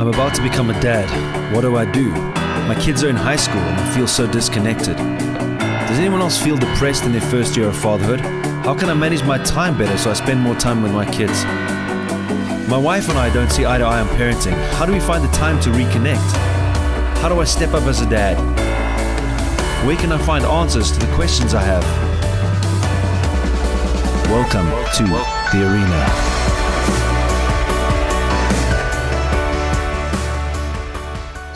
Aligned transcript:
I'm 0.00 0.08
about 0.08 0.34
to 0.36 0.42
become 0.42 0.70
a 0.70 0.80
dad. 0.80 1.04
What 1.54 1.60
do 1.60 1.76
I 1.76 1.84
do? 1.84 2.08
My 2.66 2.74
kids 2.80 3.04
are 3.04 3.10
in 3.10 3.16
high 3.16 3.36
school 3.36 3.60
and 3.60 3.78
I 3.78 3.94
feel 3.94 4.06
so 4.06 4.26
disconnected. 4.26 4.96
Does 4.96 5.98
anyone 5.98 6.22
else 6.22 6.42
feel 6.42 6.56
depressed 6.56 7.04
in 7.04 7.12
their 7.12 7.20
first 7.20 7.54
year 7.54 7.68
of 7.68 7.76
fatherhood? 7.76 8.20
How 8.64 8.74
can 8.74 8.88
I 8.88 8.94
manage 8.94 9.22
my 9.24 9.36
time 9.44 9.76
better 9.76 9.98
so 9.98 10.10
I 10.10 10.14
spend 10.14 10.40
more 10.40 10.54
time 10.54 10.82
with 10.82 10.90
my 10.90 11.04
kids? 11.04 11.44
My 12.66 12.78
wife 12.78 13.10
and 13.10 13.18
I 13.18 13.30
don't 13.34 13.50
see 13.50 13.66
eye 13.66 13.76
to 13.76 13.84
eye 13.84 14.00
on 14.00 14.08
parenting. 14.16 14.56
How 14.76 14.86
do 14.86 14.92
we 14.94 15.00
find 15.00 15.22
the 15.22 15.32
time 15.32 15.60
to 15.60 15.68
reconnect? 15.68 16.32
How 17.18 17.28
do 17.28 17.38
I 17.38 17.44
step 17.44 17.74
up 17.74 17.82
as 17.82 18.00
a 18.00 18.08
dad? 18.08 18.38
Where 19.86 19.98
can 19.98 20.12
I 20.12 20.18
find 20.24 20.46
answers 20.46 20.92
to 20.92 20.98
the 20.98 21.12
questions 21.14 21.52
I 21.52 21.62
have? 21.62 21.84
Welcome 24.30 24.64
to 24.96 25.02
the 25.52 25.70
arena. 25.70 26.39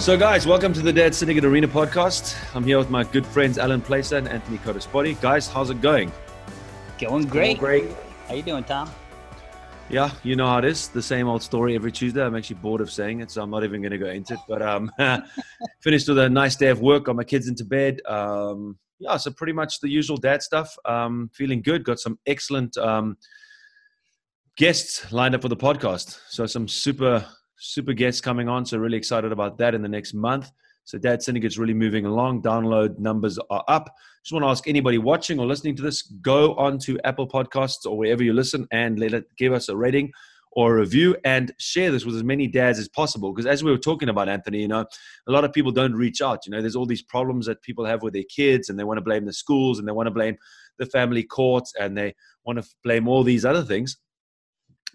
So, 0.05 0.19
guys, 0.19 0.47
welcome 0.47 0.75
to 0.75 0.83
the 0.83 0.93
Dad 0.93 1.15
Syndicate 1.15 1.47
Arena 1.47 1.67
podcast. 1.67 2.37
I'm 2.55 2.63
here 2.63 2.77
with 2.77 2.91
my 2.91 3.05
good 3.05 3.27
friends 3.27 3.57
Alan 3.57 3.81
Placer 3.81 4.19
and 4.19 4.29
Anthony 4.29 4.59
Codaspoti. 4.59 5.19
Guys, 5.19 5.49
how's 5.49 5.71
it 5.71 5.81
going? 5.81 6.13
Going 6.99 7.25
great. 7.25 7.59
Going 7.59 7.87
great. 7.87 7.97
How 8.29 8.35
you 8.35 8.43
doing, 8.43 8.65
Tom? 8.65 8.91
Yeah, 9.89 10.11
you 10.23 10.37
know 10.37 10.47
how 10.47 10.59
it 10.59 10.67
is. 10.67 10.89
The 10.89 11.01
same 11.01 11.27
old 11.27 11.43
story 11.43 11.75
every 11.75 11.91
Tuesday. 11.91 12.23
I'm 12.23 12.37
actually 12.37 12.57
bored 12.57 12.83
of 12.83 12.91
saying 12.91 13.21
it, 13.21 13.31
so 13.31 13.41
I'm 13.41 13.49
not 13.49 13.65
even 13.65 13.81
going 13.81 13.93
to 13.93 13.99
go 13.99 14.11
into 14.11 14.35
it. 14.35 14.41
But 14.47 14.61
um, 14.61 14.93
finished 15.81 16.07
with 16.07 16.19
a 16.19 16.29
nice 16.29 16.55
day 16.55 16.69
of 16.69 16.83
work. 16.83 17.05
Got 17.05 17.17
my 17.17 17.25
kids 17.25 17.49
into 17.49 17.65
bed. 17.65 18.03
Um, 18.07 18.79
yeah, 18.99 19.17
so 19.17 19.31
pretty 19.31 19.55
much 19.55 19.81
the 19.81 19.89
usual 19.89 20.19
dad 20.19 20.43
stuff. 20.43 20.77
Um, 20.85 21.31
feeling 21.33 21.63
good. 21.63 21.83
Got 21.83 21.99
some 21.99 22.19
excellent 22.27 22.77
um, 22.77 23.17
guests 24.59 25.11
lined 25.15 25.35
up 25.35 25.41
for 25.41 25.49
the 25.49 25.57
podcast. 25.57 26.19
So 26.29 26.45
some 26.45 26.69
super 26.69 27.27
super 27.59 27.93
guests 27.93 28.21
coming 28.21 28.49
on. 28.49 28.67
So 28.67 28.79
really 28.79 28.97
excited 28.97 29.33
about 29.33 29.59
that 29.59 29.75
in 29.75 29.83
the 29.83 29.89
next 29.89 30.15
month. 30.15 30.51
So 30.85 30.99
Dad 30.99 31.23
Syndicate's 31.23 31.59
really 31.59 31.75
moving 31.75 32.05
along. 32.05 32.43
Download 32.43 32.99
numbers 32.99 33.39
are 33.51 33.65
up. 33.69 33.95
Just 34.23 34.33
want 34.33 34.45
to 34.45 34.49
ask 34.49 34.69
anybody 34.69 34.99
watching 34.99 35.39
or 35.39 35.47
listening 35.47 35.77
to 35.77 35.83
this, 35.83 36.03
go 36.03 36.55
on 36.57 36.79
to 36.81 37.01
Apple 37.05 37.27
Podcasts 37.27 37.87
or 37.87 37.97
wherever 37.97 38.23
you 38.23 38.33
listen 38.33 38.67
and 38.71 38.99
let 38.99 39.15
it 39.15 39.25
give 39.39 39.53
us 39.53 39.69
a 39.69 39.77
rating 39.77 40.13
or 40.53 40.77
a 40.77 40.81
review 40.81 41.17
and 41.25 41.53
share 41.59 41.91
this 41.91 42.05
with 42.05 42.15
as 42.15 42.23
many 42.23 42.47
dads 42.47 42.79
as 42.79 42.89
possible. 42.89 43.33
Because 43.33 43.47
as 43.47 43.65
we 43.65 43.71
were 43.71 43.79
talking 43.79 44.09
about, 44.09 44.29
Anthony, 44.29 44.61
you 44.61 44.69
know, 44.69 44.85
a 45.27 45.33
lot 45.33 45.45
of 45.45 45.53
people 45.53 45.73
don't 45.73 45.95
reach 45.95 46.21
out. 46.21 46.47
You 46.47 46.53
know, 46.53 46.61
there's 46.61 46.77
all 46.77 46.87
these 46.87 47.03
problems 47.03 47.47
that 47.47 47.63
people 47.63 47.85
have 47.85 48.03
with 48.03 48.13
their 48.13 48.25
kids 48.25 48.69
and 48.69 48.79
they 48.79 48.85
want 48.85 48.99
to 48.99 49.05
blame 49.05 49.25
the 49.25 49.33
schools 49.33 49.79
and 49.79 49.89
they 49.89 49.93
want 49.93 50.07
to 50.07 50.13
blame 50.13 50.37
the 50.79 50.87
family 50.87 51.23
courts 51.23 51.73
and 51.81 51.97
they 51.97 52.15
want 52.45 52.63
to 52.63 52.69
blame 52.85 53.09
all 53.09 53.23
these 53.23 53.45
other 53.45 53.63
things 53.63 53.97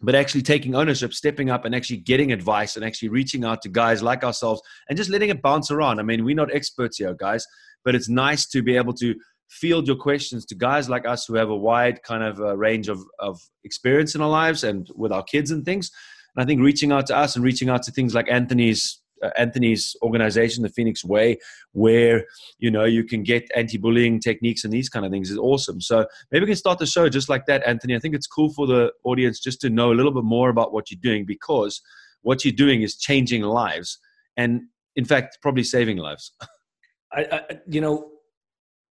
but 0.01 0.15
actually 0.15 0.41
taking 0.41 0.75
ownership, 0.75 1.13
stepping 1.13 1.49
up 1.49 1.65
and 1.65 1.75
actually 1.75 1.97
getting 1.97 2.31
advice 2.31 2.75
and 2.75 2.85
actually 2.85 3.09
reaching 3.09 3.43
out 3.43 3.61
to 3.61 3.69
guys 3.69 4.01
like 4.01 4.23
ourselves 4.23 4.61
and 4.87 4.97
just 4.97 5.09
letting 5.09 5.29
it 5.29 5.41
bounce 5.41 5.71
around. 5.71 5.99
I 5.99 6.03
mean, 6.03 6.23
we're 6.23 6.35
not 6.35 6.53
experts 6.53 6.97
here, 6.97 7.13
guys, 7.13 7.45
but 7.83 7.95
it's 7.95 8.09
nice 8.09 8.47
to 8.47 8.61
be 8.61 8.77
able 8.77 8.93
to 8.93 9.15
field 9.49 9.87
your 9.87 9.95
questions 9.95 10.45
to 10.45 10.55
guys 10.55 10.89
like 10.89 11.07
us 11.07 11.25
who 11.25 11.35
have 11.35 11.49
a 11.49 11.55
wide 11.55 12.01
kind 12.03 12.23
of 12.23 12.39
uh, 12.39 12.55
range 12.55 12.87
of, 12.87 12.99
of 13.19 13.39
experience 13.63 14.15
in 14.15 14.21
our 14.21 14.29
lives 14.29 14.63
and 14.63 14.89
with 14.95 15.11
our 15.11 15.23
kids 15.23 15.51
and 15.51 15.65
things. 15.65 15.91
And 16.35 16.43
I 16.43 16.45
think 16.45 16.61
reaching 16.61 16.91
out 16.91 17.07
to 17.07 17.17
us 17.17 17.35
and 17.35 17.43
reaching 17.43 17.69
out 17.69 17.83
to 17.83 17.91
things 17.91 18.13
like 18.13 18.29
Anthony's 18.29 19.01
Uh, 19.23 19.29
Anthony's 19.37 19.95
organization, 20.01 20.63
the 20.63 20.69
Phoenix 20.69 21.03
Way, 21.03 21.37
where 21.73 22.25
you 22.57 22.71
know 22.71 22.85
you 22.85 23.03
can 23.03 23.23
get 23.23 23.49
anti-bullying 23.55 24.19
techniques 24.19 24.63
and 24.63 24.73
these 24.73 24.89
kind 24.89 25.05
of 25.05 25.11
things 25.11 25.29
is 25.29 25.37
awesome. 25.37 25.81
So 25.81 26.05
maybe 26.31 26.43
we 26.43 26.47
can 26.47 26.55
start 26.55 26.79
the 26.79 26.85
show 26.85 27.09
just 27.09 27.29
like 27.29 27.45
that, 27.47 27.65
Anthony. 27.65 27.95
I 27.95 27.99
think 27.99 28.15
it's 28.15 28.27
cool 28.27 28.51
for 28.53 28.67
the 28.67 28.91
audience 29.03 29.39
just 29.39 29.61
to 29.61 29.69
know 29.69 29.91
a 29.91 29.95
little 29.95 30.13
bit 30.13 30.23
more 30.23 30.49
about 30.49 30.73
what 30.73 30.91
you're 30.91 30.99
doing 31.01 31.25
because 31.25 31.81
what 32.21 32.43
you're 32.43 32.53
doing 32.53 32.81
is 32.81 32.97
changing 32.97 33.43
lives, 33.43 33.99
and 34.37 34.61
in 34.95 35.05
fact, 35.05 35.39
probably 35.41 35.63
saving 35.63 35.97
lives. 35.97 36.33
I, 37.11 37.27
I 37.31 37.59
you 37.67 37.81
know, 37.81 38.11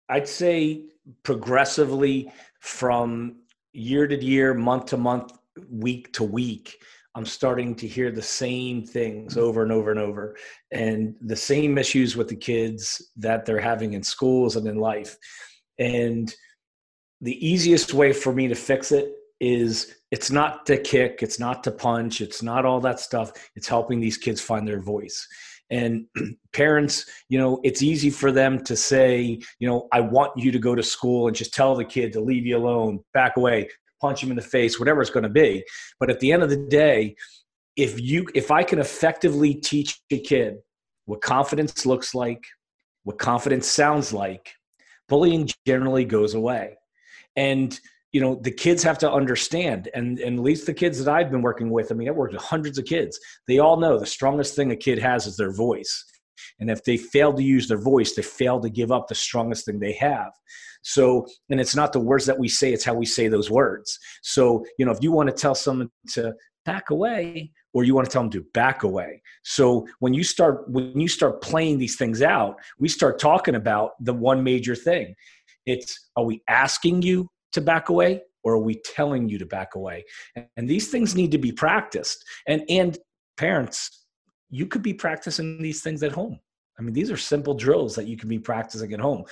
I'd 0.10 0.28
say 0.28 0.84
progressively 1.24 2.32
from 2.60 3.38
year 3.74 4.08
to 4.08 4.24
year, 4.24 4.54
month 4.54 4.88
to 4.88 4.98
month, 4.98 5.32
week 5.70 6.14
to 6.14 6.24
week 6.24 6.78
I'm 7.18 7.26
starting 7.26 7.74
to 7.78 7.88
hear 7.88 8.12
the 8.12 8.22
same 8.22 8.86
things 8.86 9.38
over 9.38 9.64
and 9.64 9.72
over 9.72 9.90
and 9.90 10.00
over, 10.00 10.36
and 10.72 11.16
the 11.20 11.36
same 11.36 11.80
issues 11.80 12.16
with 12.16 12.28
the 12.28 12.36
kids 12.36 13.10
that 13.18 13.44
they're 13.44 13.60
having 13.60 13.94
in 13.94 14.04
schools 14.04 14.56
and 14.56 14.68
in 14.68 14.78
life. 14.78 15.18
And 15.80 16.32
the 17.22 17.36
easiest 17.44 17.96
way 17.96 18.14
for 18.14 18.32
me 18.32 18.48
to 18.48 18.54
fix 18.54 18.92
it 18.92 19.14
is 19.40 19.96
it's 20.12 20.30
not 20.30 20.68
to 20.68 20.78
kick, 20.78 21.24
it's 21.24 21.40
not 21.40 21.64
to 21.64 21.72
punch, 21.72 22.22
it's 22.22 22.44
not 22.44 22.66
all 22.66 22.80
that 22.82 23.00
stuff. 23.00 23.32
It's 23.56 23.68
helping 23.68 24.00
these 24.00 24.18
kids 24.18 24.40
find 24.40 24.68
their 24.68 24.82
voice. 24.82 25.28
And 25.72 26.06
parents, 26.54 27.04
you 27.30 27.40
know, 27.40 27.60
it's 27.64 27.82
easy 27.82 28.12
for 28.12 28.32
them 28.32 28.64
to 28.66 28.76
say, 28.76 29.42
you 29.58 29.68
know, 29.68 29.88
I 29.92 30.02
want 30.02 30.38
you 30.38 30.52
to 30.52 30.60
go 30.60 30.76
to 30.76 30.84
school 30.84 31.26
and 31.28 31.36
just 31.36 31.56
tell 31.56 31.76
the 31.76 31.84
kid 31.84 32.14
to 32.14 32.22
leave 32.22 32.46
you 32.46 32.58
alone, 32.58 33.00
back 33.16 33.38
away 33.38 33.70
punch 34.00 34.24
him 34.24 34.30
in 34.30 34.36
the 34.36 34.42
face, 34.42 34.80
whatever 34.80 35.02
it's 35.02 35.10
going 35.10 35.24
to 35.24 35.30
be. 35.30 35.64
But 36.00 36.10
at 36.10 36.20
the 36.20 36.32
end 36.32 36.44
of 36.44 36.50
the 36.50 36.68
day, 36.68 37.16
if 37.76 38.00
you 38.00 38.28
if 38.34 38.52
I 38.52 38.64
can 38.64 38.80
effectively 38.80 39.54
teach 39.54 40.00
a 40.12 40.20
kid 40.20 40.56
what 41.06 41.22
confidence 41.22 41.86
looks 41.86 42.14
like, 42.14 42.44
what 43.04 43.18
confidence 43.18 43.68
sounds 43.68 44.12
like, 44.12 44.54
bullying 45.08 45.50
generally 45.66 46.04
goes 46.06 46.34
away. 46.34 46.78
And 47.36 47.80
you 48.12 48.22
know 48.22 48.36
the 48.36 48.52
kids 48.52 48.84
have 48.84 48.98
to 48.98 49.12
understand 49.12 49.90
and, 49.94 50.20
and 50.20 50.40
at 50.40 50.44
least 50.44 50.66
the 50.66 50.74
kids 50.74 51.04
that 51.04 51.14
i've 51.14 51.30
been 51.30 51.42
working 51.42 51.70
with 51.70 51.92
i 51.92 51.96
mean 51.96 52.10
i've 52.10 52.16
worked 52.16 52.34
with 52.34 52.42
hundreds 52.42 52.78
of 52.78 52.86
kids 52.86 53.20
they 53.48 53.60
all 53.60 53.78
know 53.78 54.00
the 54.00 54.06
strongest 54.06 54.56
thing 54.56 54.72
a 54.72 54.76
kid 54.76 54.98
has 54.98 55.28
is 55.28 55.36
their 55.38 55.52
voice 55.52 56.06
and 56.60 56.72
if 56.72 56.84
they 56.84 56.98
fail 56.98 57.34
to 57.34 57.44
use 57.44 57.68
their 57.68 57.82
voice 57.82 58.16
they 58.16 58.22
fail 58.22 58.60
to 58.60 58.70
give 58.70 58.92
up 58.92 59.08
the 59.08 59.16
strongest 59.16 59.66
thing 59.66 59.80
they 59.80 59.94
have 59.94 60.32
so, 60.84 61.28
and 61.50 61.60
it's 61.60 61.76
not 61.76 61.94
the 61.94 62.00
words 62.00 62.26
that 62.26 62.38
we 62.38 62.48
say, 62.48 62.74
it's 62.74 62.86
how 62.86 62.94
we 62.94 63.06
say 63.06 63.28
those 63.28 63.50
words. 63.50 63.98
So, 64.22 64.66
you 64.78 64.86
know, 64.86 64.92
if 64.92 65.00
you 65.02 65.12
want 65.12 65.30
to 65.30 65.36
tell 65.36 65.56
someone 65.56 65.90
to 66.14 66.34
back 66.66 66.90
away, 66.90 67.52
or 67.78 67.84
you 67.84 67.94
want 67.94 68.06
to 68.06 68.12
tell 68.12 68.24
them 68.24 68.32
to 68.32 68.44
back 68.56 68.82
away. 68.82 69.22
So 69.44 69.88
when 70.00 70.14
you 70.14 70.24
start 70.24 70.68
when 70.68 71.00
you 71.00 71.08
start 71.08 71.44
playing 71.44 71.78
these 71.78 71.96
things 71.96 72.24
out, 72.24 72.56
we 72.80 72.90
start 72.90 73.20
talking 73.20 73.54
about 73.54 73.92
the 74.00 74.14
one 74.14 74.44
major 74.44 74.76
thing. 74.76 75.14
It's 75.68 76.10
are 76.16 76.24
we 76.24 76.42
asking 76.48 77.04
you 77.04 77.30
to 77.52 77.62
back 77.62 77.90
away 77.90 78.24
or 78.44 78.54
are 78.54 78.60
we 78.60 78.82
telling 78.84 79.30
you 79.30 79.38
to 79.38 79.46
back 79.46 79.76
away? 79.76 80.06
And 80.56 80.68
these 80.68 80.90
things 80.90 81.16
need 81.16 81.32
to 81.32 81.38
be 81.38 81.52
practiced. 81.52 82.24
And 82.48 82.64
and 82.68 82.98
parents, 83.38 84.06
you 84.50 84.66
could 84.66 84.82
be 84.82 84.96
practicing 84.96 85.62
these 85.62 85.82
things 85.82 86.02
at 86.02 86.14
home. 86.14 86.40
I 86.80 86.84
mean, 86.84 86.94
these 86.94 87.10
are 87.10 87.18
simple 87.18 87.54
drills 87.54 87.96
that 87.96 88.08
you 88.08 88.18
can 88.18 88.30
be 88.30 88.40
practicing 88.40 88.94
at 88.94 89.00
home. 89.00 89.24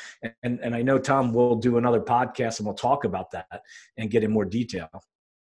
And, 0.44 0.60
and, 0.62 0.76
I 0.76 0.82
know, 0.82 0.98
Tom, 0.98 1.34
will 1.34 1.56
do 1.56 1.78
another 1.78 2.02
podcast 2.02 2.60
and 2.60 2.66
we'll 2.66 2.76
talk 2.76 3.06
about 3.06 3.32
that 3.32 3.62
and 3.98 4.10
get 4.10 4.24
in 4.24 4.32
more 4.32 4.46
detail. 4.46 4.90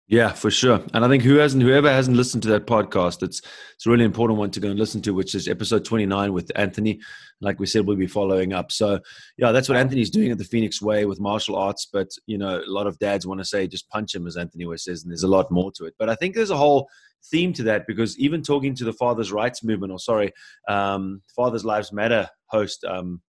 Yeah, 0.08 0.32
for 0.32 0.50
sure. 0.50 0.84
And 0.92 1.04
I 1.04 1.08
think 1.08 1.22
who 1.22 1.36
hasn't, 1.36 1.62
whoever 1.62 1.90
hasn't 1.90 2.16
listened 2.16 2.42
to 2.42 2.48
that 2.50 2.66
podcast, 2.66 3.22
it's 3.22 3.40
it's 3.74 3.86
a 3.86 3.90
really 3.90 4.04
important 4.04 4.38
one 4.38 4.50
to 4.50 4.60
go 4.60 4.68
and 4.68 4.78
listen 4.78 5.00
to, 5.02 5.14
which 5.14 5.34
is 5.34 5.48
episode 5.48 5.84
29 5.84 6.32
with 6.32 6.50
Anthony. 6.56 7.00
Like 7.40 7.58
we 7.58 7.66
said, 7.66 7.86
we'll 7.86 7.96
be 7.96 8.06
following 8.06 8.52
up. 8.52 8.72
So 8.72 9.00
yeah, 9.38 9.52
that's 9.52 9.68
what 9.68 9.78
Anthony's 9.78 10.10
doing 10.10 10.30
at 10.30 10.38
the 10.38 10.44
Phoenix 10.44 10.82
Way 10.82 11.06
with 11.06 11.20
martial 11.20 11.56
arts. 11.56 11.88
But 11.90 12.08
you 12.26 12.36
know, 12.36 12.58
a 12.58 12.70
lot 12.70 12.86
of 12.86 12.98
dads 12.98 13.26
want 13.26 13.40
to 13.40 13.44
say 13.44 13.66
just 13.66 13.88
punch 13.88 14.14
him, 14.14 14.26
as 14.26 14.36
Anthony 14.36 14.64
always 14.64 14.84
says, 14.84 15.02
and 15.02 15.10
there's 15.10 15.22
a 15.22 15.28
lot 15.28 15.50
more 15.50 15.72
to 15.72 15.84
it. 15.84 15.94
But 15.98 16.10
I 16.10 16.14
think 16.14 16.34
there's 16.34 16.50
a 16.50 16.56
whole 16.56 16.88
theme 17.30 17.52
to 17.54 17.62
that 17.64 17.86
because 17.86 18.18
even 18.18 18.42
talking 18.42 18.74
to 18.74 18.84
the 18.84 18.92
Fathers' 18.92 19.32
Rights 19.32 19.62
Movement, 19.64 19.92
or 19.92 19.98
sorry, 19.98 20.32
um, 20.68 21.22
Fathers' 21.34 21.64
Lives 21.64 21.92
Matter 21.92 22.28
host 22.46 22.84
um, 22.84 23.22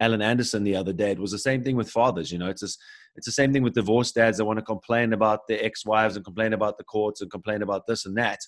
Alan 0.00 0.22
Anderson 0.22 0.64
the 0.64 0.76
other 0.76 0.92
day, 0.92 1.10
it 1.10 1.18
was 1.18 1.32
the 1.32 1.38
same 1.38 1.62
thing 1.62 1.76
with 1.76 1.90
fathers. 1.90 2.32
You 2.32 2.38
know, 2.38 2.48
it's 2.48 2.62
just, 2.62 2.78
it's 3.16 3.26
the 3.26 3.32
same 3.32 3.52
thing 3.52 3.62
with 3.62 3.74
divorced 3.74 4.14
dads 4.14 4.38
that 4.38 4.44
want 4.44 4.58
to 4.58 4.64
complain 4.64 5.12
about 5.12 5.40
their 5.48 5.64
ex-wives 5.64 6.16
and 6.16 6.24
complain 6.24 6.52
about 6.52 6.78
the 6.78 6.84
courts 6.84 7.20
and 7.20 7.30
complain 7.30 7.62
about 7.62 7.86
this 7.86 8.06
and 8.06 8.16
that. 8.16 8.40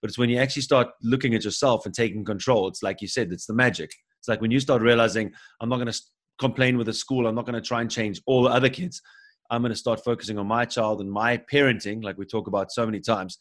But 0.00 0.10
it's 0.10 0.18
when 0.18 0.30
you 0.30 0.38
actually 0.38 0.62
start 0.62 0.88
looking 1.02 1.34
at 1.34 1.44
yourself 1.44 1.84
and 1.84 1.94
taking 1.94 2.24
control. 2.24 2.68
It's 2.68 2.82
like 2.82 3.02
you 3.02 3.08
said, 3.08 3.32
it's 3.32 3.46
the 3.46 3.54
magic. 3.54 3.90
It's 4.20 4.28
like 4.28 4.40
when 4.40 4.50
you 4.50 4.60
start 4.60 4.80
realizing, 4.80 5.32
I'm 5.60 5.68
not 5.68 5.76
going 5.76 5.92
to 5.92 6.00
complain 6.38 6.78
with 6.78 6.86
the 6.86 6.92
school. 6.92 7.26
I'm 7.26 7.34
not 7.34 7.46
going 7.46 7.60
to 7.60 7.66
try 7.66 7.80
and 7.80 7.90
change 7.90 8.20
all 8.26 8.44
the 8.44 8.50
other 8.50 8.68
kids. 8.68 9.02
I'm 9.50 9.62
going 9.62 9.72
to 9.72 9.78
start 9.78 10.04
focusing 10.04 10.38
on 10.38 10.46
my 10.46 10.64
child 10.64 11.00
and 11.00 11.10
my 11.10 11.40
parenting, 11.52 12.04
like 12.04 12.18
we 12.18 12.26
talk 12.26 12.46
about 12.46 12.70
so 12.70 12.84
many 12.84 13.00
times 13.00 13.38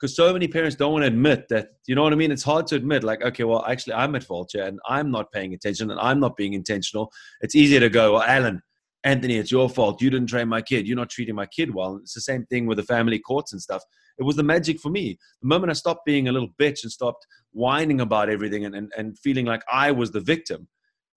because 0.00 0.16
so 0.16 0.32
many 0.32 0.48
parents 0.48 0.76
don't 0.76 0.92
want 0.92 1.02
to 1.02 1.08
admit 1.08 1.46
that 1.48 1.68
you 1.86 1.94
know 1.94 2.02
what 2.02 2.12
i 2.12 2.16
mean? 2.16 2.32
It's 2.32 2.42
hard 2.42 2.66
to 2.68 2.76
admit 2.76 3.04
like 3.04 3.22
okay 3.22 3.44
well 3.44 3.64
actually 3.66 3.94
i'm 3.94 4.14
at 4.14 4.24
fault 4.24 4.50
here 4.52 4.64
and 4.64 4.80
i'm 4.88 5.10
not 5.10 5.30
paying 5.32 5.52
attention 5.54 5.90
and 5.90 6.00
i'm 6.00 6.20
not 6.20 6.36
being 6.36 6.54
intentional. 6.54 7.12
It's 7.40 7.54
easier 7.54 7.80
to 7.80 7.90
go 7.90 8.14
well 8.14 8.22
alan 8.22 8.62
anthony 9.04 9.36
it's 9.36 9.50
your 9.50 9.68
fault. 9.68 10.00
You 10.00 10.10
didn't 10.10 10.28
train 10.28 10.48
my 10.48 10.62
kid. 10.62 10.86
You're 10.86 10.96
not 10.96 11.10
treating 11.10 11.34
my 11.34 11.46
kid 11.46 11.74
well. 11.74 11.96
It's 11.96 12.14
the 12.14 12.20
same 12.20 12.44
thing 12.46 12.66
with 12.66 12.76
the 12.76 12.84
family 12.84 13.18
courts 13.18 13.52
and 13.52 13.60
stuff. 13.60 13.82
It 14.18 14.24
was 14.24 14.36
the 14.36 14.42
magic 14.42 14.80
for 14.80 14.90
me. 14.90 15.18
The 15.42 15.48
moment 15.48 15.70
i 15.70 15.74
stopped 15.74 16.04
being 16.06 16.28
a 16.28 16.32
little 16.32 16.50
bitch 16.60 16.82
and 16.82 16.92
stopped 16.92 17.26
whining 17.52 18.00
about 18.00 18.30
everything 18.30 18.64
and, 18.64 18.74
and, 18.74 18.92
and 18.96 19.18
feeling 19.18 19.44
like 19.46 19.62
i 19.70 19.90
was 19.90 20.10
the 20.10 20.20
victim 20.20 20.68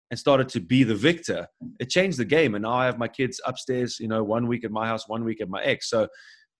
and 0.09 0.19
started 0.19 0.50
to 0.50 0.59
be 0.59 0.83
the 0.83 0.95
victor 0.95 1.47
it 1.79 1.89
changed 1.89 2.18
the 2.19 2.25
game. 2.25 2.56
And 2.56 2.63
now 2.63 2.74
i 2.74 2.86
have 2.86 2.97
my 2.97 3.07
kids 3.07 3.39
upstairs 3.45 4.00
you 4.00 4.07
know 4.07 4.24
one 4.24 4.47
week 4.47 4.63
at 4.65 4.71
my 4.71 4.88
house 4.88 5.07
one 5.07 5.24
week 5.24 5.41
at 5.41 5.50
my 5.50 5.63
ex. 5.63 5.89
So 5.89 6.07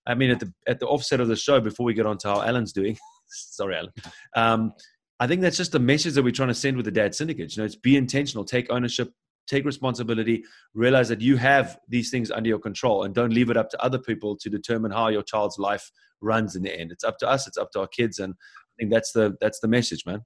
I 0.06 0.14
mean, 0.14 0.30
at 0.30 0.40
the 0.40 0.52
at 0.66 0.80
the 0.80 0.86
offset 0.86 1.20
of 1.20 1.28
the 1.28 1.36
show, 1.36 1.60
before 1.60 1.84
we 1.84 1.94
get 1.94 2.06
on 2.06 2.18
to 2.18 2.28
how 2.28 2.42
Alan's 2.42 2.72
doing, 2.72 2.96
sorry, 3.28 3.76
Alan. 3.76 3.92
Um, 4.36 4.72
I 5.20 5.26
think 5.26 5.42
that's 5.42 5.56
just 5.56 5.72
the 5.72 5.78
message 5.78 6.14
that 6.14 6.22
we're 6.22 6.32
trying 6.32 6.48
to 6.48 6.54
send 6.54 6.76
with 6.76 6.86
the 6.86 6.92
dad 6.92 7.14
syndicate. 7.14 7.56
You 7.56 7.62
know, 7.62 7.66
it's 7.66 7.76
be 7.76 7.96
intentional, 7.96 8.44
take 8.44 8.70
ownership, 8.70 9.12
take 9.46 9.64
responsibility, 9.64 10.44
realize 10.74 11.08
that 11.08 11.20
you 11.20 11.36
have 11.36 11.78
these 11.88 12.10
things 12.10 12.30
under 12.30 12.48
your 12.48 12.58
control 12.58 13.04
and 13.04 13.14
don't 13.14 13.32
leave 13.32 13.50
it 13.50 13.56
up 13.56 13.70
to 13.70 13.82
other 13.82 13.98
people 13.98 14.36
to 14.36 14.50
determine 14.50 14.90
how 14.90 15.08
your 15.08 15.22
child's 15.22 15.58
life 15.58 15.90
runs 16.20 16.56
in 16.56 16.62
the 16.62 16.78
end. 16.78 16.90
It's 16.90 17.04
up 17.04 17.18
to 17.18 17.28
us, 17.28 17.46
it's 17.46 17.58
up 17.58 17.70
to 17.72 17.80
our 17.80 17.86
kids. 17.86 18.18
And 18.18 18.34
I 18.34 18.72
think 18.78 18.90
that's 18.90 19.12
the 19.12 19.36
that's 19.40 19.60
the 19.60 19.68
message, 19.68 20.04
man. 20.04 20.24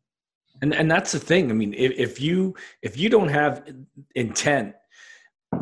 And 0.63 0.75
and 0.75 0.91
that's 0.91 1.13
the 1.13 1.21
thing. 1.21 1.51
I 1.51 1.55
mean, 1.55 1.75
if, 1.75 1.93
if 1.93 2.21
you 2.21 2.55
if 2.83 2.97
you 2.97 3.09
don't 3.09 3.29
have 3.29 3.71
intent 4.15 4.75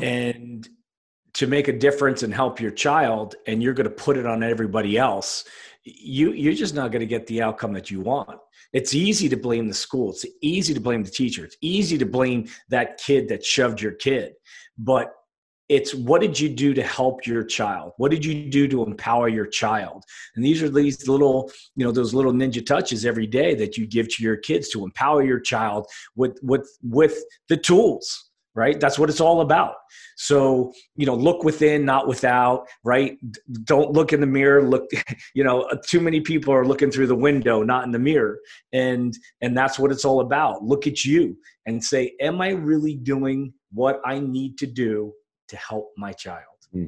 and 0.00 0.68
to 1.36 1.46
make 1.46 1.68
a 1.68 1.72
difference 1.72 2.22
and 2.22 2.32
help 2.32 2.60
your 2.60 2.70
child 2.70 3.34
and 3.46 3.62
you're 3.62 3.74
going 3.74 3.88
to 3.88 3.94
put 3.94 4.16
it 4.16 4.24
on 4.24 4.42
everybody 4.42 4.96
else, 4.96 5.44
you 5.84 6.32
you're 6.32 6.54
just 6.54 6.74
not 6.74 6.90
going 6.90 7.00
to 7.00 7.06
get 7.06 7.26
the 7.26 7.42
outcome 7.42 7.74
that 7.74 7.90
you 7.90 8.00
want. 8.00 8.40
It's 8.72 8.94
easy 8.94 9.28
to 9.28 9.36
blame 9.36 9.68
the 9.68 9.74
school. 9.74 10.10
It's 10.10 10.24
easy 10.40 10.72
to 10.72 10.80
blame 10.80 11.04
the 11.04 11.10
teacher. 11.10 11.44
It's 11.44 11.58
easy 11.60 11.98
to 11.98 12.06
blame 12.06 12.48
that 12.70 12.98
kid 12.98 13.28
that 13.28 13.44
shoved 13.44 13.82
your 13.82 13.92
kid. 13.92 14.32
But 14.78 15.12
it's 15.68 15.94
what 15.94 16.20
did 16.20 16.38
you 16.40 16.48
do 16.48 16.72
to 16.72 16.82
help 16.82 17.26
your 17.26 17.42
child 17.42 17.90
what 17.96 18.12
did 18.12 18.24
you 18.24 18.48
do 18.48 18.68
to 18.68 18.84
empower 18.84 19.28
your 19.28 19.46
child 19.46 20.04
and 20.36 20.44
these 20.44 20.62
are 20.62 20.68
these 20.68 21.08
little 21.08 21.50
you 21.74 21.84
know 21.84 21.90
those 21.90 22.14
little 22.14 22.32
ninja 22.32 22.64
touches 22.64 23.04
every 23.04 23.26
day 23.26 23.52
that 23.52 23.76
you 23.76 23.84
give 23.84 24.08
to 24.08 24.22
your 24.22 24.36
kids 24.36 24.68
to 24.68 24.84
empower 24.84 25.24
your 25.24 25.40
child 25.40 25.84
with 26.14 26.38
with 26.40 26.68
with 26.84 27.20
the 27.48 27.56
tools 27.56 28.30
right? 28.56 28.80
That's 28.80 28.98
what 28.98 29.10
it's 29.10 29.20
all 29.20 29.42
about. 29.42 29.74
So 30.16 30.72
you 30.96 31.06
know 31.06 31.14
look 31.14 31.44
within 31.44 31.84
not 31.84 32.08
without 32.08 32.66
right? 32.82 33.18
Don't 33.64 33.92
look 33.92 34.12
in 34.12 34.20
the 34.20 34.26
mirror 34.26 34.68
look 34.68 34.90
you 35.34 35.44
know 35.44 35.68
too 35.86 36.00
many 36.00 36.20
people 36.20 36.52
are 36.52 36.64
looking 36.66 36.90
through 36.90 37.06
the 37.06 37.14
window 37.14 37.62
not 37.62 37.84
in 37.84 37.92
the 37.92 37.98
mirror. 37.98 38.40
And 38.72 39.16
and 39.42 39.56
that's 39.56 39.78
what 39.78 39.92
it's 39.92 40.04
all 40.04 40.20
about. 40.20 40.64
Look 40.64 40.86
at 40.86 41.04
you 41.04 41.36
and 41.66 41.84
say 41.84 42.16
am 42.20 42.40
i 42.40 42.48
really 42.50 42.94
doing 42.94 43.52
what 43.72 44.00
i 44.04 44.18
need 44.18 44.56
to 44.58 44.66
do 44.66 45.12
to 45.48 45.56
help 45.56 45.92
my 45.96 46.12
child? 46.12 46.42
Hmm. 46.72 46.86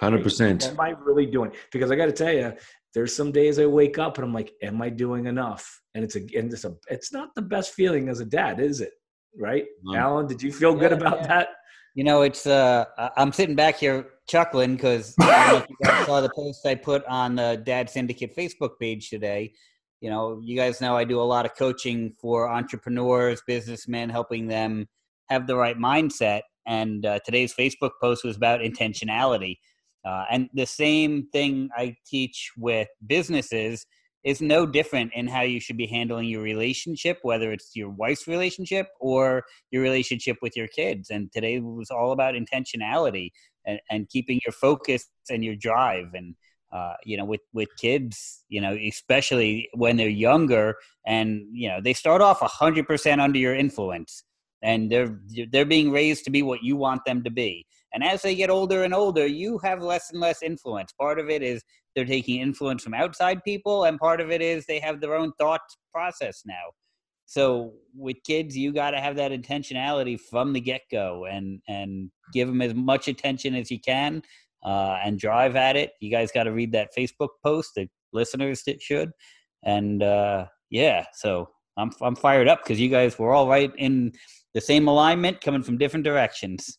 100% 0.00 0.68
am 0.68 0.80
i 0.80 0.90
really 0.90 1.26
doing? 1.26 1.50
Because 1.72 1.90
i 1.90 1.96
got 1.96 2.06
to 2.06 2.12
tell 2.12 2.32
you 2.32 2.52
there's 2.92 3.16
some 3.16 3.32
days 3.32 3.58
i 3.58 3.66
wake 3.66 3.98
up 3.98 4.18
and 4.18 4.24
i'm 4.26 4.34
like 4.34 4.52
am 4.62 4.82
i 4.82 4.90
doing 4.90 5.26
enough? 5.26 5.80
And 5.94 6.04
it's 6.04 6.16
a 6.16 6.20
and 6.36 6.52
it's 6.52 6.66
a 6.66 6.74
it's 6.90 7.10
not 7.10 7.34
the 7.34 7.42
best 7.42 7.72
feeling 7.72 8.10
as 8.10 8.20
a 8.20 8.26
dad 8.26 8.60
is 8.60 8.82
it 8.82 8.92
right 9.38 9.64
no. 9.82 9.98
alan 9.98 10.26
did 10.26 10.42
you 10.42 10.52
feel 10.52 10.74
good 10.74 10.92
about 10.92 11.18
yeah. 11.20 11.26
that 11.26 11.48
you 11.94 12.04
know 12.04 12.22
it's 12.22 12.46
uh 12.46 12.84
i'm 13.16 13.32
sitting 13.32 13.56
back 13.56 13.76
here 13.78 14.06
chuckling 14.28 14.74
because 14.76 15.14
you 15.18 15.26
guys 15.26 16.06
saw 16.06 16.20
the 16.20 16.30
post 16.34 16.64
i 16.66 16.74
put 16.74 17.04
on 17.06 17.36
the 17.36 17.62
dad 17.64 17.88
syndicate 17.88 18.34
facebook 18.36 18.72
page 18.80 19.10
today 19.10 19.52
you 20.00 20.10
know 20.10 20.40
you 20.42 20.56
guys 20.56 20.80
know 20.80 20.96
i 20.96 21.04
do 21.04 21.20
a 21.20 21.22
lot 21.22 21.44
of 21.44 21.54
coaching 21.56 22.12
for 22.20 22.50
entrepreneurs 22.50 23.42
businessmen 23.46 24.08
helping 24.08 24.46
them 24.46 24.86
have 25.28 25.46
the 25.46 25.56
right 25.56 25.78
mindset 25.78 26.42
and 26.66 27.06
uh, 27.06 27.18
today's 27.24 27.54
Facebook 27.54 27.92
post 28.00 28.24
was 28.24 28.36
about 28.36 28.60
intentionality. 28.60 29.58
Uh, 30.04 30.24
and 30.30 30.48
the 30.54 30.66
same 30.66 31.28
thing 31.32 31.68
I 31.76 31.96
teach 32.06 32.50
with 32.56 32.88
businesses 33.06 33.86
is 34.26 34.40
no 34.42 34.66
different 34.66 35.12
in 35.14 35.28
how 35.28 35.42
you 35.42 35.60
should 35.60 35.76
be 35.76 35.86
handling 35.86 36.28
your 36.28 36.42
relationship, 36.42 37.18
whether 37.22 37.52
it's 37.52 37.70
your 37.76 37.90
wife's 37.90 38.26
relationship 38.26 38.88
or 38.98 39.44
your 39.70 39.82
relationship 39.82 40.36
with 40.42 40.56
your 40.56 40.66
kids. 40.66 41.10
And 41.10 41.30
today 41.32 41.60
was 41.60 41.92
all 41.92 42.10
about 42.10 42.34
intentionality 42.34 43.30
and, 43.64 43.78
and 43.88 44.08
keeping 44.08 44.40
your 44.44 44.52
focus 44.52 45.06
and 45.30 45.44
your 45.44 45.54
drive. 45.54 46.08
And 46.12 46.34
uh, 46.72 46.94
you 47.04 47.16
know, 47.16 47.24
with 47.24 47.42
with 47.52 47.68
kids, 47.80 48.42
you 48.48 48.60
know, 48.60 48.76
especially 48.76 49.68
when 49.74 49.96
they're 49.96 50.08
younger, 50.08 50.74
and 51.06 51.42
you 51.52 51.68
know, 51.68 51.80
they 51.80 51.92
start 51.92 52.20
off 52.20 52.40
hundred 52.40 52.88
percent 52.88 53.20
under 53.20 53.38
your 53.38 53.54
influence 53.54 54.24
and 54.62 54.90
they're 54.90 55.20
they're 55.52 55.64
being 55.64 55.92
raised 55.92 56.24
to 56.24 56.30
be 56.30 56.42
what 56.42 56.62
you 56.62 56.76
want 56.76 57.04
them 57.04 57.22
to 57.22 57.30
be 57.30 57.64
and 57.92 58.02
as 58.02 58.22
they 58.22 58.34
get 58.34 58.50
older 58.50 58.84
and 58.84 58.94
older 58.94 59.26
you 59.26 59.58
have 59.58 59.82
less 59.82 60.10
and 60.10 60.20
less 60.20 60.42
influence 60.42 60.92
part 60.92 61.18
of 61.18 61.28
it 61.28 61.42
is 61.42 61.62
they're 61.96 62.04
taking 62.04 62.40
influence 62.40 62.84
from 62.84 62.94
outside 62.94 63.42
people 63.42 63.84
and 63.84 63.98
part 63.98 64.20
of 64.20 64.30
it 64.30 64.42
is 64.42 64.66
they 64.66 64.78
have 64.78 65.00
their 65.00 65.14
own 65.14 65.32
thought 65.40 65.62
process 65.92 66.42
now. 66.46 66.70
So 67.24 67.72
with 67.96 68.18
kids 68.24 68.56
you 68.56 68.72
got 68.72 68.90
to 68.92 69.00
have 69.00 69.16
that 69.16 69.32
intentionality 69.32 70.20
from 70.20 70.52
the 70.52 70.60
get-go 70.60 71.24
and 71.24 71.60
and 71.66 72.10
give 72.32 72.46
them 72.46 72.62
as 72.62 72.74
much 72.74 73.08
attention 73.08 73.56
as 73.56 73.70
you 73.70 73.80
can 73.80 74.22
uh, 74.64 74.98
and 75.04 75.18
drive 75.18 75.56
at 75.56 75.74
it. 75.74 75.92
You 76.00 76.10
guys 76.10 76.30
got 76.30 76.44
to 76.44 76.52
read 76.52 76.70
that 76.72 76.90
facebook 76.96 77.30
post 77.42 77.72
the 77.74 77.88
listeners 78.12 78.62
should. 78.78 79.10
And 79.64 80.02
uh, 80.02 80.46
yeah 80.70 81.06
so 81.14 81.48
I'm 81.76 81.90
I'm 82.00 82.16
fired 82.16 82.46
up 82.46 82.62
because 82.62 82.78
you 82.78 82.88
guys 82.88 83.18
were 83.18 83.32
all 83.32 83.48
right 83.48 83.72
in 83.76 84.12
the 84.54 84.60
same 84.60 84.88
alignment 84.88 85.40
coming 85.40 85.62
from 85.62 85.78
different 85.78 86.04
directions. 86.04 86.78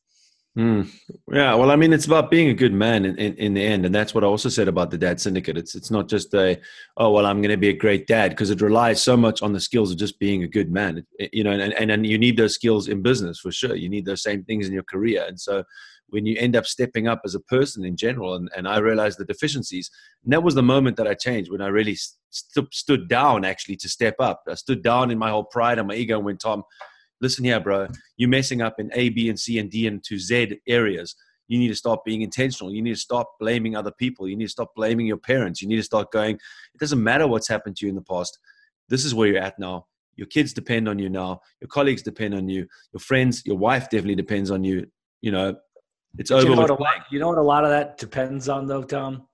Mm. 0.57 0.89
Yeah, 1.31 1.53
well, 1.53 1.69
I 1.69 1.75
mean, 1.75 1.93
it's 1.93 2.07
about 2.07 2.31
being 2.31 2.49
a 2.49 2.53
good 2.53 2.73
man 2.73 3.05
in, 3.05 3.15
in, 3.17 3.35
in, 3.35 3.53
the 3.53 3.63
end, 3.63 3.85
and 3.85 3.93
that's 3.93 4.15
what 4.15 4.23
I 4.23 4.27
also 4.27 4.49
said 4.49 4.67
about 4.67 4.89
the 4.89 4.97
dad 4.97 5.21
syndicate. 5.21 5.55
It's 5.55 5.75
it's 5.75 5.91
not 5.91 6.09
just 6.09 6.33
a 6.33 6.59
oh 6.95 7.11
well, 7.11 7.27
I'm 7.27 7.41
going 7.41 7.51
to 7.51 7.57
be 7.57 7.69
a 7.69 7.77
great 7.77 8.07
dad 8.07 8.29
because 8.29 8.49
it 8.49 8.59
relies 8.59 9.03
so 9.03 9.15
much 9.15 9.43
on 9.43 9.53
the 9.53 9.59
skills 9.59 9.91
of 9.91 9.99
just 9.99 10.17
being 10.17 10.41
a 10.41 10.47
good 10.47 10.71
man. 10.71 11.05
It, 11.19 11.29
you 11.31 11.43
know, 11.43 11.51
and, 11.51 11.73
and 11.73 11.91
and 11.91 12.07
you 12.07 12.17
need 12.17 12.37
those 12.37 12.55
skills 12.55 12.87
in 12.87 13.03
business 13.03 13.39
for 13.39 13.51
sure. 13.51 13.75
You 13.75 13.87
need 13.87 14.05
those 14.05 14.23
same 14.23 14.43
things 14.45 14.65
in 14.65 14.73
your 14.73 14.83
career, 14.83 15.25
and 15.27 15.39
so 15.39 15.63
when 16.09 16.25
you 16.25 16.35
end 16.39 16.55
up 16.55 16.65
stepping 16.65 17.07
up 17.07 17.21
as 17.23 17.35
a 17.35 17.39
person 17.41 17.85
in 17.85 17.95
general, 17.95 18.33
and 18.33 18.49
and 18.57 18.67
I 18.67 18.79
realized 18.79 19.19
the 19.19 19.25
deficiencies, 19.25 19.91
and 20.23 20.33
that 20.33 20.41
was 20.41 20.55
the 20.55 20.63
moment 20.63 20.97
that 20.97 21.07
I 21.07 21.13
changed 21.13 21.51
when 21.51 21.61
I 21.61 21.67
really 21.67 21.97
st- 22.31 22.73
stood 22.73 23.07
down 23.07 23.45
actually 23.45 23.75
to 23.75 23.89
step 23.89 24.15
up. 24.19 24.41
I 24.49 24.55
stood 24.55 24.81
down 24.81 25.11
in 25.11 25.19
my 25.19 25.29
whole 25.29 25.45
pride 25.45 25.77
and 25.77 25.87
my 25.87 25.93
ego 25.93 26.15
and 26.15 26.25
went, 26.25 26.39
Tom 26.39 26.63
listen 27.21 27.43
here, 27.43 27.59
bro, 27.59 27.87
you're 28.17 28.29
messing 28.29 28.61
up 28.61 28.79
in 28.79 28.89
A, 28.93 29.09
B, 29.09 29.29
and 29.29 29.39
C, 29.39 29.59
and 29.59 29.69
D, 29.69 29.87
and 29.87 30.03
to 30.03 30.17
Z 30.19 30.59
areas. 30.67 31.15
You 31.47 31.57
need 31.57 31.69
to 31.69 31.75
stop 31.75 32.03
being 32.03 32.21
intentional. 32.21 32.73
You 32.73 32.81
need 32.81 32.95
to 32.95 32.99
stop 32.99 33.31
blaming 33.39 33.75
other 33.75 33.91
people. 33.91 34.27
You 34.27 34.35
need 34.35 34.45
to 34.45 34.51
stop 34.51 34.75
blaming 34.75 35.07
your 35.07 35.17
parents. 35.17 35.61
You 35.61 35.67
need 35.67 35.77
to 35.77 35.83
start 35.83 36.11
going, 36.11 36.35
it 36.35 36.79
doesn't 36.79 37.01
matter 37.01 37.25
what's 37.25 37.47
happened 37.47 37.77
to 37.77 37.85
you 37.85 37.89
in 37.89 37.95
the 37.95 38.01
past. 38.01 38.37
This 38.89 39.05
is 39.05 39.15
where 39.15 39.29
you're 39.29 39.41
at 39.41 39.57
now. 39.57 39.85
Your 40.15 40.27
kids 40.27 40.51
depend 40.51 40.89
on 40.89 40.99
you 40.99 41.09
now. 41.09 41.39
Your 41.61 41.69
colleagues 41.69 42.01
depend 42.01 42.33
on 42.33 42.49
you. 42.49 42.67
Your 42.91 42.99
friends, 42.99 43.43
your 43.45 43.57
wife 43.57 43.83
definitely 43.83 44.15
depends 44.15 44.51
on 44.51 44.63
you. 44.63 44.87
You 45.21 45.31
know, 45.31 45.55
it's 46.17 46.31
over. 46.31 46.43
You 46.43 46.55
know, 46.55 46.61
what 46.61 46.79
lot, 46.79 46.95
you 47.11 47.19
know 47.19 47.29
what 47.29 47.37
a 47.37 47.41
lot 47.41 47.63
of 47.63 47.69
that 47.69 47.97
depends 47.97 48.49
on, 48.49 48.65
though, 48.67 48.83
Tom? 48.83 49.27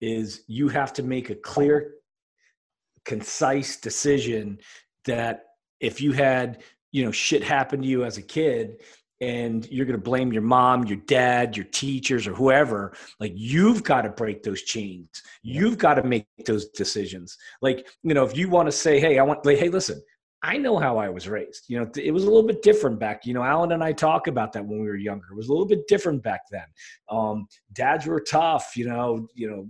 Is 0.00 0.42
you 0.46 0.68
have 0.68 0.92
to 0.94 1.02
make 1.02 1.30
a 1.30 1.34
clear, 1.34 1.94
concise 3.06 3.78
decision 3.78 4.58
that 5.06 5.44
if 5.80 6.00
you 6.00 6.12
had 6.12 6.62
you 6.96 7.04
know 7.04 7.12
shit 7.12 7.44
happened 7.44 7.82
to 7.82 7.88
you 7.88 8.04
as 8.04 8.16
a 8.16 8.22
kid 8.22 8.80
and 9.20 9.66
you're 9.70 9.86
going 9.86 9.98
to 9.98 10.02
blame 10.02 10.32
your 10.32 10.42
mom, 10.42 10.84
your 10.84 10.98
dad, 10.98 11.56
your 11.56 11.66
teachers, 11.66 12.26
or 12.26 12.34
whoever, 12.34 12.94
like 13.18 13.32
you've 13.34 13.82
got 13.82 14.02
to 14.02 14.10
break 14.10 14.42
those 14.42 14.62
chains. 14.62 15.08
You've 15.42 15.78
got 15.78 15.94
to 15.94 16.02
make 16.02 16.26
those 16.44 16.68
decisions. 16.68 17.36
Like, 17.62 17.86
you 18.02 18.12
know, 18.12 18.24
if 18.24 18.36
you 18.36 18.50
want 18.50 18.66
to 18.68 18.72
say, 18.72 19.00
hey, 19.00 19.18
I 19.18 19.22
want, 19.22 19.46
like, 19.46 19.56
hey, 19.56 19.70
listen, 19.70 20.02
I 20.42 20.58
know 20.58 20.76
how 20.76 20.98
I 20.98 21.08
was 21.08 21.28
raised. 21.28 21.64
You 21.68 21.80
know, 21.80 21.90
it 21.96 22.10
was 22.10 22.24
a 22.24 22.26
little 22.26 22.46
bit 22.46 22.60
different 22.60 23.00
back. 23.00 23.24
You 23.24 23.32
know, 23.32 23.42
Alan 23.42 23.72
and 23.72 23.82
I 23.82 23.92
talk 23.92 24.26
about 24.26 24.52
that 24.52 24.66
when 24.66 24.80
we 24.80 24.86
were 24.86 24.96
younger. 24.96 25.28
It 25.32 25.36
was 25.36 25.48
a 25.48 25.52
little 25.52 25.66
bit 25.66 25.88
different 25.88 26.22
back 26.22 26.42
then. 26.50 26.66
Um, 27.08 27.46
dads 27.72 28.04
were 28.04 28.20
tough. 28.20 28.76
You 28.76 28.86
know, 28.86 29.28
you 29.34 29.48
know, 29.48 29.66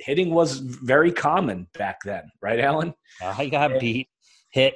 hitting 0.00 0.30
was 0.30 0.58
very 0.58 1.12
common 1.12 1.68
back 1.78 1.98
then, 2.04 2.24
right, 2.42 2.58
Alan? 2.58 2.94
I 3.22 3.46
got 3.48 3.78
beat 3.78 4.08
hit. 4.58 4.74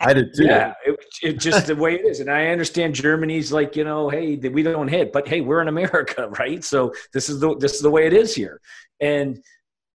I 0.00 0.14
did 0.14 0.34
too. 0.34 0.44
Yeah, 0.44 0.72
it, 0.86 0.96
it 1.22 1.32
just 1.38 1.66
the 1.66 1.76
way 1.76 1.94
it 1.94 2.06
is, 2.06 2.20
and 2.20 2.30
I 2.30 2.46
understand 2.46 2.94
Germany's 2.94 3.52
like 3.52 3.76
you 3.76 3.84
know, 3.84 4.08
hey, 4.08 4.36
we 4.36 4.62
don't 4.62 4.88
hit, 4.88 5.12
but 5.12 5.28
hey, 5.28 5.40
we're 5.40 5.60
in 5.60 5.68
America, 5.68 6.28
right? 6.38 6.64
So 6.64 6.92
this 7.12 7.28
is 7.28 7.40
the 7.40 7.56
this 7.58 7.74
is 7.74 7.80
the 7.80 7.90
way 7.90 8.06
it 8.06 8.12
is 8.12 8.34
here, 8.34 8.60
and 9.00 9.42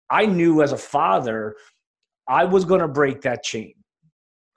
I 0.09 0.25
knew 0.25 0.61
as 0.61 0.71
a 0.71 0.77
father, 0.77 1.55
I 2.27 2.45
was 2.45 2.65
going 2.65 2.81
to 2.81 2.87
break 2.87 3.21
that 3.21 3.43
chain. 3.43 3.73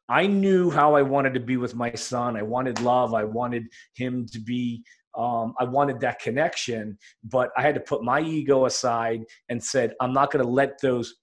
I 0.08 0.26
knew 0.26 0.70
how 0.70 0.94
I 0.94 1.02
wanted 1.02 1.34
to 1.34 1.40
be 1.40 1.56
with 1.56 1.74
my 1.74 1.94
son. 1.94 2.36
I 2.36 2.42
wanted 2.42 2.80
love. 2.80 3.14
I 3.14 3.24
wanted 3.24 3.64
him 3.94 4.26
to 4.32 4.40
be. 4.40 4.82
Um, 5.16 5.54
I 5.58 5.64
wanted 5.64 5.98
that 6.00 6.20
connection, 6.20 6.96
but 7.24 7.50
I 7.56 7.62
had 7.62 7.74
to 7.74 7.80
put 7.80 8.04
my 8.04 8.20
ego 8.20 8.66
aside 8.66 9.24
and 9.48 9.62
said, 9.62 9.94
I'm 10.00 10.12
not 10.12 10.30
going 10.30 10.44
to 10.44 10.50
let 10.50 10.80
those 10.80 11.16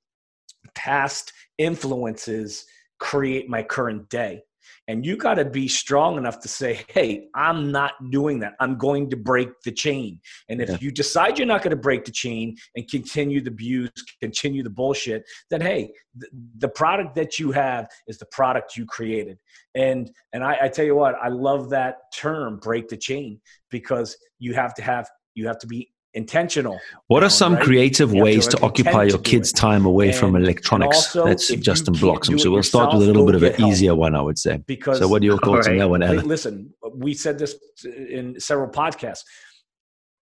past 0.75 1.31
influences 1.57 2.65
create 2.99 3.49
my 3.49 3.63
current 3.63 4.09
day. 4.09 4.43
And 4.89 5.05
you 5.05 5.17
got 5.17 5.35
to 5.35 5.45
be 5.45 5.67
strong 5.67 6.17
enough 6.17 6.39
to 6.41 6.47
say, 6.47 6.81
hey, 6.89 7.27
I'm 7.35 7.71
not 7.71 7.93
doing 8.09 8.39
that. 8.39 8.53
I'm 8.59 8.77
going 8.77 9.09
to 9.09 9.17
break 9.17 9.49
the 9.63 9.71
chain. 9.71 10.19
And 10.49 10.61
if 10.61 10.69
yeah. 10.69 10.77
you 10.79 10.91
decide 10.91 11.37
you're 11.37 11.47
not 11.47 11.61
going 11.61 11.71
to 11.71 11.81
break 11.81 12.05
the 12.05 12.11
chain 12.11 12.55
and 12.75 12.89
continue 12.89 13.41
the 13.41 13.49
abuse, 13.49 13.91
continue 14.21 14.63
the 14.63 14.69
bullshit, 14.69 15.23
then 15.49 15.61
hey, 15.61 15.91
the, 16.15 16.27
the 16.59 16.69
product 16.69 17.15
that 17.15 17.37
you 17.39 17.51
have 17.51 17.87
is 18.07 18.17
the 18.17 18.25
product 18.27 18.75
you 18.77 18.85
created. 18.85 19.37
And 19.75 20.09
and 20.33 20.43
I, 20.43 20.57
I 20.63 20.67
tell 20.69 20.85
you 20.85 20.95
what, 20.95 21.15
I 21.21 21.29
love 21.29 21.69
that 21.69 21.97
term, 22.13 22.57
break 22.57 22.87
the 22.87 22.97
chain, 22.97 23.39
because 23.69 24.17
you 24.39 24.53
have 24.53 24.73
to 24.75 24.81
have 24.81 25.09
you 25.33 25.47
have 25.47 25.59
to 25.59 25.67
be 25.67 25.91
intentional. 26.17 26.79
What 27.07 27.23
are 27.23 27.29
some 27.29 27.53
right? 27.53 27.63
creative 27.63 28.13
you 28.13 28.21
ways 28.21 28.47
to, 28.47 28.57
to 28.57 28.63
occupy 28.63 29.03
your 29.03 29.19
kids' 29.19 29.53
time 29.53 29.85
away 29.85 30.09
and, 30.09 30.17
from 30.17 30.35
electronics? 30.35 30.97
Also, 30.97 31.25
That's 31.25 31.47
Justin 31.47 31.93
Bloxham. 31.93 32.39
So 32.39 32.51
we'll 32.51 32.63
start 32.63 32.93
with 32.93 33.03
a 33.03 33.05
little 33.05 33.25
bit 33.25 33.35
of 33.35 33.43
an 33.43 33.53
help. 33.53 33.71
easier 33.71 33.95
one, 33.95 34.15
I 34.15 34.21
would 34.21 34.37
say. 34.37 34.57
Because 34.65 34.99
so, 34.99 35.07
what 35.07 35.21
are 35.21 35.25
your 35.25 35.37
thoughts 35.45 35.67
right. 35.67 35.73
on 35.73 35.79
that 35.79 35.89
one, 35.89 36.03
Alan? 36.03 36.27
Listen, 36.27 36.73
we 36.93 37.13
said 37.13 37.39
this 37.39 37.55
in 37.85 38.39
several 38.39 38.69
podcasts. 38.69 39.23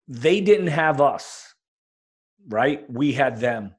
They 0.08 0.42
didn't 0.42 0.68
have 0.68 1.00
us, 1.00 1.54
right? 2.48 2.89
We 2.89 3.13
had 3.13 3.39
them 3.39 3.75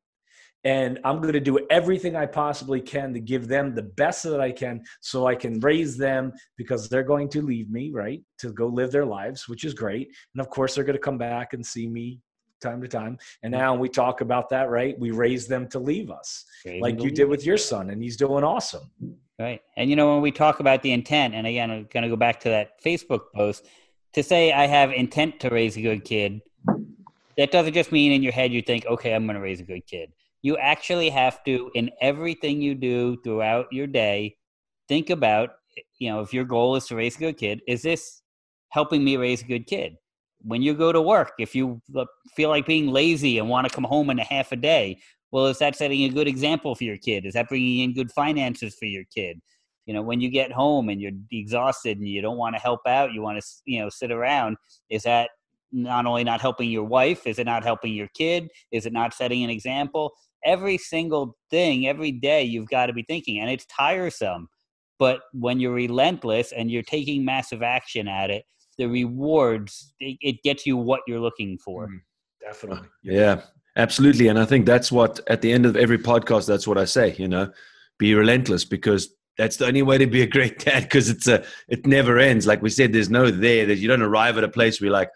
and 0.66 0.98
I'm 1.04 1.20
going 1.20 1.32
to 1.32 1.38
do 1.38 1.64
everything 1.70 2.16
I 2.16 2.26
possibly 2.26 2.80
can 2.80 3.14
to 3.14 3.20
give 3.20 3.46
them 3.46 3.72
the 3.72 3.84
best 3.84 4.24
that 4.24 4.40
I 4.40 4.50
can 4.50 4.82
so 5.00 5.28
I 5.28 5.36
can 5.36 5.60
raise 5.60 5.96
them 5.96 6.32
because 6.56 6.88
they're 6.88 7.04
going 7.04 7.28
to 7.30 7.40
leave 7.40 7.70
me, 7.70 7.92
right, 7.94 8.20
to 8.38 8.52
go 8.52 8.66
live 8.66 8.90
their 8.90 9.04
lives, 9.04 9.48
which 9.48 9.64
is 9.64 9.74
great. 9.74 10.08
And 10.34 10.40
of 10.40 10.50
course, 10.50 10.74
they're 10.74 10.82
going 10.82 10.98
to 10.98 11.00
come 11.00 11.18
back 11.18 11.52
and 11.52 11.64
see 11.64 11.86
me 11.86 12.18
time 12.60 12.82
to 12.82 12.88
time. 12.88 13.16
And 13.44 13.52
now 13.52 13.76
we 13.76 13.88
talk 13.88 14.22
about 14.22 14.48
that, 14.48 14.68
right? 14.68 14.98
We 14.98 15.12
raise 15.12 15.46
them 15.46 15.68
to 15.68 15.78
leave 15.78 16.10
us, 16.10 16.44
like 16.80 17.00
you 17.00 17.12
did 17.12 17.28
with 17.28 17.46
your 17.46 17.58
son, 17.58 17.90
and 17.90 18.02
he's 18.02 18.16
doing 18.16 18.42
awesome. 18.42 18.90
Right. 19.38 19.60
And 19.76 19.88
you 19.88 19.94
know, 19.94 20.14
when 20.14 20.22
we 20.22 20.32
talk 20.32 20.58
about 20.58 20.82
the 20.82 20.90
intent, 20.90 21.32
and 21.34 21.46
again, 21.46 21.70
I'm 21.70 21.86
going 21.92 22.02
to 22.02 22.08
go 22.08 22.16
back 22.16 22.40
to 22.40 22.48
that 22.48 22.82
Facebook 22.82 23.26
post 23.32 23.66
to 24.14 24.22
say 24.24 24.52
I 24.52 24.66
have 24.66 24.90
intent 24.90 25.38
to 25.40 25.50
raise 25.50 25.76
a 25.76 25.82
good 25.82 26.04
kid. 26.04 26.40
That 27.38 27.52
doesn't 27.52 27.74
just 27.74 27.92
mean 27.92 28.10
in 28.10 28.24
your 28.24 28.32
head 28.32 28.52
you 28.52 28.62
think, 28.62 28.84
okay, 28.86 29.14
I'm 29.14 29.26
going 29.26 29.36
to 29.36 29.42
raise 29.42 29.60
a 29.60 29.64
good 29.64 29.86
kid 29.86 30.10
you 30.42 30.56
actually 30.58 31.10
have 31.10 31.42
to 31.44 31.70
in 31.74 31.90
everything 32.00 32.60
you 32.62 32.74
do 32.74 33.16
throughout 33.22 33.66
your 33.72 33.86
day 33.86 34.36
think 34.88 35.10
about 35.10 35.50
you 35.98 36.10
know 36.10 36.20
if 36.20 36.32
your 36.32 36.44
goal 36.44 36.76
is 36.76 36.86
to 36.86 36.96
raise 36.96 37.16
a 37.16 37.18
good 37.18 37.36
kid 37.36 37.60
is 37.66 37.82
this 37.82 38.22
helping 38.70 39.02
me 39.04 39.16
raise 39.16 39.42
a 39.42 39.46
good 39.46 39.66
kid? 39.66 39.96
When 40.42 40.60
you 40.60 40.74
go 40.74 40.92
to 40.92 41.00
work 41.00 41.32
if 41.38 41.54
you 41.54 41.80
feel 42.34 42.50
like 42.50 42.66
being 42.66 42.88
lazy 42.88 43.38
and 43.38 43.48
want 43.48 43.66
to 43.66 43.74
come 43.74 43.84
home 43.84 44.10
in 44.10 44.18
a 44.18 44.24
half 44.24 44.52
a 44.52 44.56
day 44.56 44.98
well 45.32 45.46
is 45.46 45.58
that 45.58 45.76
setting 45.76 46.04
a 46.04 46.08
good 46.08 46.28
example 46.28 46.74
for 46.74 46.84
your 46.84 46.98
kid? 46.98 47.26
Is 47.26 47.34
that 47.34 47.48
bringing 47.48 47.80
in 47.80 47.94
good 47.94 48.12
finances 48.12 48.76
for 48.78 48.86
your 48.86 49.04
kid? 49.14 49.40
You 49.86 49.94
know 49.94 50.02
when 50.02 50.20
you 50.20 50.30
get 50.30 50.52
home 50.52 50.88
and 50.88 51.00
you're 51.00 51.12
exhausted 51.32 51.98
and 51.98 52.08
you 52.08 52.20
don't 52.20 52.38
want 52.38 52.54
to 52.54 52.60
help 52.60 52.80
out 52.86 53.12
you 53.12 53.22
want 53.22 53.40
to 53.40 53.46
you 53.64 53.80
know 53.80 53.88
sit 53.88 54.10
around 54.12 54.56
is 54.90 55.02
that 55.04 55.30
not 55.76 56.06
only 56.06 56.24
not 56.24 56.40
helping 56.40 56.70
your 56.70 56.84
wife 56.84 57.26
is 57.26 57.38
it 57.38 57.44
not 57.44 57.62
helping 57.62 57.92
your 57.92 58.08
kid 58.14 58.48
is 58.72 58.86
it 58.86 58.92
not 58.92 59.12
setting 59.12 59.44
an 59.44 59.50
example 59.50 60.12
every 60.46 60.78
single 60.78 61.36
thing, 61.50 61.86
every 61.86 62.12
day, 62.12 62.42
you've 62.42 62.68
got 62.68 62.86
to 62.86 62.92
be 62.92 63.02
thinking, 63.02 63.40
and 63.40 63.50
it's 63.50 63.66
tiresome. 63.66 64.48
But 64.98 65.20
when 65.32 65.60
you're 65.60 65.74
relentless 65.74 66.52
and 66.52 66.70
you're 66.70 66.82
taking 66.82 67.24
massive 67.24 67.62
action 67.62 68.08
at 68.08 68.30
it, 68.30 68.44
the 68.78 68.86
rewards 68.86 69.92
it, 70.00 70.16
it 70.22 70.42
gets 70.42 70.64
you 70.64 70.76
what 70.76 71.00
you're 71.06 71.20
looking 71.20 71.58
for. 71.58 71.88
Mm, 71.88 72.00
definitely. 72.40 72.88
Yeah, 73.02 73.42
absolutely. 73.76 74.28
And 74.28 74.38
I 74.38 74.46
think 74.46 74.64
that's 74.64 74.90
what 74.90 75.20
at 75.26 75.42
the 75.42 75.52
end 75.52 75.66
of 75.66 75.76
every 75.76 75.98
podcast, 75.98 76.46
that's 76.46 76.66
what 76.66 76.78
I 76.78 76.86
say. 76.86 77.14
You 77.18 77.28
know, 77.28 77.50
be 77.98 78.14
relentless 78.14 78.64
because 78.64 79.14
that's 79.36 79.58
the 79.58 79.66
only 79.66 79.82
way 79.82 79.98
to 79.98 80.06
be 80.06 80.22
a 80.22 80.26
great 80.26 80.58
dad 80.64 80.84
because 80.84 81.10
it's 81.10 81.26
a 81.26 81.44
it 81.68 81.86
never 81.86 82.18
ends. 82.18 82.46
Like 82.46 82.62
we 82.62 82.70
said, 82.70 82.92
there's 82.92 83.10
no 83.10 83.30
there 83.30 83.66
that 83.66 83.76
you 83.76 83.88
don't 83.88 84.02
arrive 84.02 84.38
at 84.38 84.44
a 84.44 84.48
place 84.48 84.80
where 84.80 84.86
you're 84.86 84.94
like, 84.94 85.10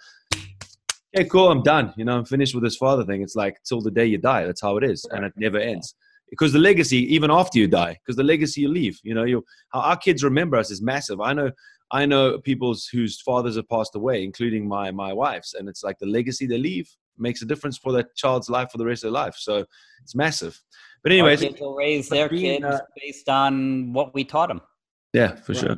okay, 1.17 1.29
cool, 1.29 1.51
I'm 1.51 1.63
done. 1.63 1.93
You 1.97 2.05
know, 2.05 2.19
I'm 2.19 2.25
finished 2.25 2.55
with 2.55 2.65
this 2.65 2.77
father 2.77 3.05
thing. 3.05 3.23
It's 3.23 3.37
like 3.37 3.61
till 3.65 3.81
the 3.81 3.91
day 3.91 4.07
you 4.07 4.19
die. 4.19 4.45
That's 4.47 4.63
how 4.63 4.77
it 4.77 4.85
is, 4.85 5.05
and 5.11 5.25
it 5.25 5.33
never 5.37 5.59
ends. 5.59 5.95
Because 6.29 6.53
the 6.53 6.61
legacy, 6.61 6.99
even 7.13 7.31
after 7.31 7.59
you 7.59 7.67
die, 7.67 7.99
because 8.01 8.17
the 8.17 8.23
legacy 8.23 8.61
you 8.61 8.69
leave, 8.69 8.99
you 9.03 9.15
know, 9.15 9.25
you 9.25 9.45
how 9.71 9.81
our 9.81 9.97
kids 9.97 10.23
remember 10.23 10.57
us 10.57 10.71
is 10.71 10.81
massive. 10.81 11.21
I 11.21 11.33
know, 11.33 11.51
I 11.91 12.07
know 12.07 12.39
people 12.39 12.75
whose 12.93 13.21
fathers 13.21 13.57
have 13.57 13.69
passed 13.69 13.97
away, 13.97 14.23
including 14.23 14.69
my 14.69 14.91
my 14.93 15.13
wife's, 15.13 15.55
and 15.55 15.69
it's 15.69 15.83
like 15.83 15.99
the 15.99 16.07
legacy 16.07 16.47
they 16.47 16.59
leave 16.59 16.89
makes 17.19 17.43
a 17.43 17.47
difference 17.47 17.77
for 17.77 17.93
that 17.93 18.15
child's 18.17 18.49
life 18.49 18.71
for 18.71 18.79
the 18.79 18.87
rest 18.87 19.05
of 19.05 19.13
their 19.13 19.23
life. 19.23 19.35
So 19.37 19.65
it's 20.03 20.15
massive. 20.15 20.61
But 21.03 21.13
anyways, 21.13 21.43
our 21.43 21.49
kids 21.49 21.61
will 21.61 21.75
raise 21.75 22.09
their 22.09 22.29
kids 22.29 22.65
uh, 22.65 22.81
based 22.97 23.29
on 23.29 23.93
what 23.93 24.15
we 24.15 24.25
taught 24.25 24.49
them. 24.49 24.61
Yeah, 25.13 25.35
for 25.37 25.53
right. 25.53 25.61
sure. 25.61 25.77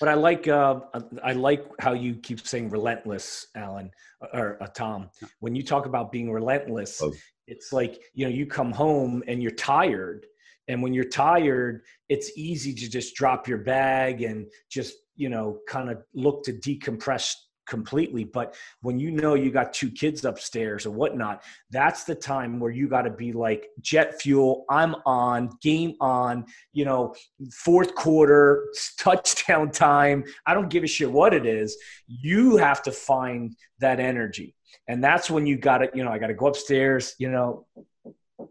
But 0.00 0.08
I 0.08 0.14
like 0.14 0.46
uh, 0.46 0.80
I 1.24 1.32
like 1.32 1.66
how 1.80 1.92
you 1.92 2.14
keep 2.16 2.46
saying 2.46 2.70
relentless, 2.70 3.48
Alan 3.56 3.90
or 4.32 4.62
uh, 4.62 4.66
Tom. 4.68 5.10
When 5.40 5.54
you 5.54 5.62
talk 5.62 5.86
about 5.86 6.12
being 6.12 6.30
relentless, 6.30 7.00
oh. 7.02 7.12
it's 7.46 7.72
like 7.72 8.00
you 8.14 8.24
know 8.26 8.30
you 8.30 8.46
come 8.46 8.72
home 8.72 9.22
and 9.26 9.42
you're 9.42 9.50
tired, 9.52 10.26
and 10.68 10.82
when 10.82 10.94
you're 10.94 11.04
tired, 11.04 11.82
it's 12.08 12.30
easy 12.36 12.72
to 12.74 12.88
just 12.88 13.14
drop 13.16 13.48
your 13.48 13.58
bag 13.58 14.22
and 14.22 14.46
just 14.70 14.94
you 15.16 15.28
know 15.28 15.58
kind 15.68 15.90
of 15.90 15.98
look 16.14 16.44
to 16.44 16.52
decompress 16.52 17.34
completely. 17.68 18.24
But 18.24 18.54
when 18.80 18.98
you 18.98 19.10
know 19.10 19.34
you 19.34 19.50
got 19.50 19.72
two 19.72 19.90
kids 19.90 20.24
upstairs 20.24 20.86
or 20.86 20.90
whatnot, 20.90 21.42
that's 21.70 22.04
the 22.04 22.14
time 22.14 22.58
where 22.58 22.70
you 22.70 22.88
got 22.88 23.02
to 23.02 23.10
be 23.10 23.32
like 23.32 23.68
jet 23.80 24.20
fuel. 24.20 24.64
I'm 24.68 24.96
on, 25.06 25.50
game 25.62 25.94
on, 26.00 26.46
you 26.72 26.84
know, 26.84 27.14
fourth 27.52 27.94
quarter, 27.94 28.66
touchdown 28.98 29.70
time. 29.70 30.24
I 30.46 30.54
don't 30.54 30.68
give 30.68 30.84
a 30.84 30.88
shit 30.88 31.10
what 31.10 31.34
it 31.34 31.46
is. 31.46 31.76
You 32.06 32.56
have 32.56 32.82
to 32.84 32.92
find 32.92 33.54
that 33.78 34.00
energy. 34.00 34.54
And 34.88 35.04
that's 35.04 35.30
when 35.30 35.46
you 35.46 35.56
got 35.56 35.78
to, 35.78 35.90
you 35.94 36.02
know, 36.02 36.10
I 36.10 36.18
got 36.18 36.28
to 36.28 36.34
go 36.34 36.46
upstairs, 36.46 37.14
you 37.18 37.30
know, 37.30 37.66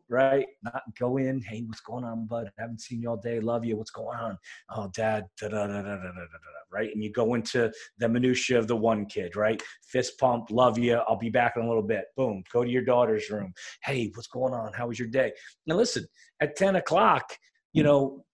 right? 0.10 0.48
Not 0.64 0.84
go 1.00 1.18
in, 1.18 1.42
hey, 1.42 1.64
what's 1.66 1.82
going 1.82 2.04
on, 2.04 2.28
bud? 2.28 2.48
I 2.48 2.62
haven't 2.62 2.82
seen 2.82 3.02
you 3.02 3.10
all 3.10 3.18
day. 3.18 3.40
Love 3.40 3.66
you. 3.66 3.78
What's 3.78 3.92
going 3.92 4.18
on? 4.18 4.38
Oh, 4.70 4.90
dad, 4.94 5.26
da 5.40 5.48
da 5.50 5.68
da 5.68 5.82
da 5.82 5.96
da 5.96 5.98
da 5.98 6.12
da 6.12 6.58
right? 6.72 6.90
And 6.94 7.04
you 7.04 7.12
go 7.12 7.34
into 7.34 7.72
the 7.98 8.10
minutia 8.10 8.60
of 8.60 8.68
the 8.68 8.76
one 8.76 9.06
kid, 9.06 9.36
right? 9.36 9.62
Fist 9.84 10.20
pump, 10.20 10.52
love 10.52 10.78
you. 10.78 10.96
I'll 11.08 11.18
be 11.18 11.30
back 11.30 11.54
in 11.56 11.64
a 11.64 11.68
little 11.68 11.84
bit. 11.84 12.06
Boom. 12.16 12.44
Go 12.52 12.64
to 12.64 12.70
your 12.70 12.84
daughter's 12.84 13.30
room. 13.30 13.54
Hey, 13.84 14.12
what's 14.14 14.28
going 14.28 14.54
on? 14.54 14.74
How 14.74 14.88
was 14.88 15.00
your 15.00 15.08
day? 15.08 15.32
Now 15.66 15.76
listen, 15.76 16.06
at 16.40 16.56
10 16.56 16.76
o'clock, 16.78 17.34
you 17.74 17.84
know, 17.84 18.26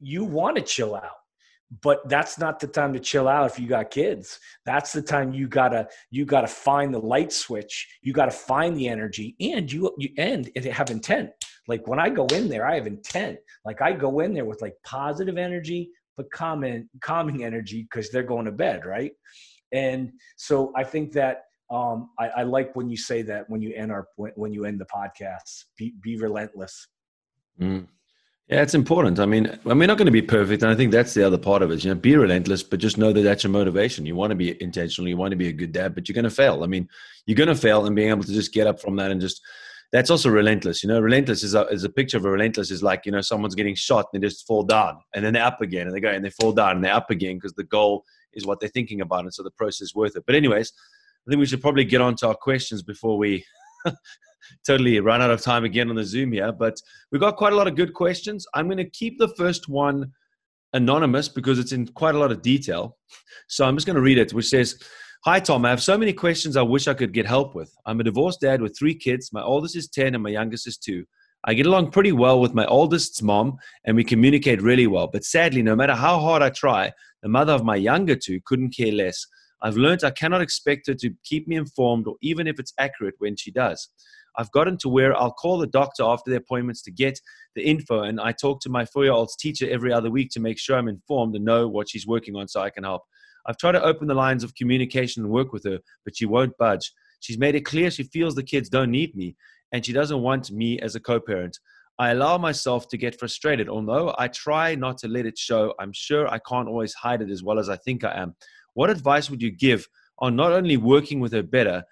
you 0.00 0.24
want 0.24 0.56
to 0.56 0.62
chill 0.62 0.94
out 0.94 1.17
but 1.82 2.08
that's 2.08 2.38
not 2.38 2.60
the 2.60 2.66
time 2.66 2.92
to 2.92 3.00
chill 3.00 3.28
out 3.28 3.50
if 3.50 3.58
you 3.58 3.68
got 3.68 3.90
kids. 3.90 4.38
That's 4.64 4.92
the 4.92 5.02
time 5.02 5.32
you 5.32 5.48
gotta 5.48 5.88
you 6.10 6.24
gotta 6.24 6.46
find 6.46 6.92
the 6.92 6.98
light 6.98 7.32
switch 7.32 7.86
you 8.02 8.12
gotta 8.12 8.30
find 8.30 8.76
the 8.76 8.88
energy 8.88 9.36
and 9.40 9.70
you 9.70 9.94
you 9.98 10.10
end 10.16 10.50
and 10.56 10.64
have 10.64 10.90
intent. 10.90 11.30
Like 11.66 11.86
when 11.86 11.98
i 11.98 12.08
go 12.08 12.26
in 12.26 12.48
there 12.48 12.66
i 12.66 12.74
have 12.74 12.86
intent. 12.86 13.38
Like 13.64 13.82
i 13.82 13.92
go 13.92 14.20
in 14.20 14.32
there 14.32 14.44
with 14.44 14.62
like 14.62 14.74
positive 14.84 15.36
energy 15.36 15.90
but 16.16 16.30
calming 16.30 16.88
calming 17.00 17.44
energy 17.44 17.82
because 17.82 18.10
they're 18.10 18.22
going 18.22 18.46
to 18.46 18.52
bed 18.52 18.84
right? 18.84 19.12
And 19.72 20.12
so 20.36 20.72
i 20.76 20.84
think 20.84 21.12
that 21.12 21.42
um, 21.70 22.10
I, 22.18 22.28
I, 22.28 22.42
like 22.44 22.74
when 22.74 22.88
you 22.88 22.96
say 22.96 23.20
that 23.22 23.44
when 23.50 23.60
you 23.60 23.74
end 23.74 23.92
our 23.92 24.06
when 24.16 24.54
you 24.54 24.64
end 24.64 24.80
the 24.80 24.86
podcast. 24.86 25.64
Be, 25.76 25.92
be 26.00 26.16
relentless. 26.16 26.88
Mm. 27.60 27.88
Yeah, 28.48 28.62
it's 28.62 28.74
important. 28.74 29.20
I 29.20 29.26
mean, 29.26 29.58
we're 29.64 29.74
not 29.74 29.98
going 29.98 30.06
to 30.06 30.12
be 30.12 30.22
perfect, 30.22 30.62
and 30.62 30.72
I 30.72 30.74
think 30.74 30.90
that's 30.90 31.12
the 31.12 31.26
other 31.26 31.36
part 31.36 31.60
of 31.60 31.70
it. 31.70 31.84
You 31.84 31.90
know, 31.90 31.94
be 31.94 32.16
relentless, 32.16 32.62
but 32.62 32.80
just 32.80 32.96
know 32.96 33.12
that 33.12 33.20
that's 33.20 33.44
your 33.44 33.50
motivation. 33.50 34.06
You 34.06 34.16
want 34.16 34.30
to 34.30 34.36
be 34.36 34.60
intentional, 34.62 35.06
you 35.06 35.18
want 35.18 35.32
to 35.32 35.36
be 35.36 35.48
a 35.48 35.52
good 35.52 35.70
dad, 35.70 35.94
but 35.94 36.08
you're 36.08 36.14
going 36.14 36.24
to 36.24 36.30
fail. 36.30 36.64
I 36.64 36.66
mean, 36.66 36.88
you're 37.26 37.36
going 37.36 37.50
to 37.50 37.54
fail, 37.54 37.84
and 37.84 37.94
being 37.94 38.08
able 38.08 38.24
to 38.24 38.32
just 38.32 38.54
get 38.54 38.66
up 38.66 38.80
from 38.80 38.96
that 38.96 39.10
and 39.10 39.20
just 39.20 39.42
that's 39.92 40.08
also 40.08 40.30
relentless. 40.30 40.82
You 40.82 40.88
know, 40.88 40.98
relentless 40.98 41.42
is 41.42 41.54
a, 41.54 41.66
is 41.66 41.84
a 41.84 41.90
picture 41.90 42.16
of 42.16 42.24
a 42.24 42.30
relentless 42.30 42.70
is 42.70 42.82
like 42.82 43.04
you 43.04 43.12
know 43.12 43.20
someone's 43.20 43.54
getting 43.54 43.74
shot 43.74 44.06
and 44.12 44.22
they 44.22 44.28
just 44.28 44.46
fall 44.46 44.62
down, 44.62 44.98
and 45.14 45.22
then 45.22 45.34
they're 45.34 45.44
up 45.44 45.60
again, 45.60 45.86
and 45.86 45.94
they 45.94 46.00
go 46.00 46.08
and 46.08 46.24
they 46.24 46.30
fall 46.30 46.52
down 46.52 46.76
and 46.76 46.84
they're 46.84 46.94
up 46.94 47.10
again 47.10 47.36
because 47.36 47.52
the 47.52 47.64
goal 47.64 48.02
is 48.32 48.46
what 48.46 48.60
they're 48.60 48.70
thinking 48.70 49.02
about, 49.02 49.20
and 49.20 49.34
so 49.34 49.42
the 49.42 49.50
process 49.50 49.82
is 49.82 49.94
worth 49.94 50.16
it. 50.16 50.24
But 50.26 50.34
anyways, 50.34 50.72
I 51.26 51.30
think 51.30 51.40
we 51.40 51.46
should 51.46 51.60
probably 51.60 51.84
get 51.84 52.00
on 52.00 52.16
to 52.16 52.28
our 52.28 52.34
questions 52.34 52.82
before 52.82 53.18
we 53.18 53.44
totally 54.66 54.98
run 55.00 55.22
out 55.22 55.30
of 55.30 55.40
time 55.40 55.64
again 55.64 55.90
on 55.90 55.96
the 55.96 56.04
Zoom 56.04 56.32
here, 56.32 56.52
but 56.52 56.80
we've 57.10 57.20
got 57.20 57.36
quite 57.36 57.52
a 57.52 57.56
lot 57.56 57.68
of 57.68 57.76
good 57.76 57.94
questions. 57.94 58.46
I'm 58.54 58.66
going 58.66 58.78
to 58.78 58.90
keep 58.90 59.18
the 59.18 59.34
first 59.36 59.68
one 59.68 60.12
anonymous 60.72 61.28
because 61.28 61.58
it's 61.58 61.72
in 61.72 61.86
quite 61.88 62.14
a 62.14 62.18
lot 62.18 62.32
of 62.32 62.42
detail. 62.42 62.96
So 63.48 63.64
I'm 63.64 63.76
just 63.76 63.86
going 63.86 63.96
to 63.96 64.02
read 64.02 64.18
it, 64.18 64.32
which 64.32 64.48
says, 64.48 64.82
Hi, 65.24 65.40
Tom. 65.40 65.64
I 65.64 65.70
have 65.70 65.82
so 65.82 65.98
many 65.98 66.12
questions 66.12 66.56
I 66.56 66.62
wish 66.62 66.86
I 66.86 66.94
could 66.94 67.12
get 67.12 67.26
help 67.26 67.54
with. 67.54 67.74
I'm 67.86 67.98
a 67.98 68.04
divorced 68.04 68.40
dad 68.40 68.62
with 68.62 68.78
three 68.78 68.94
kids. 68.94 69.32
My 69.32 69.42
oldest 69.42 69.74
is 69.74 69.88
10 69.88 70.14
and 70.14 70.22
my 70.22 70.30
youngest 70.30 70.68
is 70.68 70.76
two. 70.76 71.04
I 71.44 71.54
get 71.54 71.66
along 71.66 71.90
pretty 71.90 72.12
well 72.12 72.40
with 72.40 72.54
my 72.54 72.66
oldest's 72.66 73.20
mom 73.20 73.58
and 73.84 73.96
we 73.96 74.04
communicate 74.04 74.62
really 74.62 74.86
well. 74.86 75.08
But 75.08 75.24
sadly, 75.24 75.62
no 75.62 75.74
matter 75.74 75.94
how 75.94 76.20
hard 76.20 76.42
I 76.42 76.50
try, 76.50 76.92
the 77.22 77.28
mother 77.28 77.52
of 77.52 77.64
my 77.64 77.74
younger 77.74 78.14
two 78.14 78.40
couldn't 78.44 78.76
care 78.76 78.92
less. 78.92 79.26
I've 79.62 79.76
learned 79.76 80.04
I 80.04 80.10
cannot 80.10 80.40
expect 80.40 80.86
her 80.86 80.94
to 80.94 81.10
keep 81.24 81.48
me 81.48 81.56
informed 81.56 82.06
or 82.06 82.16
even 82.22 82.46
if 82.46 82.60
it's 82.60 82.72
accurate 82.78 83.14
when 83.18 83.36
she 83.36 83.50
does. 83.50 83.88
I've 84.38 84.52
gotten 84.52 84.78
to 84.78 84.88
where 84.88 85.14
I'll 85.16 85.32
call 85.32 85.58
the 85.58 85.66
doctor 85.66 86.04
after 86.04 86.30
the 86.30 86.36
appointments 86.36 86.80
to 86.82 86.92
get 86.92 87.20
the 87.56 87.62
info, 87.62 88.02
and 88.02 88.20
I 88.20 88.32
talk 88.32 88.60
to 88.62 88.70
my 88.70 88.84
four 88.84 89.04
year 89.04 89.12
old's 89.12 89.36
teacher 89.36 89.68
every 89.68 89.92
other 89.92 90.10
week 90.10 90.30
to 90.30 90.40
make 90.40 90.58
sure 90.58 90.78
I'm 90.78 90.88
informed 90.88 91.34
and 91.34 91.44
know 91.44 91.66
what 91.66 91.90
she's 91.90 92.06
working 92.06 92.36
on 92.36 92.46
so 92.46 92.60
I 92.60 92.70
can 92.70 92.84
help. 92.84 93.02
I've 93.46 93.58
tried 93.58 93.72
to 93.72 93.82
open 93.82 94.06
the 94.06 94.14
lines 94.14 94.44
of 94.44 94.54
communication 94.54 95.24
and 95.24 95.32
work 95.32 95.52
with 95.52 95.64
her, 95.64 95.80
but 96.04 96.16
she 96.16 96.24
won't 96.24 96.56
budge. 96.56 96.92
She's 97.20 97.38
made 97.38 97.56
it 97.56 97.64
clear 97.64 97.90
she 97.90 98.04
feels 98.04 98.34
the 98.34 98.42
kids 98.42 98.68
don't 98.68 98.92
need 98.92 99.16
me, 99.16 99.34
and 99.72 99.84
she 99.84 99.92
doesn't 99.92 100.22
want 100.22 100.52
me 100.52 100.78
as 100.78 100.94
a 100.94 101.00
co 101.00 101.18
parent. 101.18 101.58
I 101.98 102.10
allow 102.10 102.38
myself 102.38 102.86
to 102.90 102.96
get 102.96 103.18
frustrated, 103.18 103.68
although 103.68 104.14
I 104.18 104.28
try 104.28 104.76
not 104.76 104.98
to 104.98 105.08
let 105.08 105.26
it 105.26 105.36
show. 105.36 105.74
I'm 105.80 105.92
sure 105.92 106.28
I 106.28 106.38
can't 106.38 106.68
always 106.68 106.94
hide 106.94 107.22
it 107.22 107.30
as 107.30 107.42
well 107.42 107.58
as 107.58 107.68
I 107.68 107.76
think 107.76 108.04
I 108.04 108.16
am. 108.16 108.36
What 108.74 108.88
advice 108.88 109.30
would 109.30 109.42
you 109.42 109.50
give 109.50 109.88
on 110.20 110.36
not 110.36 110.52
only 110.52 110.76
working 110.76 111.18
with 111.18 111.32
her 111.32 111.42
better, 111.42 111.82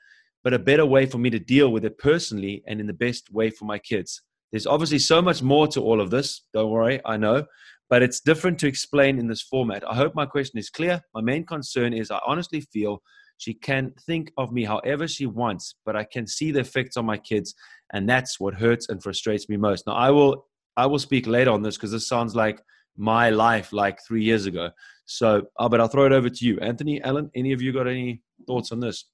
but 0.47 0.55
a 0.55 0.61
better 0.61 0.87
way 0.87 1.05
for 1.07 1.19
me 1.19 1.29
to 1.29 1.41
deal 1.41 1.73
with 1.73 1.85
it 1.85 1.99
personally 1.99 2.63
and 2.69 2.79
in 2.79 2.87
the 2.87 2.93
best 2.93 3.33
way 3.33 3.51
for 3.51 3.65
my 3.65 3.81
kids. 3.81 4.23
There's 4.53 4.65
obviously 4.65 5.01
so 5.01 5.21
much 5.21 5.43
more 5.43 5.67
to 5.67 5.83
all 5.83 6.01
of 6.01 6.11
this. 6.11 6.43
Don't 6.55 6.71
worry, 6.71 7.01
I 7.05 7.17
know, 7.17 7.47
but 7.91 8.01
it's 8.01 8.21
different 8.21 8.61
to 8.61 8.69
explain 8.69 9.19
in 9.19 9.27
this 9.27 9.43
format. 9.43 9.83
I 9.91 9.97
hope 9.97 10.15
my 10.15 10.25
question 10.25 10.61
is 10.61 10.71
clear. 10.71 11.01
My 11.17 11.21
main 11.21 11.45
concern 11.45 11.93
is 11.93 12.13
I 12.13 12.21
honestly 12.25 12.61
feel 12.61 13.03
she 13.39 13.55
can 13.55 13.93
think 14.07 14.31
of 14.39 14.53
me 14.53 14.63
however 14.63 15.09
she 15.09 15.27
wants, 15.27 15.75
but 15.85 15.97
I 15.97 16.05
can 16.05 16.29
see 16.29 16.53
the 16.53 16.61
effects 16.61 16.97
on 16.97 17.07
my 17.07 17.19
kids, 17.19 17.53
and 17.93 18.09
that's 18.09 18.39
what 18.39 18.55
hurts 18.55 18.89
and 18.89 19.03
frustrates 19.03 19.49
me 19.49 19.57
most. 19.57 19.85
Now, 19.85 19.95
I 19.95 20.13
will 20.13 20.47
I 20.77 20.87
will 20.87 21.01
speak 21.01 21.27
later 21.27 21.51
on 21.51 21.63
this 21.63 21.77
because 21.77 21.91
this 21.91 22.07
sounds 22.07 22.37
like 22.37 22.63
my 22.97 23.31
life 23.31 23.73
like 23.73 23.99
three 24.07 24.23
years 24.23 24.47
ago. 24.47 24.71
So, 25.07 25.43
but 25.59 25.81
I'll 25.81 25.89
throw 25.89 26.07
it 26.07 26.13
over 26.13 26.31
to 26.31 26.45
you, 26.45 26.61
Anthony, 26.61 27.03
Ellen. 27.03 27.33
Any 27.35 27.53
of 27.53 27.61
you 27.61 27.73
got 27.73 27.89
any 27.89 28.23
thoughts 28.47 28.71
on 28.71 28.79
this? 28.79 29.07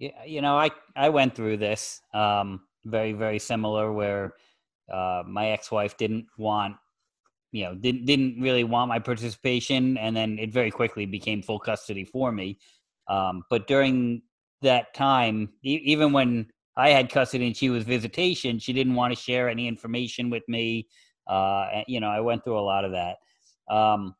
Yeah, 0.00 0.24
you 0.26 0.40
know, 0.40 0.58
I 0.58 0.70
I 0.96 1.10
went 1.10 1.34
through 1.36 1.58
this 1.58 2.00
um, 2.14 2.62
very 2.86 3.12
very 3.12 3.38
similar 3.38 3.92
where 3.92 4.34
uh, 4.92 5.22
my 5.26 5.48
ex-wife 5.50 5.96
didn't 5.98 6.26
want 6.38 6.76
you 7.52 7.64
know 7.64 7.74
didn't 7.76 8.06
didn't 8.06 8.40
really 8.40 8.64
want 8.64 8.88
my 8.88 8.98
participation 9.00 9.98
and 9.98 10.16
then 10.16 10.38
it 10.40 10.52
very 10.52 10.70
quickly 10.72 11.06
became 11.06 11.42
full 11.42 11.60
custody 11.60 12.04
for 12.04 12.32
me 12.32 12.58
um, 13.08 13.44
but 13.50 13.66
during 13.68 14.22
that 14.62 14.94
time, 14.94 15.50
e- 15.64 15.82
even 15.84 16.12
when 16.12 16.48
I 16.76 16.90
had 16.90 17.10
custody 17.10 17.46
and 17.48 17.56
she 17.56 17.70
was 17.70 17.84
visitation, 17.84 18.58
she 18.60 18.72
didn't 18.72 18.94
want 18.94 19.14
to 19.14 19.20
share 19.20 19.48
any 19.48 19.68
information 19.68 20.30
with 20.30 20.44
me. 20.48 20.88
Uh, 21.28 21.82
you 21.88 22.00
know, 22.00 22.08
I 22.08 22.20
went 22.20 22.44
through 22.44 22.58
a 22.58 22.62
lot 22.62 22.84
of 22.86 22.92
that. 22.92 23.18
Um, 23.74 24.16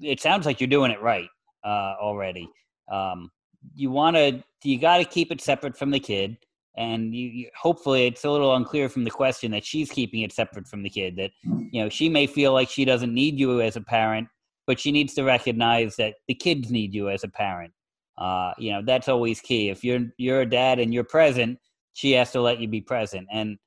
it 0.00 0.20
sounds 0.20 0.46
like 0.46 0.60
you're 0.60 0.68
doing 0.68 0.90
it 0.92 1.02
right 1.02 1.28
uh, 1.64 1.94
already. 2.00 2.50
Um, 2.90 3.30
you 3.74 3.90
want 3.90 4.16
to, 4.16 4.42
you 4.64 4.78
got 4.78 4.98
to 4.98 5.04
keep 5.04 5.32
it 5.32 5.40
separate 5.40 5.76
from 5.76 5.90
the 5.90 6.00
kid. 6.00 6.36
And 6.76 7.14
you, 7.14 7.28
you, 7.28 7.50
hopefully, 7.60 8.06
it's 8.06 8.24
a 8.24 8.30
little 8.30 8.54
unclear 8.54 8.88
from 8.88 9.04
the 9.04 9.10
question 9.10 9.50
that 9.50 9.64
she's 9.64 9.90
keeping 9.90 10.22
it 10.22 10.32
separate 10.32 10.68
from 10.68 10.82
the 10.82 10.90
kid. 10.90 11.16
That 11.16 11.32
you 11.42 11.82
know, 11.82 11.88
she 11.88 12.08
may 12.08 12.26
feel 12.26 12.52
like 12.52 12.70
she 12.70 12.84
doesn't 12.84 13.12
need 13.12 13.38
you 13.38 13.60
as 13.60 13.76
a 13.76 13.80
parent, 13.80 14.28
but 14.66 14.78
she 14.78 14.92
needs 14.92 15.12
to 15.14 15.24
recognize 15.24 15.96
that 15.96 16.14
the 16.28 16.34
kids 16.34 16.70
need 16.70 16.94
you 16.94 17.10
as 17.10 17.24
a 17.24 17.28
parent 17.28 17.72
uh, 18.20 18.52
you 18.58 18.70
know, 18.70 18.82
that's 18.84 19.08
always 19.08 19.40
key. 19.40 19.70
If 19.70 19.82
you're 19.82 20.00
you're 20.18 20.42
a 20.42 20.48
dad 20.48 20.78
and 20.78 20.92
you're 20.92 21.04
present, 21.04 21.58
she 21.94 22.12
has 22.12 22.30
to 22.32 22.40
let 22.40 22.60
you 22.60 22.68
be 22.68 22.82
present 22.82 23.26
and 23.32 23.58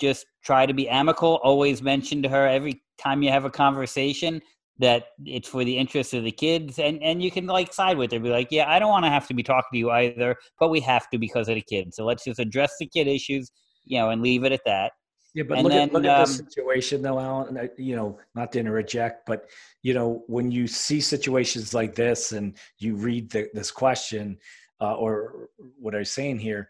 just 0.00 0.26
try 0.44 0.64
to 0.64 0.72
be 0.72 0.88
amicable. 0.88 1.40
Always 1.42 1.82
mention 1.82 2.22
to 2.22 2.28
her 2.28 2.46
every 2.46 2.82
time 2.98 3.22
you 3.22 3.30
have 3.30 3.44
a 3.44 3.50
conversation 3.50 4.40
that 4.82 5.06
it's 5.24 5.48
for 5.48 5.64
the 5.64 5.78
interest 5.78 6.12
of 6.12 6.24
the 6.24 6.30
kids 6.30 6.78
and 6.78 7.02
and 7.02 7.22
you 7.22 7.30
can 7.30 7.46
like 7.46 7.72
side 7.72 7.96
with 7.96 8.12
her 8.12 8.18
be 8.18 8.28
like 8.28 8.48
yeah 8.50 8.68
i 8.68 8.78
don't 8.78 8.90
want 8.90 9.04
to 9.04 9.10
have 9.10 9.26
to 9.28 9.34
be 9.34 9.42
talking 9.42 9.68
to 9.72 9.78
you 9.78 9.90
either 9.90 10.36
but 10.58 10.68
we 10.68 10.80
have 10.80 11.08
to 11.08 11.18
because 11.18 11.48
of 11.48 11.54
the 11.54 11.62
kids 11.62 11.96
so 11.96 12.04
let's 12.04 12.24
just 12.24 12.40
address 12.40 12.74
the 12.78 12.86
kid 12.86 13.06
issues 13.06 13.50
you 13.84 13.98
know 13.98 14.10
and 14.10 14.22
leave 14.22 14.44
it 14.44 14.52
at 14.52 14.60
that 14.66 14.92
yeah, 15.34 15.44
but 15.48 15.58
and 15.58 15.64
look, 15.64 15.72
then, 15.72 15.88
at, 15.88 15.92
look 15.94 16.04
um, 16.04 16.10
at 16.10 16.26
the 16.26 16.32
situation 16.34 17.00
though, 17.00 17.18
Alan. 17.18 17.70
You 17.78 17.96
know, 17.96 18.18
not 18.34 18.52
to 18.52 18.58
interject, 18.58 19.26
but 19.26 19.48
you 19.82 19.94
know, 19.94 20.24
when 20.26 20.50
you 20.50 20.66
see 20.66 21.00
situations 21.00 21.72
like 21.72 21.94
this 21.94 22.32
and 22.32 22.56
you 22.78 22.96
read 22.96 23.30
the, 23.30 23.48
this 23.54 23.70
question 23.70 24.36
uh, 24.80 24.94
or 24.94 25.48
what 25.78 25.94
I'm 25.94 26.04
saying 26.04 26.38
here, 26.38 26.68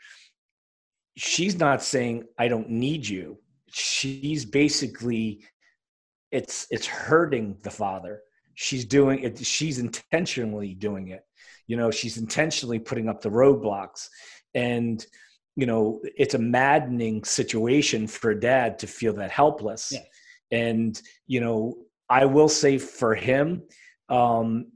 she's 1.16 1.58
not 1.58 1.82
saying 1.82 2.24
I 2.38 2.46
don't 2.46 2.70
need 2.70 3.08
you. 3.08 3.38
She's 3.68 4.44
basically 4.44 5.44
it's 6.32 6.66
it's 6.70 6.86
hurting 6.86 7.58
the 7.62 7.70
father. 7.70 8.22
She's 8.54 8.84
doing 8.84 9.20
it. 9.20 9.44
She's 9.44 9.78
intentionally 9.78 10.74
doing 10.74 11.08
it. 11.08 11.24
You 11.66 11.76
know, 11.76 11.90
she's 11.90 12.18
intentionally 12.18 12.78
putting 12.78 13.08
up 13.08 13.20
the 13.20 13.30
roadblocks 13.30 14.08
and 14.54 15.04
you 15.56 15.66
know 15.66 16.00
it's 16.16 16.34
a 16.34 16.38
maddening 16.38 17.24
situation 17.24 18.06
for 18.06 18.30
a 18.30 18.40
dad 18.40 18.78
to 18.78 18.86
feel 18.86 19.12
that 19.14 19.30
helpless 19.30 19.92
yeah. 19.92 20.00
and 20.50 21.02
you 21.26 21.40
know 21.40 21.74
i 22.08 22.24
will 22.24 22.48
say 22.48 22.78
for 22.78 23.14
him 23.14 23.62
um 24.08 24.66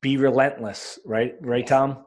be 0.00 0.16
relentless 0.16 0.98
right 1.04 1.34
right 1.40 1.66
tom 1.66 2.04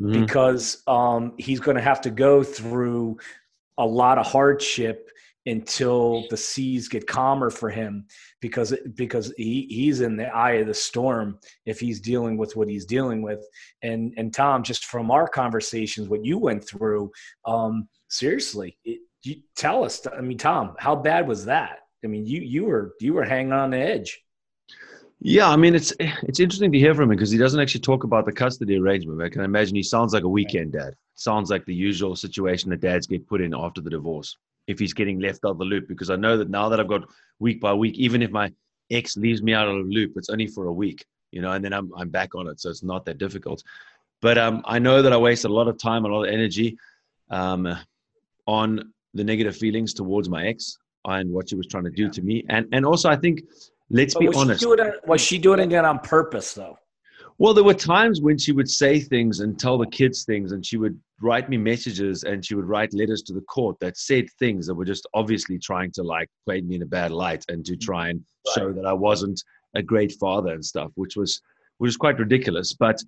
mm-hmm. 0.00 0.20
because 0.20 0.82
um 0.86 1.34
he's 1.38 1.60
going 1.60 1.76
to 1.76 1.82
have 1.82 2.00
to 2.00 2.10
go 2.10 2.42
through 2.42 3.16
a 3.78 3.86
lot 3.86 4.18
of 4.18 4.26
hardship 4.26 5.10
until 5.46 6.24
the 6.30 6.36
seas 6.36 6.88
get 6.88 7.06
calmer 7.06 7.50
for 7.50 7.68
him 7.68 8.06
because 8.40 8.74
because 8.94 9.32
he, 9.36 9.66
he's 9.68 10.00
in 10.00 10.16
the 10.16 10.26
eye 10.26 10.52
of 10.52 10.66
the 10.66 10.74
storm 10.74 11.38
if 11.66 11.80
he's 11.80 12.00
dealing 12.00 12.36
with 12.36 12.54
what 12.54 12.68
he's 12.68 12.84
dealing 12.84 13.22
with 13.22 13.44
and 13.82 14.12
and 14.16 14.32
tom 14.32 14.62
just 14.62 14.84
from 14.84 15.10
our 15.10 15.26
conversations 15.26 16.08
what 16.08 16.24
you 16.24 16.38
went 16.38 16.66
through 16.66 17.10
um 17.44 17.88
seriously 18.08 18.76
it, 18.84 19.00
you 19.24 19.36
tell 19.56 19.84
us 19.84 20.06
i 20.16 20.20
mean 20.20 20.38
tom 20.38 20.74
how 20.78 20.94
bad 20.94 21.26
was 21.26 21.44
that 21.44 21.80
i 22.04 22.06
mean 22.06 22.24
you 22.24 22.40
you 22.40 22.64
were 22.64 22.94
you 23.00 23.12
were 23.12 23.24
hanging 23.24 23.52
on 23.52 23.70
the 23.70 23.78
edge 23.78 24.20
yeah, 25.24 25.48
I 25.48 25.54
mean 25.54 25.76
it's 25.76 25.92
it's 26.00 26.40
interesting 26.40 26.72
to 26.72 26.78
hear 26.80 26.96
from 26.96 27.04
him 27.04 27.10
because 27.10 27.30
he 27.30 27.38
doesn't 27.38 27.60
actually 27.60 27.82
talk 27.82 28.02
about 28.02 28.26
the 28.26 28.32
custody 28.32 28.76
arrangement. 28.76 29.22
I 29.22 29.28
can 29.28 29.42
imagine 29.42 29.76
he 29.76 29.82
sounds 29.84 30.12
like 30.12 30.24
a 30.24 30.28
weekend 30.28 30.72
dad. 30.72 30.94
Sounds 31.14 31.48
like 31.48 31.64
the 31.64 31.72
usual 31.72 32.16
situation 32.16 32.70
that 32.70 32.80
dads 32.80 33.06
get 33.06 33.28
put 33.28 33.40
in 33.40 33.54
after 33.54 33.80
the 33.80 33.90
divorce 33.90 34.36
if 34.66 34.78
he's 34.78 34.94
getting 34.94 35.20
left 35.20 35.44
out 35.44 35.52
of 35.52 35.58
the 35.58 35.64
loop 35.64 35.88
because 35.88 36.10
I 36.10 36.16
know 36.16 36.36
that 36.36 36.50
now 36.50 36.68
that 36.68 36.80
I've 36.80 36.88
got 36.88 37.02
week 37.38 37.60
by 37.60 37.72
week, 37.72 37.96
even 37.96 38.22
if 38.22 38.30
my 38.30 38.52
ex 38.90 39.16
leaves 39.16 39.42
me 39.42 39.54
out 39.54 39.68
of 39.68 39.74
the 39.76 39.90
loop, 39.90 40.12
it's 40.16 40.28
only 40.30 40.46
for 40.46 40.66
a 40.66 40.72
week, 40.72 41.04
you 41.30 41.42
know, 41.42 41.52
and 41.52 41.64
then 41.64 41.72
I'm 41.72 41.90
I'm 41.96 42.08
back 42.08 42.34
on 42.34 42.46
it, 42.48 42.60
so 42.60 42.70
it's 42.70 42.82
not 42.82 43.04
that 43.06 43.18
difficult. 43.18 43.62
But 44.20 44.38
um, 44.38 44.62
I 44.66 44.78
know 44.78 45.02
that 45.02 45.12
I 45.12 45.16
wasted 45.16 45.50
a 45.50 45.54
lot 45.54 45.68
of 45.68 45.78
time, 45.78 46.04
a 46.04 46.08
lot 46.08 46.24
of 46.24 46.32
energy, 46.32 46.76
um, 47.30 47.76
on 48.46 48.92
the 49.14 49.24
negative 49.24 49.56
feelings 49.56 49.92
towards 49.94 50.28
my 50.28 50.46
ex 50.46 50.78
and 51.06 51.30
what 51.32 51.48
she 51.48 51.56
was 51.56 51.66
trying 51.66 51.84
to 51.84 51.90
do 51.90 52.04
yeah. 52.04 52.10
to 52.10 52.22
me, 52.22 52.44
and 52.48 52.66
and 52.72 52.86
also 52.86 53.08
I 53.08 53.16
think, 53.16 53.42
let's 53.90 54.14
but 54.14 54.20
be 54.20 54.28
was 54.28 54.36
honest, 54.36 54.60
she 54.60 54.68
it, 54.68 54.94
was 55.06 55.20
she 55.20 55.38
doing 55.38 55.72
it 55.72 55.84
on 55.84 55.98
purpose 55.98 56.54
though? 56.54 56.78
Well, 57.42 57.54
there 57.54 57.64
were 57.64 57.74
times 57.74 58.20
when 58.20 58.38
she 58.38 58.52
would 58.52 58.70
say 58.70 59.00
things 59.00 59.40
and 59.40 59.58
tell 59.58 59.76
the 59.76 59.88
kids 59.88 60.22
things, 60.22 60.52
and 60.52 60.64
she 60.64 60.76
would 60.76 60.96
write 61.20 61.48
me 61.48 61.56
messages 61.56 62.22
and 62.22 62.46
she 62.46 62.54
would 62.54 62.66
write 62.66 62.94
letters 62.94 63.20
to 63.22 63.32
the 63.32 63.40
court 63.40 63.80
that 63.80 63.96
said 63.96 64.26
things 64.38 64.64
that 64.68 64.74
were 64.76 64.84
just 64.84 65.08
obviously 65.12 65.58
trying 65.58 65.90
to 65.90 66.04
like 66.04 66.28
paint 66.48 66.68
me 66.68 66.76
in 66.76 66.82
a 66.82 66.86
bad 66.86 67.10
light 67.10 67.44
and 67.48 67.66
to 67.66 67.76
try 67.76 68.10
and 68.10 68.20
right. 68.46 68.54
show 68.54 68.72
that 68.72 68.86
I 68.86 68.92
wasn't 68.92 69.42
a 69.74 69.82
great 69.82 70.12
father 70.20 70.52
and 70.52 70.64
stuff, 70.64 70.92
which 70.94 71.16
was 71.16 71.42
which 71.78 71.88
was 71.88 71.96
quite 71.96 72.20
ridiculous. 72.20 72.74
But 72.74 73.02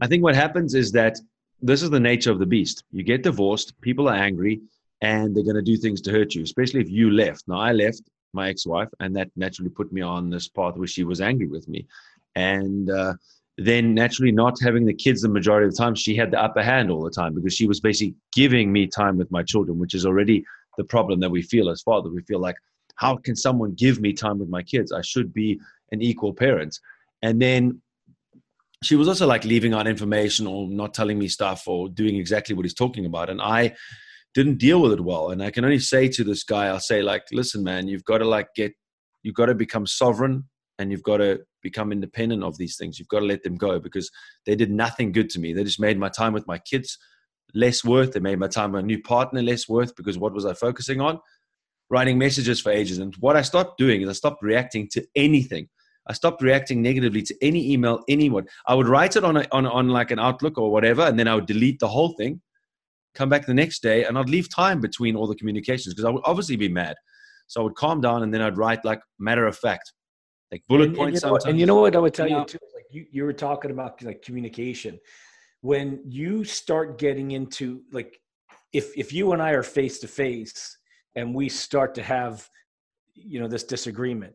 I 0.00 0.06
think 0.06 0.22
what 0.22 0.36
happens 0.36 0.74
is 0.76 0.92
that 0.92 1.18
this 1.60 1.82
is 1.82 1.90
the 1.90 1.98
nature 1.98 2.30
of 2.30 2.38
the 2.38 2.46
beast. 2.46 2.84
You 2.92 3.02
get 3.02 3.24
divorced, 3.24 3.80
people 3.80 4.08
are 4.08 4.14
angry, 4.14 4.60
and 5.00 5.34
they're 5.34 5.42
going 5.42 5.56
to 5.56 5.72
do 5.72 5.76
things 5.76 6.00
to 6.02 6.12
hurt 6.12 6.36
you, 6.36 6.44
especially 6.44 6.82
if 6.82 6.88
you 6.88 7.10
left. 7.10 7.48
Now, 7.48 7.58
I 7.58 7.72
left 7.72 8.02
my 8.32 8.48
ex 8.48 8.64
wife, 8.64 8.90
and 9.00 9.16
that 9.16 9.32
naturally 9.34 9.70
put 9.70 9.92
me 9.92 10.02
on 10.02 10.30
this 10.30 10.46
path 10.46 10.76
where 10.76 10.86
she 10.86 11.02
was 11.02 11.20
angry 11.20 11.48
with 11.48 11.66
me. 11.66 11.84
And 12.36 12.88
uh, 12.88 13.14
then 13.66 13.94
naturally 13.94 14.32
not 14.32 14.60
having 14.62 14.86
the 14.86 14.94
kids 14.94 15.22
the 15.22 15.28
majority 15.28 15.66
of 15.66 15.72
the 15.72 15.76
time, 15.76 15.94
she 15.94 16.14
had 16.16 16.30
the 16.30 16.42
upper 16.42 16.62
hand 16.62 16.90
all 16.90 17.02
the 17.02 17.10
time 17.10 17.34
because 17.34 17.54
she 17.54 17.66
was 17.66 17.80
basically 17.80 18.14
giving 18.32 18.72
me 18.72 18.86
time 18.86 19.16
with 19.16 19.30
my 19.30 19.42
children, 19.42 19.78
which 19.78 19.94
is 19.94 20.06
already 20.06 20.44
the 20.78 20.84
problem 20.84 21.20
that 21.20 21.30
we 21.30 21.42
feel 21.42 21.68
as 21.68 21.82
fathers. 21.82 22.12
We 22.14 22.22
feel 22.22 22.40
like, 22.40 22.56
how 22.96 23.16
can 23.16 23.36
someone 23.36 23.74
give 23.74 24.00
me 24.00 24.12
time 24.12 24.38
with 24.38 24.48
my 24.48 24.62
kids? 24.62 24.92
I 24.92 25.02
should 25.02 25.32
be 25.32 25.58
an 25.90 26.02
equal 26.02 26.32
parent. 26.32 26.78
And 27.22 27.40
then 27.40 27.80
she 28.82 28.96
was 28.96 29.08
also 29.08 29.26
like 29.26 29.44
leaving 29.44 29.74
out 29.74 29.86
information 29.86 30.46
or 30.46 30.68
not 30.68 30.94
telling 30.94 31.18
me 31.18 31.28
stuff 31.28 31.68
or 31.68 31.88
doing 31.88 32.16
exactly 32.16 32.54
what 32.54 32.64
he's 32.64 32.74
talking 32.74 33.06
about. 33.06 33.30
And 33.30 33.40
I 33.40 33.74
didn't 34.34 34.58
deal 34.58 34.80
with 34.80 34.92
it 34.92 35.00
well. 35.00 35.30
And 35.30 35.42
I 35.42 35.50
can 35.50 35.64
only 35.64 35.78
say 35.78 36.08
to 36.08 36.24
this 36.24 36.42
guy, 36.42 36.66
I'll 36.66 36.80
say, 36.80 37.02
like, 37.02 37.24
listen, 37.32 37.62
man, 37.62 37.86
you've 37.86 38.04
got 38.04 38.18
to 38.18 38.24
like 38.24 38.48
get, 38.56 38.72
you've 39.22 39.34
got 39.34 39.46
to 39.46 39.54
become 39.54 39.86
sovereign 39.86 40.44
and 40.82 40.90
you've 40.90 41.02
got 41.02 41.18
to 41.18 41.40
become 41.62 41.92
independent 41.92 42.42
of 42.42 42.58
these 42.58 42.76
things. 42.76 42.98
You've 42.98 43.08
got 43.08 43.20
to 43.20 43.26
let 43.26 43.44
them 43.44 43.54
go 43.54 43.78
because 43.78 44.10
they 44.44 44.56
did 44.56 44.70
nothing 44.70 45.12
good 45.12 45.30
to 45.30 45.40
me. 45.40 45.52
They 45.52 45.64
just 45.64 45.80
made 45.80 45.98
my 45.98 46.08
time 46.08 46.32
with 46.32 46.46
my 46.46 46.58
kids 46.58 46.98
less 47.54 47.84
worth. 47.84 48.12
They 48.12 48.20
made 48.20 48.40
my 48.40 48.48
time 48.48 48.72
with 48.72 48.82
a 48.82 48.86
new 48.86 49.00
partner 49.00 49.42
less 49.42 49.68
worth 49.68 49.94
because 49.94 50.18
what 50.18 50.34
was 50.34 50.44
I 50.44 50.54
focusing 50.54 51.00
on? 51.00 51.20
Writing 51.88 52.18
messages 52.18 52.60
for 52.60 52.72
ages. 52.72 52.98
And 52.98 53.14
what 53.16 53.36
I 53.36 53.42
stopped 53.42 53.78
doing 53.78 54.02
is 54.02 54.08
I 54.08 54.12
stopped 54.12 54.42
reacting 54.42 54.88
to 54.92 55.06
anything. 55.14 55.68
I 56.08 56.14
stopped 56.14 56.42
reacting 56.42 56.82
negatively 56.82 57.22
to 57.22 57.34
any 57.40 57.72
email, 57.72 58.02
anyone. 58.08 58.46
I 58.66 58.74
would 58.74 58.88
write 58.88 59.14
it 59.14 59.22
on, 59.22 59.36
a, 59.36 59.46
on, 59.52 59.66
on 59.66 59.88
like 59.88 60.10
an 60.10 60.18
Outlook 60.18 60.58
or 60.58 60.72
whatever, 60.72 61.02
and 61.02 61.16
then 61.16 61.28
I 61.28 61.36
would 61.36 61.46
delete 61.46 61.78
the 61.78 61.86
whole 61.86 62.14
thing, 62.18 62.40
come 63.14 63.28
back 63.28 63.46
the 63.46 63.54
next 63.54 63.82
day, 63.84 64.04
and 64.04 64.18
I'd 64.18 64.28
leave 64.28 64.52
time 64.52 64.80
between 64.80 65.14
all 65.14 65.28
the 65.28 65.36
communications 65.36 65.94
because 65.94 66.04
I 66.04 66.10
would 66.10 66.24
obviously 66.24 66.56
be 66.56 66.68
mad. 66.68 66.96
So 67.46 67.60
I 67.60 67.64
would 67.64 67.76
calm 67.76 68.00
down 68.00 68.24
and 68.24 68.34
then 68.34 68.42
I'd 68.42 68.58
write 68.58 68.84
like 68.84 69.00
matter 69.20 69.46
of 69.46 69.56
fact 69.56 69.92
like 70.52 70.62
bullet 70.68 70.88
and, 70.88 70.96
points. 70.96 71.22
And 71.22 71.32
you, 71.32 71.38
know, 71.38 71.50
and 71.50 71.60
you 71.60 71.66
know 71.66 71.74
what 71.76 71.96
I 71.96 71.98
would 71.98 72.14
tell 72.14 72.28
you, 72.28 72.38
you 72.38 72.44
too? 72.44 72.58
Like 72.74 72.84
you, 72.90 73.06
you 73.10 73.24
were 73.24 73.32
talking 73.32 73.70
about 73.70 74.00
like 74.02 74.22
communication. 74.22 75.00
When 75.62 76.00
you 76.06 76.44
start 76.44 76.98
getting 76.98 77.32
into 77.32 77.82
like, 77.90 78.20
if 78.72 78.96
if 78.96 79.12
you 79.12 79.32
and 79.32 79.42
I 79.42 79.50
are 79.52 79.62
face 79.62 79.98
to 80.00 80.08
face 80.08 80.78
and 81.16 81.34
we 81.34 81.48
start 81.48 81.94
to 81.96 82.02
have, 82.02 82.48
you 83.14 83.40
know, 83.40 83.48
this 83.48 83.64
disagreement, 83.64 84.34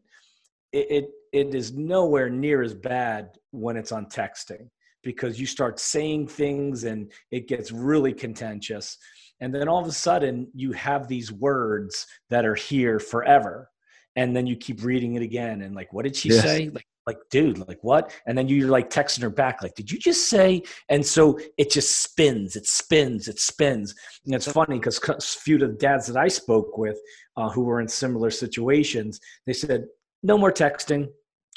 it, 0.74 0.88
it 0.90 1.10
it 1.34 1.56
is 1.56 1.74
nowhere 1.74 2.30
near 2.30 2.62
as 2.64 2.74
bad 2.74 3.30
when 3.52 3.78
it's 3.78 3.92
on 3.92 4.08
texting 4.08 4.70
because 5.04 5.40
you 5.40 5.46
start 5.46 5.80
saying 5.80 6.28
things 6.28 6.84
and 6.84 7.12
it 7.32 7.48
gets 7.48 7.72
really 7.72 8.14
contentious 8.14 8.98
and 9.40 9.54
then 9.54 9.68
all 9.68 9.80
of 9.80 9.88
a 9.88 9.92
sudden 9.92 10.48
you 10.54 10.72
have 10.72 11.08
these 11.08 11.32
words 11.32 12.08
that 12.30 12.46
are 12.46 12.56
here 12.56 13.00
forever 13.00 13.70
and 14.18 14.36
then 14.36 14.46
you 14.46 14.58
keep 14.58 14.84
reading 14.84 15.16
it 15.16 15.22
again 15.22 15.62
and 15.62 15.74
like 15.74 15.94
what 15.94 16.04
did 16.04 16.16
she 16.16 16.30
yes. 16.30 16.44
say 16.44 16.70
like 16.70 16.86
like 17.06 17.20
dude 17.32 17.66
like 17.70 17.80
what 17.84 18.12
and 18.26 18.38
then 18.38 18.50
you're 18.50 18.68
like 18.68 18.90
texting 18.90 19.22
her 19.22 19.30
back 19.30 19.64
like 19.64 19.74
did 19.76 19.90
you 19.90 19.98
just 19.98 20.30
say 20.30 20.62
and 20.90 21.06
so 21.06 21.40
it 21.58 21.72
just 21.72 22.04
spins 22.04 22.58
it 22.58 22.68
spins 22.68 23.30
it 23.30 23.40
spins 23.40 23.96
and 24.26 24.36
it's 24.36 24.52
funny 24.52 24.78
because 24.78 25.00
a 25.08 25.22
few 25.22 25.56
of 25.56 25.62
the 25.62 25.68
dads 25.70 26.06
that 26.06 26.18
i 26.18 26.28
spoke 26.28 26.78
with 26.78 27.00
uh, 27.38 27.48
who 27.50 27.64
were 27.64 27.80
in 27.80 27.88
similar 27.88 28.30
situations 28.30 29.22
they 29.46 29.54
said 29.54 29.86
no 30.22 30.38
more 30.38 30.52
texting 30.52 31.08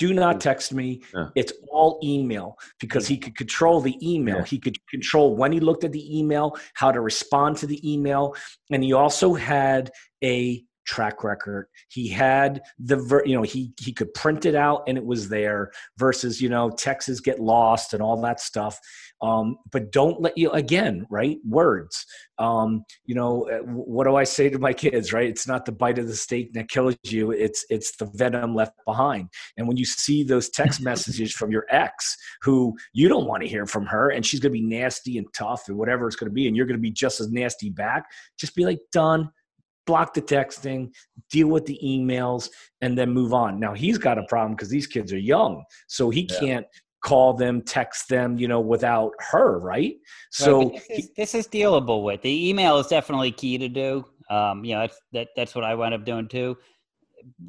do 0.01 0.15
not 0.15 0.37
mm. 0.37 0.41
text 0.41 0.73
me. 0.73 1.03
Yeah. 1.15 1.29
It's 1.37 1.53
all 1.71 2.01
email 2.03 2.57
because 2.81 3.07
he 3.07 3.19
could 3.19 3.37
control 3.37 3.83
the 3.83 3.95
email. 4.03 4.39
Yeah. 4.39 4.45
He 4.45 4.59
could 4.59 4.79
control 4.89 5.37
when 5.37 5.53
he 5.53 5.61
looked 5.61 5.85
at 5.85 5.93
the 5.93 6.19
email, 6.19 6.57
how 6.73 6.91
to 6.91 7.03
respond 7.03 7.59
to 7.59 7.67
the 7.67 7.79
email. 7.93 8.35
And 8.73 8.83
he 8.83 8.95
also 8.95 9.35
had 9.35 9.91
a 10.25 10.65
track 10.87 11.23
record. 11.25 11.67
He 11.89 12.09
had 12.09 12.63
the 12.79 12.97
ver- 12.97 13.25
you 13.25 13.35
know 13.35 13.43
he 13.43 13.73
he 13.81 13.93
could 13.93 14.13
print 14.15 14.47
it 14.47 14.55
out 14.55 14.83
and 14.87 14.97
it 14.99 15.05
was 15.05 15.29
there 15.29 15.71
versus 15.99 16.41
you 16.41 16.49
know 16.49 16.71
texts 16.71 17.21
get 17.21 17.41
lost 17.41 17.95
and 17.95 18.03
all 18.03 18.21
that 18.23 18.41
stuff. 18.41 18.79
Um, 19.23 19.57
but 19.71 19.93
don't 19.93 20.21
let 20.21 20.39
you 20.39 20.51
again 20.51 21.07
right 21.11 21.39
words. 21.47 22.05
Um, 22.39 22.85
you 23.05 23.15
know 23.15 23.49
uh, 23.51 23.59
what 23.65 24.05
do 24.05 24.17
I 24.17 24.25
say 24.25 24.49
to 24.49 24.59
my 24.59 24.73
kids? 24.73 25.13
Right, 25.13 25.29
it's 25.29 25.47
not 25.47 25.67
the 25.67 25.73
bite 25.73 25.99
of 25.99 26.07
the 26.07 26.17
steak 26.17 26.53
that 26.55 26.71
kills 26.71 26.97
you. 27.05 27.31
It's 27.31 27.65
it's 27.71 27.97
the 27.97 28.11
venom 28.15 28.55
left 28.55 28.73
behind. 28.87 29.29
And 29.57 29.69
when 29.69 29.77
you 29.77 29.85
see 29.85 30.25
those 30.25 30.49
text 30.49 30.81
messages 30.83 31.33
from 31.33 31.51
your 31.51 31.67
ex 31.71 32.17
who 32.43 32.75
you 32.93 33.09
don't 33.09 33.27
want 33.27 33.43
to 33.43 33.49
hear 33.49 33.67
from 33.67 33.87
her 33.87 34.11
and 34.11 34.25
she's 34.25 34.41
going 34.41 34.53
to 34.53 34.61
be 34.61 34.67
nasty 34.67 35.19
and 35.19 35.27
tough 35.35 35.69
and 35.69 35.77
whatever 35.77 36.07
it's 36.07 36.17
going 36.17 36.31
to 36.31 36.35
be 36.35 36.49
and 36.49 36.57
you're 36.57 36.67
going 36.67 36.79
to 36.79 36.83
be 36.83 36.91
just 36.91 37.21
as 37.21 37.31
nasty 37.31 37.71
back, 37.71 38.05
just 38.39 38.55
be 38.55 38.65
like 38.65 38.81
done 38.93 39.31
block 39.91 40.15
the 40.15 40.23
texting, 40.23 40.93
deal 41.31 41.49
with 41.49 41.67
the 41.67 41.79
emails, 41.85 42.49
and 42.81 42.97
then 42.97 43.11
move 43.11 43.35
on. 43.35 43.59
Now 43.59 43.75
he's 43.75 43.99
got 43.99 44.19
a 44.19 44.23
problem 44.25 44.53
because 44.53 44.69
these 44.69 44.87
kids 44.87 45.13
are 45.13 45.19
young, 45.19 45.65
so 45.89 46.11
he 46.11 46.29
yeah. 46.31 46.39
can't 46.41 46.67
call 47.03 47.35
them, 47.35 47.61
text 47.63 48.09
them, 48.09 48.39
you 48.39 48.47
know, 48.47 48.61
without 48.61 49.13
her, 49.19 49.59
right? 49.59 49.97
So 50.31 50.71
right, 50.71 50.73
this, 50.89 50.99
is, 50.99 51.11
this, 51.17 51.35
is, 51.35 51.49
dealable 51.49 52.05
with. 52.05 52.23
The 52.23 52.51
email 52.51 52.79
is 52.79 52.87
definitely 52.87 53.33
key 53.33 53.59
to 53.59 53.69
do. 53.69 54.05
Um, 54.29 54.65
you 54.65 54.75
know, 54.75 54.83
that's, 54.83 55.01
that, 55.13 55.29
that's 55.35 55.55
what 55.55 55.65
I 55.65 55.75
wound 55.75 55.95
up 55.95 56.05
doing 56.05 56.29
too. 56.29 56.57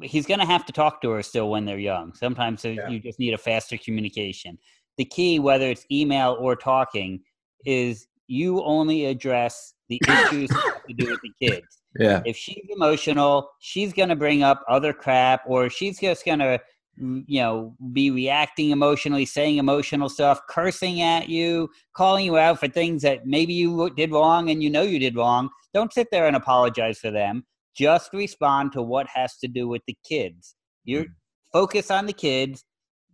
He's 0.02 0.26
going 0.26 0.40
to 0.40 0.46
have 0.46 0.64
to 0.66 0.72
talk 0.72 1.00
to 1.02 1.10
her 1.10 1.22
still 1.22 1.50
when 1.50 1.64
they're 1.64 1.78
young. 1.78 2.14
Sometimes 2.14 2.64
yeah. 2.64 2.88
you 2.88 2.98
just 2.98 3.18
need 3.18 3.34
a 3.34 3.38
faster 3.38 3.76
communication. 3.76 4.58
The 4.96 5.04
key, 5.04 5.38
whether 5.38 5.66
it's 5.70 5.86
email 5.92 6.36
or 6.40 6.56
talking, 6.56 7.20
is 7.64 8.06
you 8.26 8.62
only 8.62 9.04
address 9.06 9.74
the 9.88 10.00
issues 10.08 10.48
to 10.48 10.94
do 10.94 11.10
with 11.10 11.20
the 11.20 11.30
kids. 11.46 11.81
Yeah. 11.98 12.22
If 12.24 12.36
she's 12.36 12.64
emotional, 12.68 13.50
she's 13.60 13.92
going 13.92 14.08
to 14.08 14.16
bring 14.16 14.42
up 14.42 14.64
other 14.68 14.92
crap, 14.92 15.42
or 15.46 15.68
she's 15.68 16.00
just 16.00 16.24
going 16.24 16.38
to, 16.38 16.60
mm, 17.00 17.24
you 17.26 17.40
know, 17.40 17.76
be 17.92 18.10
reacting 18.10 18.70
emotionally, 18.70 19.26
saying 19.26 19.58
emotional 19.58 20.08
stuff, 20.08 20.40
cursing 20.48 21.02
at 21.02 21.28
you, 21.28 21.68
calling 21.94 22.24
you 22.24 22.38
out 22.38 22.60
for 22.60 22.68
things 22.68 23.02
that 23.02 23.26
maybe 23.26 23.52
you 23.52 23.90
did 23.96 24.10
wrong 24.10 24.50
and 24.50 24.62
you 24.62 24.70
know 24.70 24.82
you 24.82 24.98
did 24.98 25.16
wrong. 25.16 25.50
Don't 25.74 25.92
sit 25.92 26.08
there 26.10 26.26
and 26.26 26.36
apologize 26.36 26.98
for 26.98 27.10
them. 27.10 27.44
Just 27.74 28.12
respond 28.12 28.72
to 28.72 28.82
what 28.82 29.06
has 29.14 29.36
to 29.38 29.48
do 29.48 29.68
with 29.68 29.82
the 29.86 29.96
kids. 30.06 30.54
You 30.84 31.00
mm-hmm. 31.00 31.12
focus 31.52 31.90
on 31.90 32.06
the 32.06 32.12
kids. 32.12 32.64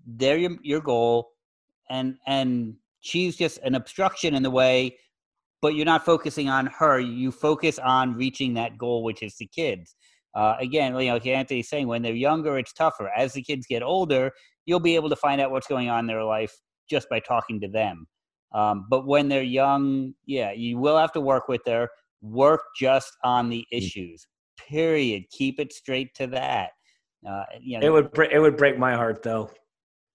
They're 0.06 0.38
your, 0.38 0.56
your 0.62 0.80
goal, 0.80 1.28
and 1.90 2.16
and 2.26 2.74
she's 3.00 3.36
just 3.36 3.58
an 3.58 3.74
obstruction 3.74 4.34
in 4.34 4.42
the 4.42 4.50
way 4.50 4.96
but 5.60 5.74
you're 5.74 5.86
not 5.86 6.04
focusing 6.04 6.48
on 6.48 6.66
her. 6.66 7.00
You 7.00 7.30
focus 7.30 7.78
on 7.78 8.14
reaching 8.14 8.54
that 8.54 8.78
goal, 8.78 9.02
which 9.02 9.22
is 9.22 9.36
the 9.36 9.46
kids. 9.46 9.96
Uh, 10.34 10.56
again, 10.60 10.94
you 10.96 11.06
know, 11.06 11.14
like 11.14 11.26
Anthony's 11.26 11.68
saying, 11.68 11.88
when 11.88 12.02
they're 12.02 12.14
younger, 12.14 12.58
it's 12.58 12.72
tougher. 12.72 13.10
As 13.16 13.32
the 13.32 13.42
kids 13.42 13.66
get 13.66 13.82
older, 13.82 14.30
you'll 14.66 14.80
be 14.80 14.94
able 14.94 15.08
to 15.08 15.16
find 15.16 15.40
out 15.40 15.50
what's 15.50 15.66
going 15.66 15.88
on 15.88 16.00
in 16.00 16.06
their 16.06 16.22
life 16.22 16.54
just 16.88 17.08
by 17.08 17.20
talking 17.20 17.60
to 17.60 17.68
them. 17.68 18.06
Um, 18.54 18.86
but 18.88 19.06
when 19.06 19.28
they're 19.28 19.42
young, 19.42 20.14
yeah, 20.26 20.52
you 20.52 20.78
will 20.78 20.96
have 20.96 21.12
to 21.12 21.20
work 21.20 21.48
with 21.48 21.62
their 21.64 21.88
work 22.22 22.60
just 22.78 23.12
on 23.24 23.48
the 23.48 23.66
mm. 23.72 23.78
issues. 23.78 24.26
Period. 24.68 25.24
Keep 25.30 25.60
it 25.60 25.72
straight 25.72 26.14
to 26.14 26.26
that. 26.28 26.70
Uh, 27.28 27.44
you 27.60 27.78
know, 27.78 27.86
it 27.86 27.90
would 27.90 28.30
it 28.30 28.38
would 28.38 28.56
break 28.56 28.78
my 28.78 28.94
heart 28.94 29.24
though 29.24 29.50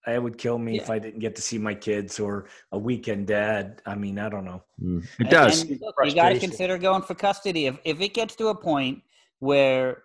it 0.08 0.22
would 0.22 0.38
kill 0.38 0.58
me 0.58 0.76
yeah. 0.76 0.82
if 0.82 0.90
I 0.90 1.00
didn't 1.00 1.20
get 1.20 1.36
to 1.38 1.42
see 1.42 1.58
my 1.58 1.74
kids 1.74 2.20
or 2.20 2.48
a 2.72 2.78
weekend 2.78 3.28
dad. 3.28 3.82
I 3.86 3.96
mean, 3.96 4.20
I 4.20 4.30
don't 4.30 4.46
know. 4.46 4.64
Mm. 4.82 5.06
It 5.20 5.30
does. 5.30 5.62
And, 5.62 5.72
and 5.72 5.82
look, 5.82 5.96
you 6.04 6.16
got 6.16 6.30
to 6.30 6.40
consider 6.40 6.78
going 6.78 7.04
for 7.04 7.16
custody. 7.16 7.68
If 7.68 7.78
if 7.86 8.02
it 8.02 8.14
gets 8.14 8.36
to 8.38 8.48
a 8.48 8.56
point 8.56 9.02
where 9.40 10.04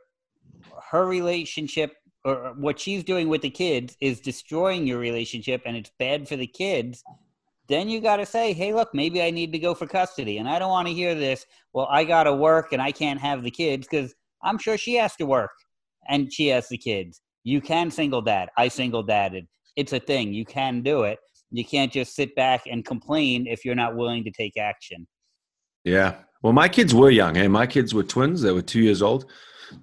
her 0.90 1.06
relationship 1.06 1.96
or 2.24 2.54
what 2.56 2.78
she's 2.78 3.04
doing 3.04 3.28
with 3.28 3.42
the 3.42 3.50
kids 3.50 3.96
is 4.00 4.20
destroying 4.20 4.86
your 4.86 4.98
relationship 4.98 5.62
and 5.66 5.76
it's 5.76 5.90
bad 5.98 6.28
for 6.28 6.36
the 6.36 6.46
kids, 6.46 7.02
then 7.68 7.88
you 7.88 8.00
got 8.00 8.16
to 8.16 8.26
say, 8.26 8.52
hey, 8.52 8.72
look, 8.72 8.94
maybe 8.94 9.22
I 9.22 9.30
need 9.30 9.52
to 9.52 9.58
go 9.58 9.74
for 9.74 9.86
custody. 9.86 10.38
And 10.38 10.48
I 10.48 10.58
don't 10.58 10.70
want 10.70 10.88
to 10.88 10.94
hear 10.94 11.14
this. 11.14 11.46
Well, 11.72 11.86
I 11.90 12.04
got 12.04 12.24
to 12.24 12.34
work 12.34 12.72
and 12.72 12.80
I 12.80 12.92
can't 12.92 13.20
have 13.20 13.42
the 13.42 13.50
kids 13.50 13.86
because 13.88 14.14
I'm 14.42 14.58
sure 14.58 14.78
she 14.78 14.94
has 14.94 15.16
to 15.16 15.26
work 15.26 15.50
and 16.08 16.32
she 16.32 16.48
has 16.48 16.68
the 16.68 16.78
kids. 16.78 17.20
You 17.44 17.60
can 17.60 17.90
single 17.90 18.22
dad. 18.22 18.50
I 18.56 18.68
single 18.68 19.02
dadded 19.02 19.46
it's 19.78 19.92
a 19.92 20.00
thing. 20.00 20.34
You 20.34 20.44
can 20.44 20.82
do 20.82 21.04
it. 21.04 21.20
You 21.52 21.64
can't 21.64 21.92
just 21.92 22.16
sit 22.16 22.34
back 22.34 22.62
and 22.68 22.84
complain 22.84 23.46
if 23.46 23.64
you're 23.64 23.76
not 23.76 23.96
willing 23.96 24.24
to 24.24 24.30
take 24.32 24.56
action. 24.58 25.06
Yeah. 25.84 26.16
Well, 26.42 26.52
my 26.52 26.68
kids 26.68 26.92
were 26.92 27.10
young. 27.10 27.36
Hey, 27.36 27.46
my 27.46 27.66
kids 27.66 27.94
were 27.94 28.02
twins. 28.02 28.42
They 28.42 28.50
were 28.50 28.60
two 28.60 28.80
years 28.80 29.02
old, 29.02 29.26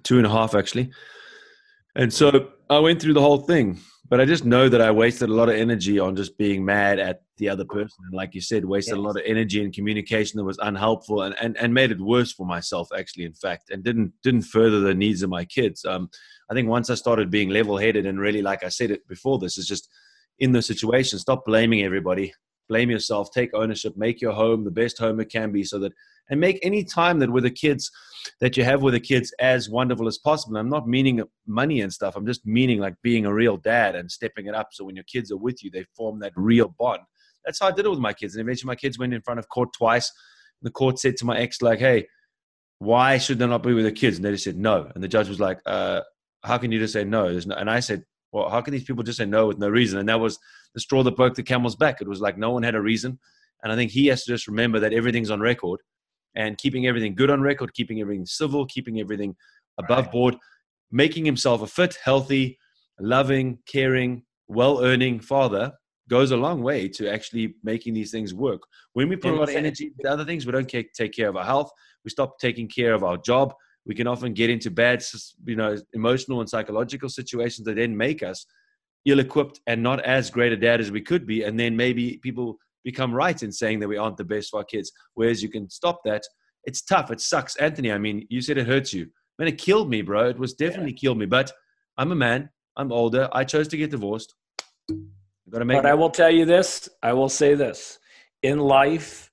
two 0.02 0.18
and 0.18 0.26
a 0.26 0.30
half 0.30 0.54
actually. 0.54 0.90
And 1.96 2.12
so 2.12 2.50
I 2.68 2.78
went 2.78 3.00
through 3.00 3.14
the 3.14 3.22
whole 3.22 3.38
thing, 3.38 3.80
but 4.06 4.20
I 4.20 4.26
just 4.26 4.44
know 4.44 4.68
that 4.68 4.82
I 4.82 4.90
wasted 4.90 5.30
a 5.30 5.34
lot 5.34 5.48
of 5.48 5.54
energy 5.54 5.98
on 5.98 6.14
just 6.14 6.36
being 6.36 6.62
mad 6.62 6.98
at 6.98 7.22
the 7.38 7.48
other 7.48 7.64
person. 7.64 8.04
And 8.04 8.14
like 8.14 8.34
you 8.34 8.42
said, 8.42 8.66
wasted 8.66 8.96
yes. 8.96 8.98
a 8.98 9.00
lot 9.00 9.16
of 9.16 9.22
energy 9.24 9.64
and 9.64 9.72
communication 9.72 10.36
that 10.36 10.44
was 10.44 10.58
unhelpful 10.58 11.22
and, 11.22 11.34
and, 11.40 11.56
and 11.56 11.72
made 11.72 11.90
it 11.90 12.00
worse 12.00 12.32
for 12.32 12.46
myself 12.46 12.88
actually, 12.96 13.24
in 13.24 13.34
fact, 13.34 13.70
and 13.70 13.82
didn't, 13.82 14.12
didn't 14.22 14.42
further 14.42 14.80
the 14.80 14.94
needs 14.94 15.22
of 15.22 15.30
my 15.30 15.46
kids. 15.46 15.86
Um, 15.86 16.10
I 16.50 16.54
think 16.54 16.68
once 16.68 16.90
I 16.90 16.94
started 16.94 17.30
being 17.30 17.50
level 17.50 17.76
headed 17.76 18.06
and 18.06 18.20
really, 18.20 18.42
like 18.42 18.64
I 18.64 18.68
said 18.68 18.90
it 18.90 19.06
before, 19.08 19.38
this 19.38 19.58
is 19.58 19.66
just 19.66 19.88
in 20.38 20.52
the 20.52 20.62
situation, 20.62 21.18
stop 21.18 21.44
blaming 21.44 21.82
everybody, 21.82 22.32
blame 22.68 22.90
yourself, 22.90 23.30
take 23.32 23.54
ownership, 23.54 23.94
make 23.96 24.20
your 24.20 24.32
home 24.32 24.64
the 24.64 24.70
best 24.70 24.98
home 24.98 25.20
it 25.20 25.30
can 25.30 25.50
be 25.52 25.64
so 25.64 25.78
that, 25.78 25.92
and 26.28 26.40
make 26.40 26.58
any 26.62 26.84
time 26.84 27.18
that 27.20 27.30
with 27.30 27.44
the 27.44 27.50
kids 27.50 27.90
that 28.40 28.56
you 28.56 28.64
have 28.64 28.82
with 28.82 28.94
the 28.94 29.00
kids 29.00 29.32
as 29.38 29.70
wonderful 29.70 30.08
as 30.08 30.18
possible. 30.18 30.56
I'm 30.56 30.68
not 30.68 30.88
meaning 30.88 31.22
money 31.46 31.80
and 31.80 31.92
stuff. 31.92 32.16
I'm 32.16 32.26
just 32.26 32.44
meaning 32.44 32.80
like 32.80 32.94
being 33.02 33.24
a 33.24 33.32
real 33.32 33.56
dad 33.56 33.94
and 33.94 34.10
stepping 34.10 34.46
it 34.46 34.54
up. 34.54 34.68
So 34.72 34.84
when 34.84 34.96
your 34.96 35.04
kids 35.04 35.30
are 35.30 35.36
with 35.36 35.62
you, 35.62 35.70
they 35.70 35.84
form 35.96 36.18
that 36.20 36.32
real 36.34 36.74
bond. 36.78 37.02
That's 37.44 37.60
how 37.60 37.68
I 37.68 37.72
did 37.72 37.86
it 37.86 37.90
with 37.90 38.00
my 38.00 38.12
kids. 38.12 38.34
And 38.34 38.42
eventually 38.42 38.66
my 38.66 38.74
kids 38.74 38.98
went 38.98 39.14
in 39.14 39.22
front 39.22 39.38
of 39.38 39.48
court 39.48 39.68
twice. 39.72 40.10
The 40.62 40.70
court 40.70 40.98
said 40.98 41.16
to 41.18 41.24
my 41.24 41.38
ex, 41.38 41.62
like, 41.62 41.78
hey, 41.78 42.08
why 42.78 43.18
should 43.18 43.38
they 43.38 43.46
not 43.46 43.62
be 43.62 43.72
with 43.72 43.84
the 43.84 43.92
kids? 43.92 44.16
And 44.16 44.24
they 44.24 44.32
just 44.32 44.44
said 44.44 44.58
no. 44.58 44.90
And 44.94 45.02
the 45.02 45.08
judge 45.08 45.28
was 45.28 45.38
like, 45.38 45.60
uh, 45.64 46.00
how 46.46 46.58
can 46.58 46.72
you 46.72 46.78
just 46.78 46.92
say 46.92 47.04
no? 47.04 47.28
no? 47.28 47.54
And 47.56 47.70
I 47.70 47.80
said, 47.80 48.04
well, 48.32 48.48
how 48.48 48.60
can 48.60 48.72
these 48.72 48.84
people 48.84 49.02
just 49.02 49.18
say 49.18 49.26
no 49.26 49.46
with 49.46 49.58
no 49.58 49.68
reason? 49.68 49.98
And 49.98 50.08
that 50.08 50.20
was 50.20 50.38
the 50.74 50.80
straw 50.80 51.02
that 51.02 51.16
broke 51.16 51.34
the 51.34 51.42
camel's 51.42 51.76
back. 51.76 52.00
It 52.00 52.08
was 52.08 52.20
like 52.20 52.38
no 52.38 52.50
one 52.50 52.62
had 52.62 52.74
a 52.74 52.80
reason. 52.80 53.18
And 53.62 53.72
I 53.72 53.76
think 53.76 53.90
he 53.90 54.06
has 54.08 54.24
to 54.24 54.32
just 54.32 54.46
remember 54.46 54.78
that 54.80 54.92
everything's 54.92 55.30
on 55.30 55.40
record 55.40 55.80
and 56.34 56.58
keeping 56.58 56.86
everything 56.86 57.14
good 57.14 57.30
on 57.30 57.40
record, 57.40 57.72
keeping 57.74 58.00
everything 58.00 58.26
civil, 58.26 58.66
keeping 58.66 59.00
everything 59.00 59.34
above 59.78 60.04
right. 60.04 60.12
board, 60.12 60.36
making 60.90 61.24
himself 61.24 61.62
a 61.62 61.66
fit, 61.66 61.98
healthy, 62.04 62.58
loving, 63.00 63.58
caring, 63.66 64.22
well 64.48 64.84
earning 64.84 65.18
father 65.18 65.72
goes 66.08 66.30
a 66.30 66.36
long 66.36 66.62
way 66.62 66.86
to 66.86 67.10
actually 67.10 67.56
making 67.64 67.94
these 67.94 68.12
things 68.12 68.32
work. 68.32 68.62
When 68.92 69.08
we 69.08 69.16
put 69.16 69.32
a 69.32 69.36
lot 69.36 69.48
of 69.48 69.56
energy 69.56 69.90
into 69.98 70.10
other 70.10 70.24
things, 70.24 70.46
we 70.46 70.52
don't 70.52 70.68
take 70.68 71.12
care 71.12 71.28
of 71.28 71.36
our 71.36 71.44
health. 71.44 71.70
We 72.04 72.10
stop 72.10 72.38
taking 72.38 72.68
care 72.68 72.94
of 72.94 73.02
our 73.02 73.16
job 73.16 73.54
we 73.86 73.94
can 73.94 74.06
often 74.06 74.34
get 74.34 74.50
into 74.50 74.70
bad 74.70 75.02
you 75.46 75.56
know 75.56 75.76
emotional 75.94 76.40
and 76.40 76.50
psychological 76.50 77.08
situations 77.08 77.64
that 77.66 77.76
then 77.76 77.96
make 77.96 78.22
us 78.22 78.44
ill-equipped 79.06 79.60
and 79.66 79.82
not 79.82 80.04
as 80.04 80.30
great 80.30 80.52
a 80.52 80.56
dad 80.56 80.80
as 80.80 80.90
we 80.90 81.00
could 81.00 81.26
be. 81.26 81.44
And 81.44 81.58
then 81.58 81.76
maybe 81.76 82.18
people 82.18 82.58
become 82.84 83.14
right 83.14 83.40
in 83.40 83.52
saying 83.52 83.78
that 83.80 83.88
we 83.88 83.96
aren't 83.96 84.16
the 84.16 84.24
best 84.24 84.50
for 84.50 84.58
our 84.58 84.64
kids. 84.64 84.90
Whereas 85.14 85.42
you 85.42 85.48
can 85.48 85.70
stop 85.70 86.00
that. 86.04 86.22
It's 86.64 86.82
tough. 86.82 87.10
It 87.12 87.20
sucks. 87.20 87.56
Anthony 87.56 87.92
i 87.92 87.98
mean 87.98 88.26
you 88.28 88.42
said 88.42 88.58
it 88.58 88.66
hurts 88.66 88.92
you. 88.92 89.06
Man 89.38 89.48
it 89.48 89.58
killed 89.58 89.88
me 89.88 90.02
bro. 90.02 90.28
It 90.28 90.38
was 90.38 90.54
definitely 90.54 90.92
yeah. 90.92 90.98
killed 91.00 91.18
me. 91.18 91.26
But 91.26 91.52
i'm 91.96 92.12
a 92.12 92.16
man. 92.16 92.50
I'm 92.76 92.92
older. 92.92 93.28
I 93.32 93.44
chose 93.44 93.68
to 93.68 93.76
get 93.76 93.90
divorced. 93.90 94.34
I 94.90 94.94
got 95.50 95.60
to 95.60 95.64
make 95.64 95.78
but 95.78 95.86
i 95.86 95.94
will 95.94 96.10
tell 96.10 96.30
you 96.30 96.44
this. 96.44 96.88
I 97.02 97.12
will 97.12 97.28
say 97.28 97.54
this. 97.54 97.98
In 98.42 98.58
life 98.58 99.30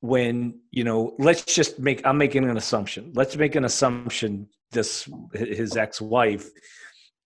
when 0.00 0.60
you 0.70 0.84
know 0.84 1.14
let's 1.18 1.42
just 1.42 1.78
make 1.78 2.00
i'm 2.06 2.16
making 2.16 2.48
an 2.48 2.56
assumption 2.56 3.12
let's 3.14 3.36
make 3.36 3.56
an 3.56 3.64
assumption 3.64 4.48
this 4.70 5.08
his 5.34 5.76
ex-wife 5.76 6.48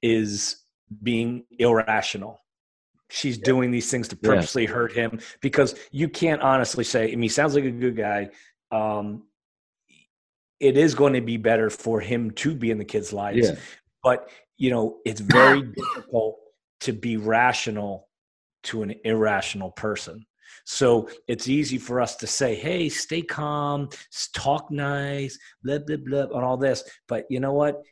is 0.00 0.56
being 1.02 1.44
irrational 1.58 2.42
she's 3.12 3.37
doing 3.37 3.70
these 3.70 3.90
things 3.90 4.08
to 4.08 4.16
purposely 4.16 4.62
yeah. 4.62 4.70
hurt 4.70 4.92
him 4.92 5.20
because 5.42 5.74
you 5.90 6.08
can't 6.08 6.40
honestly 6.40 6.82
say, 6.82 7.04
I 7.04 7.11
mean, 7.11 7.22
he 7.22 7.28
sounds 7.28 7.54
like 7.54 7.64
a 7.64 7.70
good 7.70 7.94
guy. 7.94 8.30
Um, 8.70 9.24
it 10.58 10.78
is 10.78 10.94
going 10.94 11.12
to 11.12 11.20
be 11.20 11.37
better 11.37 11.68
for 11.68 12.00
him 12.00 12.30
to 12.30 12.54
be 12.54 12.70
in 12.70 12.78
the 12.78 12.85
kids' 12.87 13.12
lives. 13.12 13.50
Yeah. 13.50 13.56
But, 14.02 14.30
you 14.56 14.70
know, 14.70 14.98
it's 15.04 15.20
very 15.20 15.62
difficult 15.62 16.38
to 16.80 16.92
be 16.92 17.18
rational 17.18 18.08
to 18.64 18.82
an 18.82 18.94
irrational 19.04 19.72
person. 19.72 20.24
So 20.65 21.09
it's 21.29 21.49
easy 21.49 21.79
for 21.79 22.01
us 22.01 22.17
to 22.17 22.27
say, 22.27 22.55
hey, 22.55 22.88
stay 22.88 23.23
calm, 23.23 23.88
talk 24.35 24.71
nice, 24.71 25.38
blah, 25.62 25.79
blah, 25.79 25.97
blah, 25.97 26.23
and 26.23 26.45
all 26.45 26.57
this. 26.57 26.85
But 27.09 27.25
you 27.31 27.41
know 27.41 27.53
what? 27.53 27.83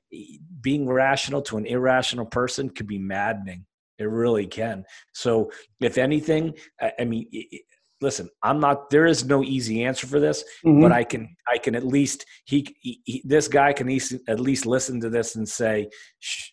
Being 0.60 0.88
rational 0.88 1.42
to 1.42 1.56
an 1.56 1.66
irrational 1.66 2.26
person 2.26 2.70
could 2.70 2.86
be 2.86 2.98
maddening. 2.98 3.66
It 3.98 4.04
really 4.04 4.46
can. 4.46 4.84
So, 5.12 5.50
if 5.80 5.98
anything, 5.98 6.54
I, 6.80 7.04
mean, 7.04 7.28
listen, 8.00 8.30
I'm 8.42 8.58
not. 8.58 8.88
There 8.88 9.04
is 9.04 9.26
no 9.26 9.42
easy 9.42 9.84
answer 9.84 10.06
for 10.06 10.18
this, 10.18 10.42
mm-hmm. 10.64 10.80
but 10.80 10.90
I 10.90 11.04
can. 11.04 11.36
I 11.46 11.58
can 11.58 11.74
at 11.74 11.86
least. 11.86 12.24
He, 12.46 12.74
he, 12.80 13.22
this 13.26 13.46
guy 13.46 13.74
can 13.74 13.90
at 14.26 14.40
least 14.40 14.66
listen 14.66 15.00
to 15.00 15.10
this 15.10 15.36
and 15.36 15.46
say, 15.46 15.90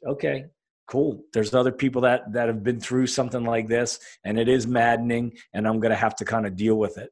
okay, 0.05 0.45
cool. 0.87 1.23
There's 1.33 1.53
other 1.53 1.71
people 1.71 2.01
that 2.01 2.33
that 2.33 2.47
have 2.47 2.63
been 2.63 2.79
through 2.79 3.07
something 3.07 3.43
like 3.43 3.67
this 3.67 3.99
and 4.23 4.39
it 4.39 4.47
is 4.47 4.65
maddening 4.65 5.33
and 5.53 5.67
i'm 5.67 5.79
going 5.79 5.91
to 5.91 5.97
have 5.97 6.15
to 6.15 6.25
kind 6.25 6.47
of 6.47 6.55
deal 6.55 6.75
with 6.75 6.97
it 6.97 7.11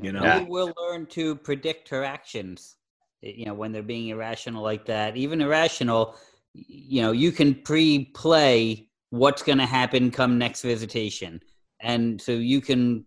you 0.00 0.12
know? 0.12 0.22
Yeah. 0.22 0.44
will 0.46 0.72
learn 0.78 1.06
to 1.06 1.34
predict 1.34 1.88
her 1.88 2.04
actions 2.04 2.76
you 3.20 3.46
know 3.46 3.54
when 3.54 3.72
they're 3.72 3.82
being 3.82 4.08
irrational 4.08 4.62
like 4.62 4.86
that. 4.86 5.16
Even 5.16 5.40
irrational 5.40 6.14
you 6.54 7.02
know 7.02 7.12
you 7.12 7.32
can 7.32 7.54
pre-play 7.54 8.88
what's 9.10 9.42
going 9.42 9.58
to 9.58 9.66
happen 9.66 10.10
come 10.10 10.38
next 10.38 10.62
visitation 10.62 11.40
and 11.80 12.20
so 12.20 12.32
you 12.32 12.60
can 12.60 13.04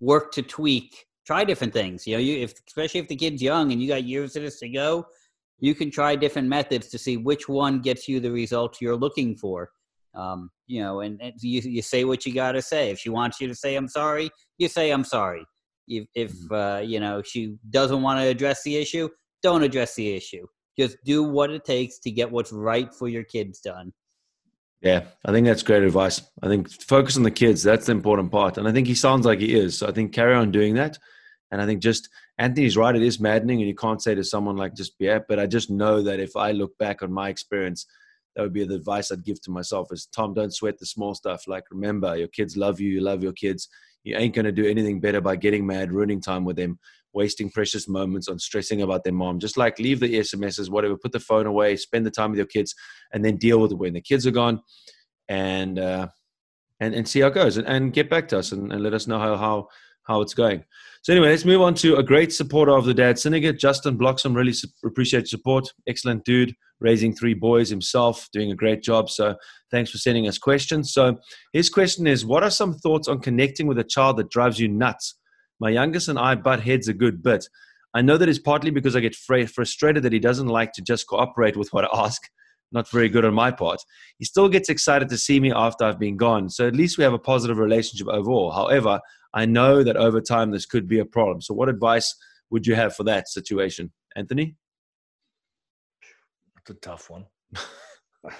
work 0.00 0.30
to 0.32 0.42
tweak 0.42 1.06
try 1.26 1.44
different 1.44 1.72
things 1.72 2.06
you 2.06 2.14
know? 2.14 2.20
You 2.20 2.38
if 2.38 2.54
especially 2.66 3.00
if 3.00 3.08
the 3.08 3.16
kid's 3.16 3.42
young 3.42 3.72
and 3.72 3.82
you 3.82 3.88
got 3.88 4.04
years 4.04 4.36
of 4.36 4.42
this 4.42 4.60
to 4.60 4.68
go 4.68 5.06
you 5.60 5.74
can 5.74 5.90
try 5.90 6.14
different 6.16 6.48
methods 6.48 6.88
to 6.88 6.98
see 6.98 7.16
which 7.16 7.48
one 7.48 7.80
gets 7.80 8.08
you 8.08 8.20
the 8.20 8.30
results 8.30 8.80
you're 8.80 8.96
looking 8.96 9.36
for. 9.36 9.70
Um, 10.14 10.50
you 10.66 10.82
know, 10.82 11.00
and, 11.00 11.20
and, 11.20 11.34
you, 11.40 11.60
you 11.60 11.82
say 11.82 12.04
what 12.04 12.24
you 12.26 12.34
got 12.34 12.52
to 12.52 12.62
say. 12.62 12.90
If 12.90 12.98
she 12.98 13.10
wants 13.10 13.40
you 13.40 13.48
to 13.48 13.54
say 13.54 13.76
I'm 13.76 13.88
sorry, 13.88 14.30
you 14.58 14.68
say 14.68 14.90
I'm 14.90 15.04
sorry. 15.04 15.44
If, 15.86 16.06
if 16.14 16.32
mm-hmm. 16.32 16.54
uh, 16.54 16.78
you 16.80 17.00
know 17.00 17.22
she 17.22 17.56
doesn't 17.70 18.02
want 18.02 18.20
to 18.20 18.26
address 18.26 18.62
the 18.62 18.76
issue, 18.76 19.08
don't 19.42 19.62
address 19.62 19.94
the 19.94 20.14
issue. 20.14 20.46
Just 20.78 20.96
do 21.04 21.22
what 21.24 21.50
it 21.50 21.64
takes 21.64 21.98
to 22.00 22.10
get 22.10 22.30
what's 22.30 22.52
right 22.52 22.92
for 22.94 23.08
your 23.08 23.24
kids 23.24 23.60
done. 23.60 23.92
Yeah, 24.80 25.06
I 25.24 25.32
think 25.32 25.46
that's 25.46 25.64
great 25.64 25.82
advice. 25.82 26.22
I 26.40 26.46
think 26.46 26.70
focus 26.70 27.16
on 27.16 27.24
the 27.24 27.32
kids. 27.32 27.62
That's 27.64 27.86
the 27.86 27.92
important 27.92 28.30
part. 28.30 28.58
And 28.58 28.68
I 28.68 28.72
think 28.72 28.86
he 28.86 28.94
sounds 28.94 29.26
like 29.26 29.40
he 29.40 29.58
is. 29.58 29.78
So 29.78 29.88
I 29.88 29.92
think 29.92 30.12
carry 30.12 30.34
on 30.34 30.52
doing 30.52 30.74
that. 30.74 30.98
And 31.50 31.60
I 31.60 31.66
think 31.66 31.82
just 31.82 32.08
Anthony's 32.38 32.76
right. 32.76 32.94
It 32.94 33.02
is 33.02 33.18
maddening, 33.18 33.58
and 33.58 33.68
you 33.68 33.74
can't 33.74 34.02
say 34.02 34.14
to 34.14 34.22
someone 34.22 34.56
like 34.56 34.74
just 34.74 34.92
yeah. 34.98 35.18
But 35.26 35.40
I 35.40 35.46
just 35.46 35.70
know 35.70 36.02
that 36.02 36.20
if 36.20 36.36
I 36.36 36.52
look 36.52 36.76
back 36.78 37.02
on 37.02 37.12
my 37.12 37.28
experience, 37.28 37.84
that 38.34 38.42
would 38.42 38.52
be 38.52 38.64
the 38.64 38.76
advice 38.76 39.10
I'd 39.10 39.24
give 39.24 39.40
to 39.42 39.50
myself: 39.50 39.88
is 39.92 40.06
Tom, 40.06 40.34
don't 40.34 40.54
sweat 40.54 40.78
the 40.78 40.86
small 40.86 41.14
stuff. 41.14 41.48
Like 41.48 41.64
remember, 41.70 42.16
your 42.16 42.28
kids 42.28 42.56
love 42.56 42.78
you. 42.80 42.90
You 42.90 43.00
love 43.00 43.24
your 43.24 43.32
kids. 43.32 43.68
You 44.04 44.16
ain't 44.16 44.36
gonna 44.36 44.52
do 44.52 44.66
anything 44.66 45.00
better 45.00 45.20
by 45.20 45.34
getting 45.34 45.66
mad, 45.66 45.92
ruining 45.92 46.20
time 46.20 46.44
with 46.44 46.56
them, 46.56 46.78
wasting 47.12 47.50
precious 47.50 47.88
moments 47.88 48.28
on 48.28 48.38
stressing 48.38 48.82
about 48.82 49.02
their 49.02 49.12
mom. 49.12 49.40
Just 49.40 49.56
like 49.56 49.80
leave 49.80 49.98
the 49.98 50.14
SMSs, 50.20 50.70
whatever. 50.70 50.96
Put 50.96 51.12
the 51.12 51.20
phone 51.20 51.46
away. 51.46 51.74
Spend 51.76 52.06
the 52.06 52.10
time 52.10 52.30
with 52.30 52.38
your 52.38 52.46
kids, 52.46 52.72
and 53.12 53.24
then 53.24 53.36
deal 53.36 53.58
with 53.58 53.72
it 53.72 53.78
when 53.78 53.94
the 53.94 54.00
kids 54.00 54.28
are 54.28 54.30
gone, 54.30 54.62
and 55.28 55.76
uh, 55.76 56.06
and 56.78 56.94
and 56.94 57.08
see 57.08 57.18
how 57.18 57.26
it 57.26 57.34
goes, 57.34 57.56
and, 57.56 57.66
and 57.66 57.92
get 57.92 58.08
back 58.08 58.28
to 58.28 58.38
us 58.38 58.52
and, 58.52 58.72
and 58.72 58.80
let 58.80 58.94
us 58.94 59.08
know 59.08 59.18
how 59.18 59.36
how 59.36 59.68
how 60.04 60.20
it's 60.20 60.34
going. 60.34 60.64
So 61.02 61.12
anyway, 61.12 61.30
let's 61.30 61.44
move 61.44 61.62
on 61.62 61.74
to 61.74 61.96
a 61.96 62.02
great 62.02 62.32
supporter 62.32 62.72
of 62.72 62.84
the 62.84 62.94
Dad 62.94 63.18
Syndicate, 63.18 63.58
Justin 63.58 63.96
Bloxham. 63.96 64.34
Really 64.34 64.52
su- 64.52 64.68
appreciate 64.84 65.28
support. 65.28 65.72
Excellent 65.86 66.24
dude, 66.24 66.54
raising 66.80 67.14
three 67.14 67.34
boys 67.34 67.70
himself, 67.70 68.28
doing 68.32 68.52
a 68.52 68.56
great 68.56 68.82
job. 68.82 69.08
So 69.08 69.36
thanks 69.70 69.90
for 69.90 69.98
sending 69.98 70.28
us 70.28 70.38
questions. 70.38 70.92
So 70.92 71.18
his 71.52 71.70
question 71.70 72.06
is, 72.06 72.26
what 72.26 72.42
are 72.42 72.50
some 72.50 72.74
thoughts 72.74 73.08
on 73.08 73.20
connecting 73.20 73.66
with 73.66 73.78
a 73.78 73.84
child 73.84 74.16
that 74.18 74.30
drives 74.30 74.58
you 74.58 74.68
nuts? 74.68 75.14
My 75.60 75.70
youngest 75.70 76.08
and 76.08 76.18
I 76.18 76.34
butt 76.34 76.60
heads 76.60 76.88
a 76.88 76.94
good 76.94 77.22
bit. 77.22 77.48
I 77.94 78.02
know 78.02 78.16
that 78.18 78.28
it's 78.28 78.38
partly 78.38 78.70
because 78.70 78.94
I 78.94 79.00
get 79.00 79.14
frustrated 79.14 80.02
that 80.02 80.12
he 80.12 80.18
doesn't 80.18 80.46
like 80.46 80.72
to 80.74 80.82
just 80.82 81.06
cooperate 81.06 81.56
with 81.56 81.72
what 81.72 81.84
I 81.84 82.04
ask. 82.04 82.22
Not 82.70 82.90
very 82.90 83.08
good 83.08 83.24
on 83.24 83.32
my 83.32 83.50
part. 83.50 83.80
He 84.18 84.26
still 84.26 84.48
gets 84.48 84.68
excited 84.68 85.08
to 85.08 85.16
see 85.16 85.40
me 85.40 85.52
after 85.52 85.84
I've 85.84 85.98
been 85.98 86.18
gone. 86.18 86.50
So 86.50 86.66
at 86.66 86.76
least 86.76 86.98
we 86.98 87.04
have 87.04 87.14
a 87.14 87.18
positive 87.18 87.56
relationship 87.56 88.08
overall. 88.08 88.50
However, 88.50 89.00
I 89.34 89.46
know 89.46 89.82
that 89.82 89.96
over 89.96 90.20
time 90.20 90.50
this 90.50 90.66
could 90.66 90.88
be 90.88 90.98
a 90.98 91.04
problem. 91.04 91.40
So, 91.40 91.54
what 91.54 91.68
advice 91.68 92.14
would 92.50 92.66
you 92.66 92.74
have 92.74 92.96
for 92.96 93.04
that 93.04 93.28
situation, 93.28 93.92
Anthony? 94.16 94.56
That's 96.56 96.70
a 96.70 96.80
tough 96.80 97.10
one. 97.10 97.26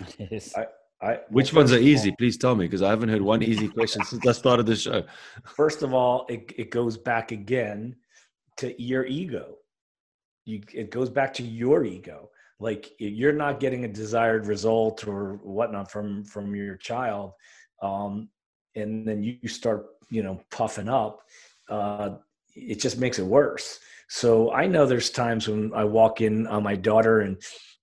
I, 0.57 0.66
I, 1.01 1.20
Which 1.31 1.53
ones 1.53 1.72
are 1.72 1.79
easy? 1.79 2.11
All, 2.11 2.16
Please 2.16 2.37
tell 2.37 2.55
me, 2.55 2.64
because 2.66 2.83
I 2.83 2.90
haven't 2.90 3.09
heard 3.09 3.22
one 3.22 3.42
easy 3.42 3.68
question 3.68 4.05
since 4.05 4.27
I 4.27 4.33
started 4.33 4.66
the 4.66 4.77
show. 4.77 5.05
First 5.57 5.83
of 5.83 5.94
all, 5.94 6.27
it, 6.29 6.53
it 6.57 6.70
goes 6.70 6.96
back 6.96 7.31
again 7.31 7.94
to 8.57 8.81
your 8.83 9.07
ego. 9.07 9.57
You, 10.44 10.62
it 10.74 10.90
goes 10.90 11.11
back 11.11 11.33
to 11.35 11.42
your 11.42 11.85
ego. 11.85 12.31
Like 12.61 12.90
you're 12.98 13.33
not 13.33 13.61
getting 13.61 13.85
a 13.85 13.88
desired 13.88 14.46
result 14.46 15.07
or 15.07 15.35
whatnot 15.44 15.92
from 15.92 16.24
from 16.24 16.57
your 16.57 16.77
child, 16.77 17.33
um, 17.83 18.31
and 18.74 19.07
then 19.07 19.22
you 19.22 19.48
start 19.48 19.87
you 20.11 20.22
know 20.22 20.40
puffing 20.50 20.88
up 20.88 21.20
uh, 21.68 22.11
it 22.54 22.81
just 22.81 22.98
makes 22.98 23.18
it 23.18 23.26
worse. 23.26 23.78
So 24.09 24.52
i 24.52 24.66
know 24.66 24.87
there's 24.87 25.11
times 25.11 25.48
when 25.48 25.70
i 25.74 25.85
walk 25.85 26.22
in 26.22 26.46
on 26.46 26.62
my 26.62 26.74
daughter 26.74 27.20
and 27.20 27.37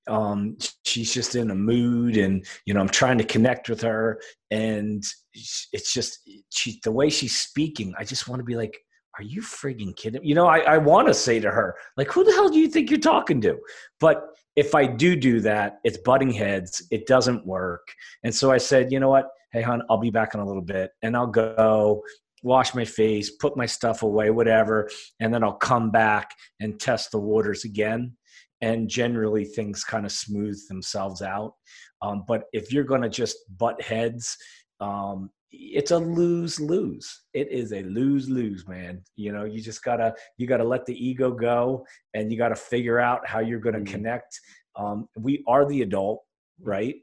um, 0.08 0.58
she's 0.84 1.14
just 1.14 1.36
in 1.36 1.52
a 1.52 1.56
mood 1.56 2.18
and 2.18 2.46
you 2.66 2.74
know 2.74 2.80
i'm 2.80 2.90
trying 2.90 3.18
to 3.18 3.24
connect 3.24 3.70
with 3.70 3.82
her 3.82 4.20
and 4.52 5.04
it's 5.34 5.94
just 5.94 6.28
she 6.50 6.80
the 6.84 6.92
way 6.92 7.10
she's 7.10 7.40
speaking 7.40 7.94
i 7.98 8.04
just 8.04 8.28
want 8.28 8.40
to 8.40 8.44
be 8.44 8.56
like 8.56 8.78
are 9.18 9.24
you 9.24 9.42
frigging 9.42 9.96
kidding? 9.96 10.24
You 10.24 10.36
know 10.36 10.48
i, 10.48 10.60
I 10.60 10.78
want 10.78 11.08
to 11.08 11.14
say 11.14 11.40
to 11.40 11.52
her 11.52 11.76
like 11.98 12.12
who 12.12 12.24
the 12.24 12.32
hell 12.32 12.50
do 12.50 12.60
you 12.60 12.68
think 12.68 12.90
you're 12.90 13.00
talking 13.00 13.42
to? 13.42 13.58
But 14.00 14.26
if 14.56 14.74
i 14.74 14.86
do 14.86 15.16
do 15.16 15.40
that 15.42 15.80
it's 15.84 15.98
butting 16.00 16.32
heads 16.32 16.84
it 16.92 17.06
doesn't 17.06 17.46
work. 17.46 17.88
And 18.24 18.34
so 18.34 18.52
i 18.52 18.58
said 18.58 18.92
you 18.92 19.00
know 19.00 19.10
what 19.10 19.30
hey 19.56 19.62
hon 19.62 19.82
i'll 19.90 19.98
be 19.98 20.10
back 20.10 20.34
in 20.34 20.42
a 20.42 20.46
little 20.46 20.62
bit. 20.62 20.92
And 21.02 21.16
i'll 21.16 21.28
go 21.28 22.04
wash 22.44 22.76
my 22.76 22.86
face 22.86 23.32
put 23.32 23.56
my 23.56 23.66
stuff 23.66 24.04
away 24.04 24.30
whatever. 24.30 24.90
And 25.22 25.34
then 25.34 25.44
i'll 25.44 25.54
come 25.54 25.92
back 25.92 26.30
and 26.60 26.80
test 26.80 27.12
the 27.12 27.20
waters 27.20 27.64
again. 27.64 28.16
And 28.62 28.90
generally 28.90 29.46
things 29.46 29.84
kind 29.84 30.06
of 30.06 30.12
smooth 30.12 30.58
themselves 30.68 31.22
out. 31.22 31.54
Um, 32.02 32.24
but 32.28 32.44
if 32.54 32.72
you're 32.72 32.84
going 32.84 33.02
to 33.02 33.10
just 33.10 33.38
butt 33.58 33.82
heads 33.82 34.38
um, 34.82 35.30
it's 35.52 35.92
a 35.92 35.98
lose 35.98 36.60
lose 36.60 37.24
it 37.34 37.50
is 37.50 37.72
a 37.72 37.82
lose 37.84 38.30
lose 38.30 38.68
man. 38.68 39.02
You 39.16 39.32
know 39.32 39.46
you 39.46 39.62
just 39.62 39.84
gotta 39.84 40.14
you 40.38 40.48
gotta 40.48 40.66
let 40.66 40.86
the 40.86 41.08
ego 41.08 41.32
go 41.32 41.86
and 42.14 42.30
you 42.30 42.38
gotta 42.38 42.58
figure 42.58 43.00
out 43.00 43.26
how 43.26 43.40
you're 43.40 43.62
going 43.62 43.76
to 43.76 43.80
mm-hmm. 43.80 43.96
connect. 44.04 44.38
Um, 44.76 45.08
we 45.18 45.46
are 45.48 45.66
the 45.66 45.82
adult 45.82 46.24
right? 46.62 46.96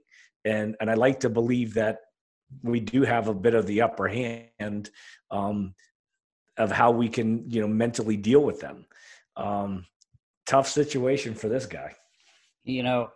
And 0.44 0.76
and 0.80 0.90
i 0.90 0.94
like 0.94 1.20
to 1.20 1.30
believe 1.30 1.72
that 1.74 1.98
we 2.62 2.80
do 2.80 3.02
have 3.02 3.28
a 3.28 3.34
bit 3.34 3.54
of 3.54 3.66
the 3.66 3.82
upper 3.82 4.08
hand 4.08 4.90
um, 5.30 5.74
of 6.56 6.70
how 6.70 6.90
we 6.90 7.08
can 7.08 7.48
you 7.50 7.60
know 7.60 7.68
mentally 7.68 8.16
deal 8.16 8.40
with 8.40 8.60
them. 8.60 8.86
Um, 9.36 9.86
tough 10.46 10.68
situation 10.68 11.34
for 11.34 11.48
this 11.48 11.66
guy. 11.66 11.94
You 12.64 12.82
know 12.82 13.10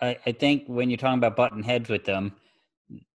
I, 0.00 0.18
I 0.26 0.32
think 0.32 0.64
when 0.66 0.90
you're 0.90 0.96
talking 0.96 1.18
about 1.18 1.36
button 1.36 1.62
heads 1.62 1.88
with 1.88 2.04
them 2.04 2.34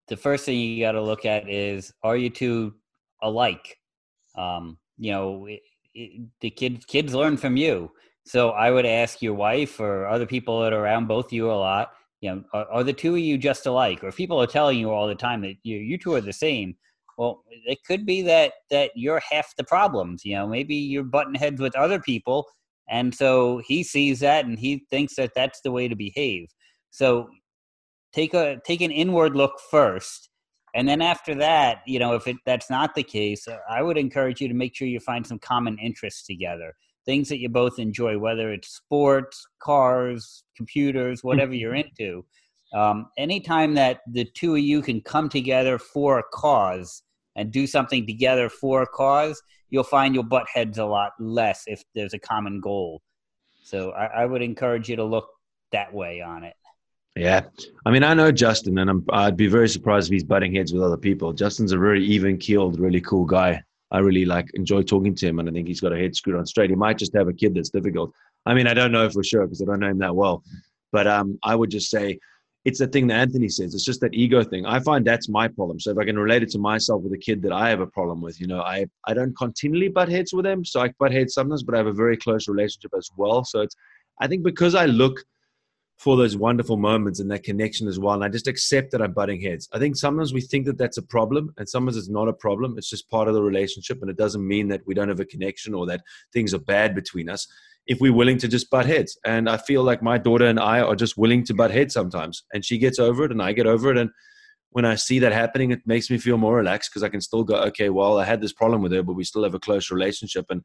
the 0.10 0.18
first 0.18 0.46
thing 0.46 0.60
you 0.60 0.84
got 0.84 0.94
to 0.94 1.02
look 1.02 1.26
at 1.26 1.50
is 1.50 1.94
are 2.04 2.18
you 2.18 2.30
two 2.30 2.74
alike? 3.22 3.78
Um, 4.36 4.78
you 4.98 5.12
know 5.12 5.46
it, 5.46 5.62
it, 5.94 6.28
the 6.42 6.50
kids 6.50 6.86
kids 6.86 7.14
learn 7.14 7.38
from 7.38 7.56
you. 7.56 7.92
So 8.26 8.50
i 8.52 8.70
would 8.70 8.86
ask 8.86 9.22
your 9.22 9.34
wife 9.34 9.80
or 9.80 10.08
other 10.08 10.26
people 10.26 10.62
that 10.62 10.74
are 10.74 10.84
around 10.84 11.08
both 11.08 11.32
you 11.32 11.50
a 11.50 11.54
lot 11.54 11.94
you 12.22 12.30
know, 12.30 12.44
are, 12.54 12.70
are, 12.72 12.84
the 12.84 12.94
two 12.94 13.14
of 13.14 13.20
you 13.20 13.38
just 13.38 13.66
alike? 13.66 14.04
Or 14.04 14.12
people 14.12 14.42
are 14.42 14.48
telling 14.48 14.78
you 14.78 14.92
all 14.92 15.08
the 15.08 15.16
time 15.16 15.42
that 15.42 15.56
you 15.64 15.78
you 15.78 15.98
two 15.98 16.14
are 16.14 16.22
the 16.22 16.34
same, 16.34 16.76
well, 17.18 17.44
it 17.50 17.80
could 17.86 18.06
be 18.06 18.22
that 18.24 18.54
that 18.70 18.92
you're 18.96 19.22
half 19.30 19.54
the 19.58 19.64
problems. 19.64 20.26
You 20.26 20.36
know, 20.36 20.48
maybe 20.48 20.76
you're 20.76 21.04
button 21.04 21.36
heads 21.36 21.62
with 21.62 21.76
other 21.76 22.00
people, 22.00 22.46
and 22.90 23.14
so 23.14 23.62
he 23.66 23.84
sees 23.84 24.20
that 24.20 24.46
and 24.46 24.60
he 24.60 24.86
thinks 24.90 25.16
that 25.16 25.32
that's 25.36 25.62
the 25.62 25.72
way 25.72 25.88
to 25.88 25.96
behave. 25.96 26.50
So 26.92 27.30
take 28.14 28.34
a 28.34 28.60
take 28.66 28.82
an 28.82 28.92
inward 28.92 29.36
look 29.36 29.54
first, 29.72 30.30
and 30.76 30.88
then 30.88 31.02
after 31.02 31.36
that, 31.36 31.82
you 31.88 32.00
know, 32.00 32.16
if 32.16 32.28
it 32.28 32.38
that's 32.46 32.70
not 32.70 32.96
the 32.96 33.04
case, 33.04 33.48
I 33.70 33.82
would 33.82 33.98
encourage 33.98 34.42
you 34.42 34.48
to 34.50 34.54
make 34.54 34.76
sure 34.76 34.88
you 34.88 35.00
find 35.00 35.26
some 35.26 35.40
common 35.40 35.78
interests 35.80 36.26
together 36.26 36.76
things 37.06 37.30
that 37.30 37.40
you 37.40 37.50
both 37.50 37.80
enjoy, 37.80 38.18
whether 38.18 38.52
it's 38.52 38.70
sports, 38.70 39.48
cars, 39.60 40.44
computers, 40.56 41.24
whatever 41.24 41.54
you're 41.54 41.76
into. 41.76 42.26
Um, 42.74 43.08
anytime 43.18 43.74
that 43.76 44.02
the 44.12 44.26
two 44.26 44.54
of 44.56 44.62
you 44.62 44.82
can 44.82 45.02
come 45.02 45.28
together 45.28 45.80
for 45.80 46.20
a 46.20 46.24
cause 46.32 47.02
and 47.36 47.52
do 47.52 47.66
something 47.66 48.06
together 48.06 48.50
for 48.50 48.84
a 48.84 48.88
cause, 48.88 49.42
you'll 49.70 49.84
find 49.84 50.14
you'll 50.14 50.24
butt 50.24 50.46
heads 50.54 50.78
a 50.78 50.86
lot 50.86 51.14
less 51.20 51.64
if 51.68 51.84
there's 51.96 52.14
a 52.14 52.20
common 52.20 52.60
goal. 52.60 53.02
So 53.64 53.92
I, 53.92 54.06
I 54.22 54.26
would 54.26 54.42
encourage 54.42 54.90
you 54.90 54.96
to 54.98 55.04
look 55.04 55.30
that 55.72 55.94
way 55.94 56.22
on 56.22 56.44
it. 56.44 56.56
Yeah, 57.16 57.42
I 57.86 57.92
mean, 57.92 58.04
I 58.04 58.14
know 58.14 58.32
Justin, 58.32 58.78
and 58.78 59.04
i 59.12 59.26
would 59.26 59.36
be 59.36 59.48
very 59.48 59.68
surprised 59.68 60.08
if 60.08 60.14
he's 60.14 60.24
butting 60.24 60.56
heads 60.56 60.72
with 60.72 60.84
other 60.84 60.98
people. 60.98 61.34
Justin's 61.34 61.72
a 61.72 61.78
very 61.78 62.06
even-keeled, 62.06 62.80
really 62.80 63.02
cool 63.02 63.26
guy. 63.26 63.62
I 63.92 64.00
really 64.00 64.26
like 64.26 64.50
enjoy 64.54 64.84
talking 64.84 65.16
to 65.16 65.28
him, 65.28 65.40
and 65.40 65.50
I 65.50 65.52
think 65.52 65.68
he's 65.68 65.82
got 65.82 65.94
a 65.94 65.98
head 65.98 66.16
screwed 66.16 66.38
on 66.38 66.46
straight. 66.46 66.70
He 66.70 66.76
might 66.76 66.98
just 66.98 67.14
have 67.16 67.28
a 67.28 67.34
kid 67.34 67.56
that's 67.56 67.70
difficult. 67.70 68.12
I 68.46 68.54
mean, 68.54 68.68
I 68.68 68.74
don't 68.74 68.92
know 68.92 69.10
for 69.10 69.24
sure 69.24 69.46
because 69.46 69.62
I 69.62 69.66
don't 69.66 69.80
know 69.80 69.90
him 69.90 70.00
that 70.00 70.16
well, 70.16 70.44
but 70.92 71.08
um, 71.08 71.40
I 71.44 71.56
would 71.56 71.72
just 71.72 71.90
say 71.90 72.20
it's 72.66 72.80
the 72.80 72.88
thing 72.88 73.08
that 73.08 73.16
Anthony 73.16 73.50
says. 73.50 73.74
It's 73.74 73.86
just 73.86 74.02
that 74.02 74.14
ego 74.14 74.44
thing. 74.44 74.66
I 74.66 74.80
find 74.80 75.06
that's 75.06 75.30
my 75.30 75.48
problem. 75.48 75.80
So 75.80 75.92
if 75.92 75.98
I 75.98 76.06
can 76.06 76.20
relate 76.20 76.44
it 76.44 76.50
to 76.52 76.60
myself 76.60 77.02
with 77.02 77.14
a 77.14 77.18
kid 77.18 77.42
that 77.44 77.52
I 77.52 77.70
have 77.70 77.80
a 77.80 77.88
problem 77.88 78.22
with, 78.22 78.40
you 78.40 78.48
know, 78.48 78.62
I 78.62 78.86
I 79.06 79.14
don't 79.14 79.36
continually 79.38 79.88
butt 79.88 80.10
heads 80.10 80.34
with 80.34 80.46
them. 80.46 80.66
So 80.66 80.82
I 80.82 80.94
butt 81.00 81.12
heads 81.12 81.34
sometimes, 81.34 81.64
but 81.64 81.76
I 81.76 81.78
have 81.80 81.88
a 81.88 81.94
very 81.94 82.18
close 82.18 82.48
relationship 82.48 82.92
as 82.98 83.10
well. 83.18 83.44
So 83.44 83.62
it's 83.62 83.76
I 84.20 84.28
think 84.28 84.44
because 84.44 84.76
I 84.76 84.86
look 84.86 85.24
for 86.00 86.16
those 86.16 86.38
wonderful 86.38 86.78
moments 86.78 87.20
and 87.20 87.30
that 87.30 87.44
connection 87.44 87.86
as 87.86 88.00
well. 88.00 88.14
And 88.14 88.24
I 88.24 88.30
just 88.30 88.48
accept 88.48 88.92
that 88.92 89.02
I'm 89.02 89.12
butting 89.12 89.42
heads. 89.42 89.68
I 89.74 89.80
think 89.80 89.98
sometimes 89.98 90.34
we 90.34 90.40
think 90.40 90.66
that 90.66 90.78
that's 90.78 90.98
a 90.98 91.02
problem, 91.02 91.54
and 91.58 91.68
sometimes 91.68 91.98
it's 91.98 92.08
not 92.08 92.30
a 92.30 92.34
problem. 92.34 92.76
It's 92.78 92.90
just 92.90 93.10
part 93.10 93.28
of 93.28 93.34
the 93.34 93.44
relationship, 93.44 94.02
and 94.02 94.10
it 94.10 94.18
doesn't 94.18 94.48
mean 94.48 94.70
that 94.70 94.82
we 94.88 94.94
don't 94.94 95.10
have 95.10 95.20
a 95.20 95.26
connection 95.26 95.74
or 95.74 95.86
that 95.88 96.02
things 96.32 96.54
are 96.54 96.60
bad 96.60 96.96
between 96.96 97.30
us 97.30 97.46
if 97.86 98.00
we're 98.00 98.14
willing 98.14 98.38
to 98.38 98.48
just 98.48 98.70
butt 98.70 98.86
heads. 98.86 99.18
And 99.26 99.50
I 99.50 99.58
feel 99.58 99.84
like 99.84 100.02
my 100.02 100.18
daughter 100.18 100.46
and 100.46 100.60
I 100.60 100.80
are 100.80 100.96
just 100.96 101.18
willing 101.18 101.44
to 101.46 101.54
butt 101.54 101.72
heads 101.72 101.94
sometimes, 101.94 102.44
and 102.54 102.64
she 102.64 102.78
gets 102.78 102.98
over 102.98 103.26
it, 103.26 103.32
and 103.32 103.42
I 103.42 103.52
get 103.52 103.68
over 103.68 103.92
it, 103.92 103.98
and 103.98 104.10
when 104.72 104.86
I 104.86 104.96
see 104.96 105.20
that 105.20 105.34
happening, 105.34 105.72
it 105.72 105.82
makes 105.86 106.10
me 106.10 106.18
feel 106.18 106.38
more 106.38 106.56
relaxed 106.56 106.92
because 106.92 107.04
I 107.04 107.10
can 107.10 107.22
still 107.22 107.44
go, 107.44 107.56
okay, 107.56 107.90
well, 107.90 108.20
I 108.20 108.24
had 108.24 108.40
this 108.40 108.54
problem 108.54 108.82
with 108.82 108.92
her, 108.92 109.04
but 109.04 109.14
we 109.14 109.24
still 109.24 109.44
have 109.44 109.56
a 109.56 109.60
close 109.60 109.90
relationship. 109.92 110.46
And 110.50 110.62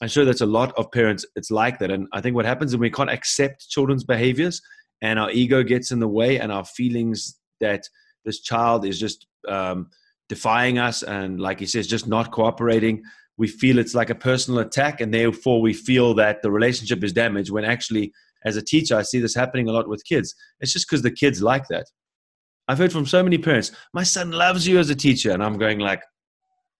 I'm 0.00 0.08
sure 0.08 0.24
that's 0.24 0.40
a 0.40 0.46
lot 0.46 0.72
of 0.76 0.90
parents. 0.90 1.24
It's 1.36 1.50
like 1.50 1.78
that, 1.78 1.90
and 1.90 2.08
I 2.12 2.20
think 2.20 2.34
what 2.34 2.44
happens 2.44 2.72
is 2.72 2.78
we 2.78 2.90
can't 2.90 3.10
accept 3.10 3.68
children's 3.68 4.04
behaviors, 4.04 4.60
and 5.00 5.18
our 5.18 5.30
ego 5.30 5.62
gets 5.62 5.90
in 5.90 6.00
the 6.00 6.08
way, 6.08 6.38
and 6.40 6.50
our 6.50 6.64
feelings 6.64 7.38
that 7.60 7.88
this 8.24 8.40
child 8.40 8.84
is 8.84 8.98
just 8.98 9.26
um, 9.48 9.90
defying 10.28 10.78
us, 10.78 11.02
and 11.02 11.40
like 11.40 11.60
he 11.60 11.66
says, 11.66 11.86
just 11.86 12.06
not 12.06 12.32
cooperating. 12.32 13.02
We 13.38 13.48
feel 13.48 13.78
it's 13.78 13.94
like 13.94 14.10
a 14.10 14.14
personal 14.14 14.60
attack, 14.60 15.00
and 15.00 15.12
therefore 15.12 15.60
we 15.60 15.72
feel 15.72 16.14
that 16.14 16.42
the 16.42 16.50
relationship 16.50 17.02
is 17.02 17.12
damaged. 17.12 17.50
When 17.50 17.64
actually, 17.64 18.12
as 18.44 18.56
a 18.56 18.62
teacher, 18.62 18.96
I 18.96 19.02
see 19.02 19.20
this 19.20 19.34
happening 19.34 19.68
a 19.68 19.72
lot 19.72 19.88
with 19.88 20.04
kids. 20.04 20.34
It's 20.60 20.72
just 20.72 20.88
because 20.88 21.02
the 21.02 21.10
kids 21.10 21.42
like 21.42 21.66
that. 21.68 21.86
I've 22.68 22.78
heard 22.78 22.92
from 22.92 23.06
so 23.06 23.22
many 23.22 23.38
parents, 23.38 23.72
"My 23.92 24.02
son 24.02 24.30
loves 24.30 24.66
you 24.66 24.78
as 24.78 24.90
a 24.90 24.94
teacher," 24.94 25.32
and 25.32 25.42
I'm 25.42 25.58
going 25.58 25.78
like, 25.78 26.02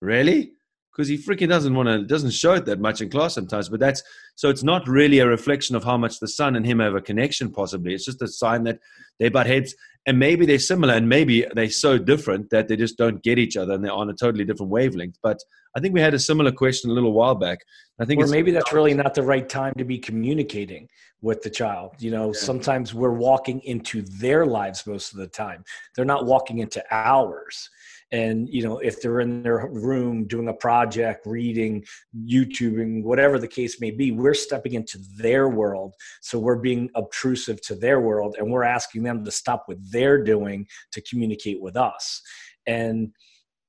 "Really?" 0.01 0.53
Because 0.95 1.09
he 1.09 1.17
freaking 1.17 1.49
doesn't 1.49 1.75
want 1.75 1.89
to 1.89 2.05
doesn't 2.05 2.31
show 2.31 2.55
it 2.55 2.67
that 2.67 2.81
much 2.81 3.01
in 3.01 3.09
class 3.09 3.35
sometimes 3.35 3.69
but 3.69 3.81
that's 3.81 4.03
so 4.35 4.49
it's 4.49 4.63
not 4.63 4.89
really 4.89 5.19
a 5.19 5.27
reflection 5.27 5.77
of 5.77 5.85
how 5.85 5.97
much 5.97 6.19
the 6.19 6.29
son 6.29 6.57
and 6.57 6.67
him 6.67 6.79
have 6.79 6.95
a 6.95 7.01
connection 7.01 7.51
possibly. 7.51 7.95
It's 7.95 8.05
just 8.05 8.23
a 8.23 8.29
sign 8.29 8.65
that 8.65 8.79
they 9.19 9.29
butt 9.29 9.47
heads 9.47 9.75
and 10.07 10.19
maybe 10.19 10.47
they're 10.47 10.59
similar 10.59 10.95
and 10.95 11.09
maybe 11.09 11.47
they're 11.55 11.71
so 11.71 11.97
different 11.97 12.51
that 12.51 12.67
they 12.67 12.77
just 12.77 12.99
don't 12.99 13.23
get 13.23 13.39
each 13.39 13.57
other 13.57 13.75
and 13.75 13.85
they're 13.85 13.93
on 13.93 14.11
a 14.11 14.15
totally 14.15 14.45
different 14.45 14.73
wavelength. 14.73 15.19
But 15.23 15.39
i 15.77 15.81
think 15.81 15.95
we 15.95 16.01
had 16.01 16.15
a 16.15 16.19
similar 16.19 16.53
question 16.53 16.91
a 16.91 16.95
little 16.95 17.13
while 17.13 17.35
back. 17.35 17.61
I 18.01 18.05
think 18.05 18.21
or 18.21 18.27
maybe 18.27 18.51
that's 18.51 18.73
really 18.73 18.95
not 18.95 19.15
the 19.15 19.23
right 19.23 19.49
time 19.49 19.75
to 19.79 19.85
be 19.85 19.99
communicating 19.99 20.89
with 21.21 21.43
the 21.43 21.51
child. 21.51 21.93
You 21.99 22.11
know 22.11 22.27
yeah. 22.27 22.41
sometimes 22.41 22.95
we're 22.95 23.13
walking 23.13 23.61
into 23.61 24.03
their 24.03 24.45
lives 24.47 24.87
most 24.87 25.13
of 25.13 25.19
the 25.19 25.29
time. 25.29 25.65
They're 25.95 26.05
not 26.05 26.27
walking 26.27 26.59
into 26.59 26.83
ours 26.91 27.71
and 28.13 28.49
you 28.49 28.63
know 28.63 28.79
if 28.79 29.01
they're 29.01 29.21
in 29.21 29.43
their 29.43 29.67
room 29.73 30.27
doing 30.27 30.49
a 30.49 30.53
project 30.53 31.27
reading 31.27 31.83
youtubing 32.27 33.03
whatever 33.03 33.39
the 33.39 33.49
case 33.49 33.81
may 33.81 33.91
be 33.91 34.13
we're 34.13 34.35
stepping 34.35 34.75
into 34.75 34.99
their 35.17 35.49
world. 35.49 35.95
So 36.21 36.39
we're 36.39 36.57
being 36.57 36.91
obtrusive 36.95 37.61
to 37.63 37.75
their 37.75 38.01
world 38.01 38.37
and 38.39 38.51
we're 38.51 38.63
asking 38.63 39.03
them 39.03 39.25
to 39.25 39.31
stop 39.31 39.65
what 39.67 39.79
they're 39.91 40.23
doing 40.23 40.67
to 40.93 41.01
communicate 41.01 41.61
with 41.61 41.77
us. 41.77 42.23
And 42.67 43.13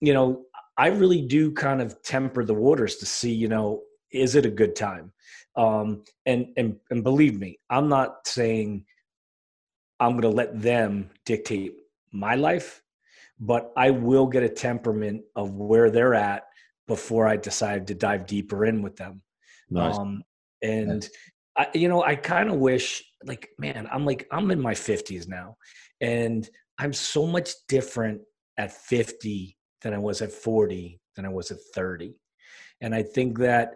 you 0.04 0.14
know 0.14 0.44
i 0.78 0.88
really 0.88 1.22
do 1.22 1.52
kind 1.52 1.82
of 1.82 2.02
temper 2.04 2.44
the 2.44 2.54
waters 2.54 2.98
to 2.98 3.06
see 3.06 3.34
you 3.34 3.48
know 3.48 3.82
is 4.12 4.36
it 4.36 4.46
a 4.46 4.52
good 4.52 4.76
time? 4.76 5.12
Um 5.56 6.04
and 6.26 6.48
and 6.58 6.78
and 6.92 7.04
believe 7.04 7.40
me 7.40 7.60
i'm 7.70 7.88
not 7.88 8.28
saying 8.28 8.86
i'm 10.00 10.12
going 10.12 10.24
to 10.24 10.30
let 10.30 10.62
them 10.62 11.10
dictate 11.26 11.76
my 12.12 12.36
life 12.36 12.83
but 13.40 13.72
I 13.76 13.92
will 13.92 14.28
get 14.28 14.44
a 14.44 14.50
temperament 14.50 15.24
of 15.36 15.56
where 15.56 15.90
they're 15.90 16.14
at 16.14 16.44
before 16.88 17.28
I 17.28 17.38
decide 17.38 17.88
to 17.88 17.96
dive 17.96 18.26
deeper 18.26 18.66
in 18.66 18.82
with 18.82 18.96
them. 18.96 19.22
Nice. 19.70 19.98
Um, 19.98 20.24
and 20.62 20.88
nice. 20.88 21.10
I, 21.58 21.68
you 21.74 21.88
know, 21.88 22.04
I 22.04 22.16
kind 22.16 22.50
of 22.50 22.56
wish, 22.56 23.04
like, 23.26 23.50
man, 23.58 23.88
I'm 23.92 24.06
like, 24.06 24.28
I'm 24.32 24.52
in 24.52 24.62
my 24.62 24.74
50s 24.74 25.28
now, 25.28 25.58
and 26.02 26.50
I'm 26.78 26.94
so 26.94 27.26
much 27.26 27.52
different 27.68 28.22
at 28.58 28.72
50 28.72 29.58
than 29.82 29.94
I 29.94 29.98
was 29.98 30.22
at 30.22 30.32
40 30.32 31.00
than 31.16 31.26
I 31.26 31.30
was 31.30 31.52
at 31.52 31.58
30. 31.76 32.16
And 32.82 32.94
I 32.96 33.04
think 33.04 33.40
that, 33.40 33.76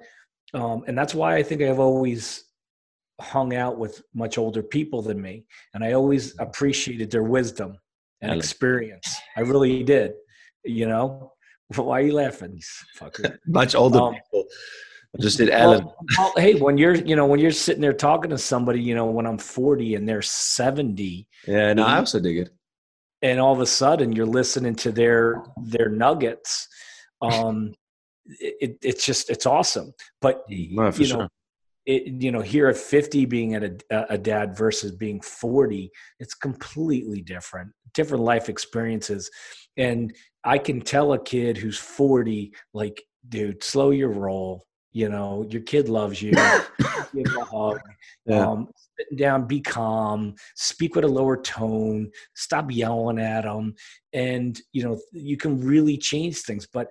um, 0.53 0.83
and 0.87 0.97
that's 0.97 1.13
why 1.13 1.35
I 1.35 1.43
think 1.43 1.61
I've 1.61 1.79
always 1.79 2.45
hung 3.21 3.55
out 3.55 3.77
with 3.77 4.01
much 4.13 4.37
older 4.37 4.63
people 4.63 5.01
than 5.01 5.21
me, 5.21 5.45
and 5.73 5.83
I 5.83 5.93
always 5.93 6.35
appreciated 6.39 7.11
their 7.11 7.23
wisdom 7.23 7.77
and 8.21 8.33
experience. 8.33 9.15
I 9.35 9.41
really 9.41 9.83
did. 9.83 10.13
You 10.63 10.87
know, 10.87 11.33
why 11.75 11.99
are 11.99 12.03
you 12.03 12.13
laughing, 12.13 12.61
fucker? 12.99 13.37
Much 13.47 13.75
older 13.75 13.99
um, 13.99 14.13
people. 14.15 14.45
I 15.17 15.21
just 15.21 15.37
did 15.37 15.49
Alan. 15.49 15.85
Well, 15.85 15.95
well, 16.17 16.33
hey, 16.37 16.55
when 16.55 16.77
you're, 16.77 16.95
you 16.95 17.15
know, 17.15 17.25
when 17.25 17.39
you're 17.39 17.51
sitting 17.51 17.81
there 17.81 17.93
talking 17.93 18.29
to 18.31 18.37
somebody, 18.37 18.81
you 18.81 18.93
know, 18.93 19.05
when 19.05 19.25
I'm 19.25 19.37
40 19.37 19.95
and 19.95 20.07
they're 20.07 20.21
70. 20.21 21.27
Yeah, 21.47 21.73
no, 21.73 21.85
I 21.85 21.97
also 21.97 22.19
dig 22.19 22.37
it. 22.37 22.49
And 23.21 23.39
all 23.39 23.53
of 23.53 23.61
a 23.61 23.65
sudden, 23.65 24.11
you're 24.11 24.27
listening 24.27 24.75
to 24.75 24.91
their 24.91 25.43
their 25.63 25.89
nuggets. 25.89 26.67
Um, 27.19 27.73
it, 28.27 28.77
it's 28.83 29.03
just 29.03 29.31
it's 29.31 29.47
awesome. 29.47 29.93
But 30.21 30.43
no, 30.49 30.91
you 30.91 31.07
know, 31.07 31.27
it, 31.87 32.21
you 32.21 32.33
know, 32.33 32.41
here 32.41 32.67
at 32.67 32.75
50 32.75 33.25
being 33.25 33.55
at 33.55 33.63
a, 33.63 34.13
a 34.13 34.17
dad 34.17 34.55
versus 34.57 34.91
being 34.91 35.21
40, 35.21 35.89
it's 36.19 36.33
completely 36.33 37.21
different, 37.21 37.71
different 37.93 38.25
life 38.25 38.49
experiences. 38.49 39.31
And 39.77 40.13
I 40.43 40.57
can 40.57 40.81
tell 40.81 41.13
a 41.13 41.23
kid 41.23 41.57
who's 41.57 41.77
40, 41.77 42.53
like, 42.73 43.01
dude, 43.29 43.63
slow 43.63 43.91
your 43.91 44.09
roll. 44.09 44.65
You 44.91 45.07
know, 45.07 45.47
your 45.49 45.61
kid 45.61 45.87
loves 45.87 46.21
you. 46.21 46.31
give 47.15 47.35
a 47.37 47.45
hug. 47.45 47.79
Yeah. 48.25 48.45
Um, 48.45 48.67
sit 48.99 49.17
down, 49.17 49.47
be 49.47 49.61
calm, 49.61 50.35
speak 50.55 50.93
with 50.93 51.05
a 51.05 51.07
lower 51.07 51.37
tone, 51.37 52.11
stop 52.35 52.69
yelling 52.69 53.19
at 53.19 53.43
them. 53.43 53.75
And, 54.11 54.59
you 54.73 54.83
know, 54.83 54.99
you 55.13 55.37
can 55.37 55.61
really 55.61 55.97
change 55.97 56.39
things. 56.39 56.67
But, 56.71 56.89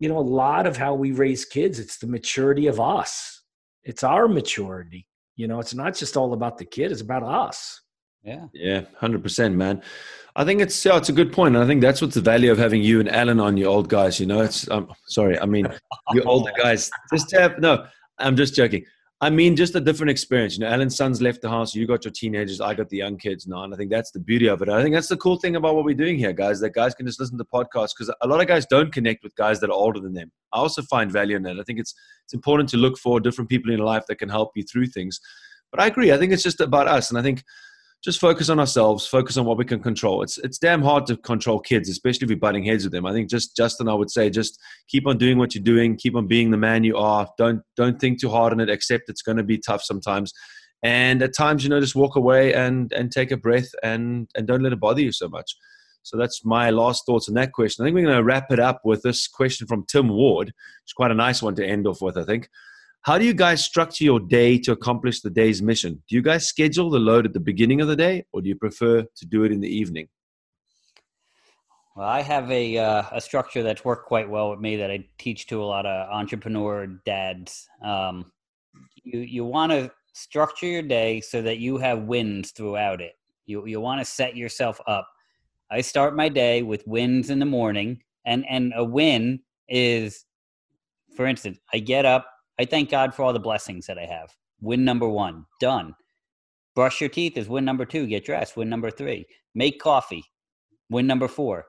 you 0.00 0.08
know, 0.10 0.18
a 0.18 0.20
lot 0.20 0.66
of 0.66 0.76
how 0.76 0.94
we 0.94 1.12
raise 1.12 1.46
kids, 1.46 1.78
it's 1.78 1.98
the 1.98 2.08
maturity 2.08 2.66
of 2.66 2.78
us 2.78 3.43
it's 3.84 4.02
our 4.02 4.28
maturity. 4.28 5.06
You 5.36 5.48
know, 5.48 5.58
it's 5.60 5.74
not 5.74 5.94
just 5.94 6.16
all 6.16 6.32
about 6.32 6.58
the 6.58 6.64
kid; 6.64 6.92
it's 6.92 7.00
about 7.00 7.22
us. 7.22 7.80
Yeah, 8.22 8.46
yeah, 8.54 8.82
hundred 8.98 9.22
percent, 9.22 9.54
man. 9.54 9.82
I 10.36 10.44
think 10.44 10.60
it's 10.60 10.84
yeah, 10.84 10.96
it's 10.96 11.10
a 11.10 11.12
good 11.12 11.32
point. 11.32 11.54
And 11.54 11.64
I 11.64 11.66
think 11.66 11.82
that's 11.82 12.00
what's 12.00 12.14
the 12.14 12.20
value 12.20 12.50
of 12.50 12.58
having 12.58 12.82
you 12.82 13.00
and 13.00 13.08
Alan 13.08 13.38
on 13.38 13.56
your 13.56 13.68
old 13.68 13.88
guys. 13.88 14.18
You 14.18 14.26
know, 14.26 14.40
it's 14.40 14.68
um, 14.70 14.92
sorry, 15.08 15.38
I 15.38 15.46
mean 15.46 15.66
your 16.12 16.26
older 16.26 16.52
guys. 16.62 16.90
Just 17.12 17.30
have 17.32 17.58
no. 17.58 17.86
I'm 18.18 18.36
just 18.36 18.54
joking. 18.54 18.84
I 19.24 19.30
mean, 19.30 19.56
just 19.56 19.74
a 19.74 19.80
different 19.80 20.10
experience. 20.10 20.58
You 20.58 20.60
know, 20.60 20.66
Alan's 20.66 20.96
son's 20.96 21.22
left 21.22 21.40
the 21.40 21.48
house. 21.48 21.74
You 21.74 21.86
got 21.86 22.04
your 22.04 22.12
teenagers. 22.12 22.60
I 22.60 22.74
got 22.74 22.90
the 22.90 22.98
young 22.98 23.16
kids 23.16 23.46
now, 23.46 23.64
and 23.64 23.72
I 23.72 23.76
think 23.78 23.90
that's 23.90 24.10
the 24.10 24.20
beauty 24.20 24.48
of 24.48 24.60
it. 24.60 24.68
I 24.68 24.82
think 24.82 24.94
that's 24.94 25.08
the 25.08 25.16
cool 25.16 25.38
thing 25.38 25.56
about 25.56 25.74
what 25.74 25.86
we're 25.86 25.94
doing 25.94 26.18
here, 26.18 26.34
guys. 26.34 26.60
That 26.60 26.74
guys 26.74 26.94
can 26.94 27.06
just 27.06 27.18
listen 27.18 27.38
to 27.38 27.44
podcasts 27.44 27.92
because 27.96 28.12
a 28.20 28.28
lot 28.28 28.42
of 28.42 28.48
guys 28.48 28.66
don't 28.66 28.92
connect 28.92 29.24
with 29.24 29.34
guys 29.36 29.60
that 29.60 29.70
are 29.70 29.72
older 29.72 29.98
than 29.98 30.12
them. 30.12 30.30
I 30.52 30.58
also 30.58 30.82
find 30.82 31.10
value 31.10 31.36
in 31.36 31.42
that. 31.44 31.58
I 31.58 31.62
think 31.62 31.78
it's 31.78 31.94
it's 32.24 32.34
important 32.34 32.68
to 32.70 32.76
look 32.76 32.98
for 32.98 33.18
different 33.18 33.48
people 33.48 33.72
in 33.72 33.80
life 33.80 34.04
that 34.08 34.16
can 34.16 34.28
help 34.28 34.50
you 34.56 34.62
through 34.62 34.88
things. 34.88 35.18
But 35.70 35.80
I 35.80 35.86
agree. 35.86 36.12
I 36.12 36.18
think 36.18 36.34
it's 36.34 36.42
just 36.42 36.60
about 36.60 36.86
us, 36.86 37.08
and 37.08 37.18
I 37.18 37.22
think 37.22 37.42
just 38.04 38.20
focus 38.20 38.50
on 38.50 38.60
ourselves, 38.60 39.06
focus 39.06 39.38
on 39.38 39.46
what 39.46 39.56
we 39.56 39.64
can 39.64 39.82
control. 39.82 40.22
It's 40.22 40.36
it's 40.38 40.58
damn 40.58 40.82
hard 40.82 41.06
to 41.06 41.16
control 41.16 41.58
kids, 41.58 41.88
especially 41.88 42.26
if 42.26 42.30
you're 42.30 42.38
butting 42.38 42.62
heads 42.62 42.84
with 42.84 42.92
them. 42.92 43.06
I 43.06 43.12
think 43.12 43.30
just 43.30 43.56
Justin, 43.56 43.88
I 43.88 43.94
would 43.94 44.10
say, 44.10 44.28
just 44.28 44.60
keep 44.88 45.06
on 45.06 45.16
doing 45.16 45.38
what 45.38 45.54
you're 45.54 45.64
doing, 45.64 45.96
keep 45.96 46.14
on 46.14 46.26
being 46.26 46.50
the 46.50 46.58
man 46.58 46.84
you 46.84 46.98
are. 46.98 47.26
Don't 47.38 47.62
don't 47.76 47.98
think 47.98 48.20
too 48.20 48.28
hard 48.28 48.52
on 48.52 48.60
it. 48.60 48.68
Accept 48.68 49.08
it's 49.08 49.22
going 49.22 49.38
to 49.38 49.42
be 49.42 49.56
tough 49.56 49.82
sometimes, 49.82 50.34
and 50.82 51.22
at 51.22 51.34
times, 51.34 51.64
you 51.64 51.70
know, 51.70 51.80
just 51.80 51.96
walk 51.96 52.14
away 52.14 52.52
and 52.52 52.92
and 52.92 53.10
take 53.10 53.30
a 53.30 53.38
breath 53.38 53.70
and 53.82 54.28
and 54.36 54.46
don't 54.46 54.62
let 54.62 54.74
it 54.74 54.80
bother 54.80 55.00
you 55.00 55.10
so 55.10 55.28
much. 55.28 55.56
So 56.02 56.18
that's 56.18 56.44
my 56.44 56.68
last 56.68 57.06
thoughts 57.06 57.30
on 57.30 57.34
that 57.36 57.52
question. 57.52 57.82
I 57.82 57.86
think 57.86 57.94
we're 57.94 58.04
going 58.04 58.18
to 58.18 58.22
wrap 58.22 58.52
it 58.52 58.60
up 58.60 58.82
with 58.84 59.00
this 59.00 59.26
question 59.26 59.66
from 59.66 59.86
Tim 59.86 60.10
Ward. 60.10 60.52
It's 60.82 60.92
quite 60.92 61.10
a 61.10 61.14
nice 61.14 61.42
one 61.42 61.54
to 61.54 61.66
end 61.66 61.86
off 61.86 62.02
with, 62.02 62.18
I 62.18 62.24
think. 62.24 62.50
How 63.04 63.18
do 63.18 63.26
you 63.26 63.34
guys 63.34 63.62
structure 63.62 64.02
your 64.02 64.18
day 64.18 64.56
to 64.60 64.72
accomplish 64.72 65.20
the 65.20 65.28
day's 65.28 65.60
mission? 65.60 66.02
Do 66.08 66.16
you 66.16 66.22
guys 66.22 66.46
schedule 66.46 66.88
the 66.88 66.98
load 66.98 67.26
at 67.26 67.34
the 67.34 67.40
beginning 67.40 67.82
of 67.82 67.88
the 67.88 67.96
day, 67.96 68.24
or 68.32 68.40
do 68.40 68.48
you 68.48 68.56
prefer 68.56 69.02
to 69.02 69.26
do 69.26 69.44
it 69.44 69.52
in 69.52 69.60
the 69.60 69.68
evening? 69.68 70.08
Well, 71.94 72.08
I 72.08 72.22
have 72.22 72.50
a 72.50 72.78
uh, 72.78 73.02
a 73.12 73.20
structure 73.20 73.62
that's 73.62 73.84
worked 73.84 74.06
quite 74.06 74.30
well 74.30 74.48
with 74.48 74.60
me 74.60 74.76
that 74.76 74.90
I 74.90 75.06
teach 75.18 75.46
to 75.48 75.62
a 75.62 75.66
lot 75.66 75.84
of 75.84 76.08
entrepreneur 76.10 76.86
dads. 77.04 77.68
Um, 77.82 78.32
you 79.02 79.20
you 79.20 79.44
want 79.44 79.70
to 79.72 79.90
structure 80.14 80.66
your 80.66 80.80
day 80.80 81.20
so 81.20 81.42
that 81.42 81.58
you 81.58 81.76
have 81.76 82.04
wins 82.04 82.52
throughout 82.52 83.02
it. 83.02 83.12
You 83.44 83.66
you 83.66 83.82
want 83.82 84.00
to 84.00 84.06
set 84.06 84.34
yourself 84.34 84.80
up. 84.86 85.06
I 85.70 85.82
start 85.82 86.16
my 86.16 86.30
day 86.30 86.62
with 86.62 86.86
wins 86.86 87.28
in 87.28 87.38
the 87.38 87.44
morning, 87.44 88.02
and 88.24 88.46
and 88.48 88.72
a 88.74 88.82
win 88.82 89.40
is, 89.68 90.24
for 91.14 91.26
instance, 91.26 91.58
I 91.70 91.80
get 91.80 92.06
up. 92.06 92.30
I 92.58 92.64
thank 92.64 92.90
God 92.90 93.14
for 93.14 93.22
all 93.22 93.32
the 93.32 93.40
blessings 93.40 93.86
that 93.86 93.98
I 93.98 94.04
have. 94.04 94.34
Win 94.60 94.84
number 94.84 95.08
one, 95.08 95.46
done. 95.60 95.94
Brush 96.74 97.00
your 97.00 97.10
teeth 97.10 97.36
is 97.36 97.48
win 97.48 97.64
number 97.64 97.84
two. 97.84 98.06
Get 98.06 98.24
dressed. 98.24 98.56
Win 98.56 98.68
number 98.68 98.90
three. 98.90 99.26
Make 99.54 99.80
coffee. 99.80 100.24
Win 100.90 101.06
number 101.06 101.28
four. 101.28 101.66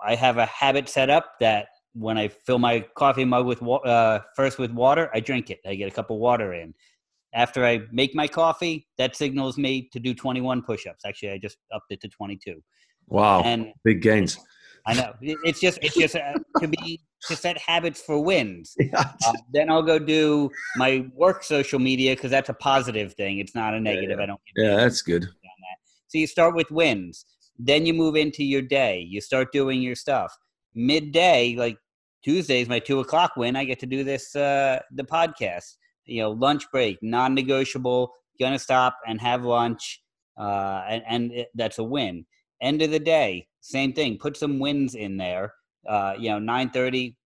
I 0.00 0.14
have 0.14 0.38
a 0.38 0.46
habit 0.46 0.88
set 0.88 1.10
up 1.10 1.34
that 1.40 1.66
when 1.94 2.18
I 2.18 2.28
fill 2.28 2.58
my 2.58 2.80
coffee 2.96 3.24
mug 3.24 3.46
with 3.46 3.62
uh, 3.62 4.20
first 4.36 4.58
with 4.58 4.72
water, 4.72 5.10
I 5.14 5.20
drink 5.20 5.50
it. 5.50 5.60
I 5.66 5.74
get 5.74 5.88
a 5.88 5.94
cup 5.94 6.10
of 6.10 6.18
water 6.18 6.54
in. 6.54 6.74
After 7.32 7.64
I 7.64 7.80
make 7.90 8.14
my 8.14 8.28
coffee, 8.28 8.86
that 8.96 9.16
signals 9.16 9.58
me 9.58 9.88
to 9.92 9.98
do 9.98 10.14
21 10.14 10.62
push-ups. 10.62 11.04
Actually, 11.04 11.32
I 11.32 11.38
just 11.38 11.58
upped 11.72 11.90
it 11.90 12.00
to 12.02 12.08
22. 12.08 12.62
Wow! 13.08 13.42
And 13.42 13.72
big 13.82 14.02
gains. 14.02 14.38
I 14.86 14.94
know 14.94 15.14
it's 15.20 15.60
just 15.60 15.78
it's 15.82 15.96
just 15.96 16.14
uh, 16.14 16.34
to 16.60 16.68
be 16.68 17.00
to 17.28 17.36
set 17.36 17.58
habits 17.58 18.00
for 18.00 18.22
wins. 18.22 18.74
Yeah. 18.84 19.12
Uh, 19.26 19.32
then 19.52 19.70
I'll 19.70 19.82
go 19.82 19.98
do 19.98 20.50
my 20.76 21.06
work 21.14 21.42
social 21.42 21.78
media 21.78 22.14
because 22.14 22.30
that's 22.30 22.50
a 22.50 22.54
positive 22.54 23.14
thing. 23.14 23.38
It's 23.38 23.54
not 23.54 23.72
a 23.74 23.80
negative. 23.80 24.10
Yeah, 24.10 24.16
yeah. 24.16 24.22
I 24.22 24.26
don't. 24.26 24.40
yeah, 24.56 24.76
that's 24.76 25.02
good. 25.02 25.22
That. 25.22 25.76
So 26.08 26.18
you 26.18 26.26
start 26.26 26.54
with 26.54 26.70
wins. 26.70 27.24
Then 27.58 27.86
you 27.86 27.94
move 27.94 28.14
into 28.14 28.44
your 28.44 28.62
day. 28.62 29.00
You 29.00 29.20
start 29.20 29.52
doing 29.52 29.80
your 29.80 29.94
stuff. 29.94 30.36
Midday, 30.74 31.56
like 31.56 31.78
Tuesday's 32.24 32.68
my 32.68 32.78
two 32.78 33.00
o'clock 33.00 33.32
win. 33.36 33.56
I 33.56 33.64
get 33.64 33.78
to 33.80 33.86
do 33.86 34.04
this 34.04 34.34
uh, 34.34 34.80
the 34.92 35.04
podcast. 35.04 35.76
You 36.06 36.22
know, 36.22 36.30
lunch 36.32 36.70
break, 36.70 36.98
non-negotiable. 37.02 38.12
Gonna 38.40 38.58
stop 38.58 38.98
and 39.06 39.20
have 39.20 39.44
lunch, 39.44 40.02
uh, 40.38 40.82
and, 40.88 41.02
and 41.08 41.32
it, 41.32 41.48
that's 41.54 41.78
a 41.78 41.84
win. 41.84 42.26
End 42.60 42.82
of 42.82 42.90
the 42.90 42.98
day, 42.98 43.46
same 43.60 43.92
thing. 43.92 44.18
Put 44.18 44.36
some 44.36 44.58
wins 44.58 44.94
in 44.94 45.16
there. 45.16 45.54
Uh, 45.86 46.14
you 46.18 46.30
know, 46.30 46.38
nine 46.38 46.70
thirty, 46.70 47.16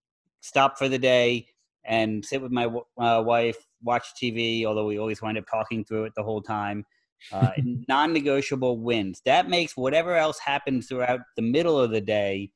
stop 0.41 0.79
for 0.79 0.89
the 0.89 0.99
day, 0.99 1.47
and 1.85 2.25
sit 2.25 2.43
with 2.43 2.53
my 2.53 2.67
uh, 2.99 3.23
wife, 3.25 3.57
watch 3.83 4.09
TV. 4.21 4.65
Although 4.65 4.87
we 4.87 4.99
always 4.99 5.23
wind 5.23 5.39
up 5.39 5.45
talking 5.51 5.85
through 5.85 6.05
it 6.05 6.13
the 6.17 6.23
whole 6.23 6.43
time. 6.43 6.85
Uh, 7.33 7.51
non-negotiable 7.89 8.79
wins. 8.79 9.21
That 9.25 9.49
makes 9.49 9.77
whatever 9.77 10.15
else 10.15 10.39
happens 10.39 10.87
throughout 10.87 11.21
the 11.37 11.43
middle 11.43 11.79
of 11.79 11.91
the 11.91 12.01
day 12.01 12.53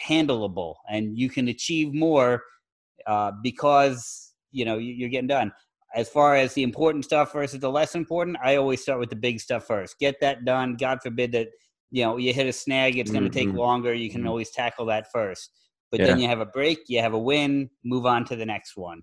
handleable, 0.00 0.74
and 0.88 1.18
you 1.18 1.28
can 1.28 1.48
achieve 1.48 1.94
more 1.94 2.42
uh, 3.06 3.32
because 3.42 4.34
you 4.52 4.64
know 4.64 4.78
you're 4.78 5.08
getting 5.08 5.28
done. 5.28 5.52
As 5.94 6.08
far 6.08 6.36
as 6.36 6.52
the 6.52 6.62
important 6.62 7.04
stuff 7.04 7.32
versus 7.32 7.60
the 7.60 7.70
less 7.70 7.94
important, 7.94 8.36
I 8.42 8.56
always 8.56 8.82
start 8.82 9.00
with 9.00 9.08
the 9.08 9.16
big 9.16 9.40
stuff 9.40 9.66
first. 9.66 9.98
Get 9.98 10.20
that 10.20 10.44
done. 10.44 10.76
God 10.76 10.98
forbid 11.02 11.32
that 11.32 11.48
you 11.90 12.04
know 12.04 12.16
you 12.16 12.32
hit 12.32 12.46
a 12.46 12.52
snag. 12.52 12.98
It's 12.98 13.10
going 13.10 13.24
to 13.24 13.30
mm-hmm. 13.30 13.50
take 13.50 13.56
longer. 13.56 13.94
You 13.94 14.10
can 14.10 14.20
mm-hmm. 14.20 14.28
always 14.28 14.50
tackle 14.50 14.86
that 14.86 15.06
first. 15.12 15.50
But 15.90 16.00
yeah. 16.00 16.06
then 16.06 16.20
you 16.20 16.28
have 16.28 16.40
a 16.40 16.46
break. 16.46 16.80
You 16.88 17.00
have 17.00 17.14
a 17.14 17.18
win. 17.18 17.70
Move 17.84 18.04
on 18.06 18.24
to 18.26 18.36
the 18.36 18.44
next 18.44 18.76
one. 18.76 19.02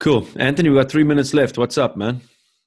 Cool, 0.00 0.26
Anthony. 0.36 0.70
We 0.70 0.76
got 0.76 0.90
three 0.90 1.04
minutes 1.04 1.34
left. 1.34 1.58
What's 1.58 1.78
up, 1.78 1.96
man? 1.96 2.20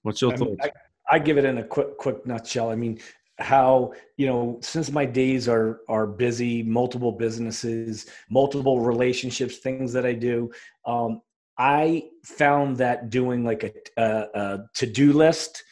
What's 0.04 0.22
your 0.22 0.36
thoughts? 0.38 0.62
I, 0.62 0.72
I 1.10 1.20
give 1.20 1.38
it 1.38 1.46
in 1.46 1.58
a 1.58 1.64
quick 1.64 1.98
quick 1.98 2.26
nutshell. 2.26 2.70
I 2.70 2.76
mean, 2.76 3.00
how 3.40 3.94
you 4.18 4.26
know 4.26 4.58
since 4.62 4.92
my 4.92 5.06
days 5.06 5.48
are 5.48 5.82
are 5.88 6.08
busy 6.08 6.64
multiple 6.64 7.12
businesses 7.12 8.08
multiple 8.30 8.80
relationships 8.80 9.58
things 9.58 9.94
that 9.94 10.06
i 10.06 10.14
do 10.14 10.50
um, 10.86 11.22
i 11.60 12.04
found 12.24 12.78
that 12.78 13.10
doing 13.10 13.44
like 13.44 13.64
a, 13.64 14.02
a, 14.02 14.28
a 14.34 14.60
to-do 14.74 15.14
list 15.14 15.64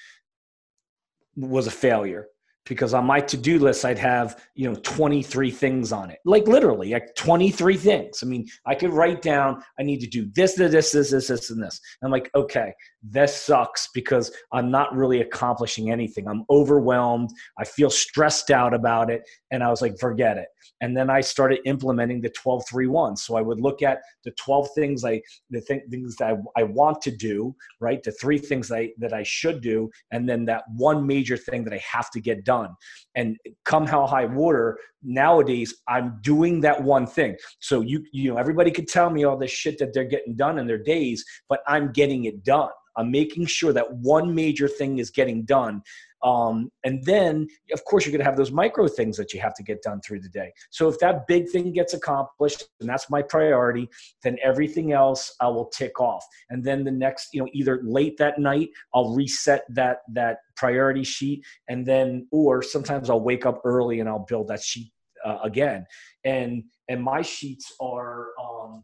was 1.35 1.65
a 1.65 1.71
failure 1.71 2.27
because 2.65 2.93
on 2.93 3.05
my 3.05 3.19
to-do 3.19 3.59
list 3.59 3.85
i'd 3.85 3.97
have 3.97 4.41
you 4.55 4.69
know 4.69 4.77
23 4.83 5.51
things 5.51 5.91
on 5.91 6.09
it. 6.09 6.19
Like 6.25 6.47
literally 6.47 6.91
like 6.91 7.15
23 7.15 7.77
things. 7.77 8.23
I 8.23 8.25
mean 8.25 8.47
i 8.65 8.75
could 8.75 8.91
write 8.91 9.21
down 9.21 9.63
i 9.79 9.83
need 9.83 9.99
to 10.01 10.07
do 10.07 10.29
this 10.33 10.55
this 10.55 10.71
this 10.71 10.91
this 10.91 11.11
this, 11.11 11.27
this 11.27 11.49
and 11.51 11.61
this. 11.61 11.79
I'm 12.03 12.11
like 12.11 12.29
okay 12.35 12.73
this 13.11 13.35
sucks 13.35 13.89
because 13.93 14.31
i'm 14.51 14.71
not 14.71 14.95
really 14.95 15.21
accomplishing 15.21 15.91
anything. 15.91 16.27
I'm 16.27 16.43
overwhelmed. 16.49 17.29
I 17.59 17.65
feel 17.65 17.89
stressed 17.89 18.49
out 18.51 18.73
about 18.73 19.11
it. 19.11 19.21
And 19.51 19.63
i 19.63 19.69
was 19.69 19.81
like 19.81 19.97
forget 19.99 20.37
it. 20.37 20.47
And 20.81 20.95
then 20.97 21.09
i 21.09 21.21
started 21.21 21.59
implementing 21.65 22.21
the 22.21 22.29
12 22.29 22.63
3 22.67 22.87
1. 22.87 23.17
so 23.17 23.35
i 23.35 23.41
would 23.41 23.59
look 23.59 23.81
at 23.81 23.99
the 24.23 24.31
12 24.31 24.69
things 24.75 25.05
i 25.05 25.21
the 25.49 25.61
th- 25.61 25.83
things 25.89 26.15
that 26.17 26.33
I, 26.57 26.61
I 26.61 26.63
want 26.63 27.01
to 27.03 27.11
do 27.11 27.55
right? 27.79 28.01
The 28.01 28.11
three 28.11 28.37
things 28.37 28.69
that 28.69 28.77
I, 28.77 28.91
that 28.99 29.13
I 29.13 29.23
should 29.23 29.61
do 29.61 29.89
and 30.11 30.27
then 30.27 30.45
that 30.45 30.63
one 30.75 31.05
major 31.05 31.37
thing 31.37 31.63
that 31.65 31.73
i 31.73 31.81
have 31.89 32.09
to 32.11 32.21
get 32.21 32.43
done. 32.43 32.69
And 33.15 33.37
come 33.65 33.85
hell 33.85 34.07
high 34.07 34.25
water 34.25 34.79
nowadays 35.03 35.75
i'm 35.87 36.17
doing 36.21 36.61
that 36.61 36.81
one 36.81 37.05
thing. 37.05 37.35
So 37.59 37.81
you 37.81 38.03
you 38.11 38.31
know 38.31 38.37
everybody 38.37 38.71
could 38.71 38.87
tell 38.87 39.09
me 39.09 39.23
all 39.25 39.37
this 39.37 39.51
shit 39.51 39.77
that 39.79 39.93
they're 39.93 40.03
getting 40.03 40.35
done 40.35 40.57
in 40.57 40.65
their 40.67 40.81
days 40.81 41.23
but 41.49 41.59
i'm 41.67 41.91
getting 41.91 42.25
it 42.25 42.43
done 42.43 42.69
i'm 42.97 43.11
making 43.11 43.45
sure 43.45 43.73
that 43.73 43.91
one 43.97 44.33
major 44.33 44.67
thing 44.67 44.99
is 44.99 45.09
getting 45.09 45.43
done 45.43 45.81
um, 46.25 46.71
and 46.83 47.03
then, 47.05 47.47
of 47.71 47.85
course, 47.85 48.03
you're 48.03 48.11
going 48.11 48.19
to 48.19 48.25
have 48.25 48.35
those 48.35 48.51
micro 48.51 48.87
things 48.87 49.15
that 49.17 49.31
you 49.31 49.39
have 49.39 49.53
to 49.53 49.63
get 49.63 49.83
done 49.83 50.01
through 50.01 50.21
the 50.21 50.29
day. 50.29 50.51
So 50.71 50.89
if 50.89 50.97
that 50.99 51.27
big 51.27 51.49
thing 51.49 51.71
gets 51.71 51.93
accomplished, 51.93 52.63
and 52.79 52.89
that's 52.89 53.11
my 53.11 53.21
priority, 53.21 53.87
then 54.23 54.37
everything 54.43 54.91
else 54.91 55.35
I 55.39 55.47
will 55.49 55.67
tick 55.67 55.99
off. 55.99 56.25
And 56.49 56.63
then 56.63 56.83
the 56.83 56.91
next, 56.91 57.29
you 57.31 57.41
know, 57.41 57.49
either 57.53 57.79
late 57.83 58.17
that 58.17 58.39
night, 58.39 58.69
I'll 58.95 59.13
reset 59.13 59.65
that 59.69 59.99
that 60.13 60.37
priority 60.57 61.03
sheet, 61.03 61.45
and 61.69 61.85
then, 61.85 62.27
or 62.31 62.63
sometimes 62.63 63.11
I'll 63.11 63.21
wake 63.21 63.45
up 63.45 63.61
early 63.63 63.99
and 63.99 64.09
I'll 64.09 64.25
build 64.27 64.47
that 64.47 64.63
sheet 64.63 64.91
uh, 65.23 65.37
again. 65.43 65.85
And 66.23 66.63
and 66.89 67.03
my 67.03 67.21
sheets 67.21 67.71
are 67.79 68.29
um, 68.43 68.83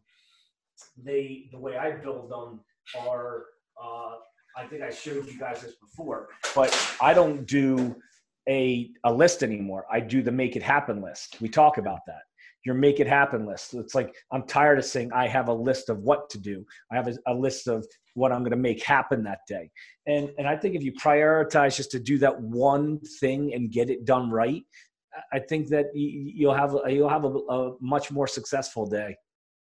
they 1.04 1.50
the 1.52 1.58
way 1.58 1.76
I 1.76 1.92
build 1.92 2.30
them 2.30 2.60
are. 3.00 3.46
Uh, 3.82 4.16
I 4.58 4.66
think 4.68 4.84
I 4.84 4.90
showed 4.90 5.28
you 5.28 5.40
guys 5.40 5.62
this 5.62 5.76
before, 5.76 6.30
but 6.56 6.98
I 7.02 7.14
don't 7.14 7.46
do 7.48 7.96
a, 8.50 8.92
a 9.06 9.14
list 9.14 9.44
anymore. 9.44 9.86
I 9.92 10.00
do 10.00 10.22
the 10.22 10.32
make 10.32 10.56
it 10.56 10.64
happen 10.64 11.02
list. 11.02 11.38
We 11.42 11.50
talk 11.50 11.78
about 11.78 12.00
that. 12.08 12.22
Your 12.66 12.76
make 12.76 13.00
it 13.00 13.08
happen 13.08 13.48
list. 13.48 13.74
It's 13.74 13.96
like 13.96 14.14
I'm 14.32 14.46
tired 14.46 14.78
of 14.78 14.86
saying 14.86 15.12
I 15.14 15.28
have 15.28 15.48
a 15.48 15.54
list 15.54 15.90
of 15.90 16.00
what 16.00 16.30
to 16.30 16.38
do. 16.38 16.64
I 16.92 16.96
have 16.96 17.08
a, 17.08 17.18
a 17.28 17.34
list 17.34 17.68
of 17.68 17.86
what 18.14 18.32
I'm 18.32 18.42
going 18.42 18.52
to 18.52 18.58
make 18.58 18.84
happen 18.84 19.24
that 19.24 19.40
day. 19.48 19.72
And 20.06 20.30
and 20.38 20.48
I 20.48 20.56
think 20.58 20.76
if 20.76 20.84
you 20.84 20.94
prioritize 20.94 21.76
just 21.76 21.92
to 21.92 22.00
do 22.00 22.20
that 22.20 22.40
one 22.40 23.00
thing 23.20 23.54
and 23.56 23.72
get 23.72 23.90
it 23.90 24.06
done 24.06 24.30
right, 24.30 24.62
I 25.34 25.40
think 25.40 25.70
that 25.70 25.88
you'll 25.94 26.54
have 26.54 26.76
you'll 26.88 27.10
have 27.10 27.26
a, 27.26 27.30
a 27.30 27.76
much 27.82 28.12
more 28.12 28.28
successful 28.28 28.86
day. 28.86 29.16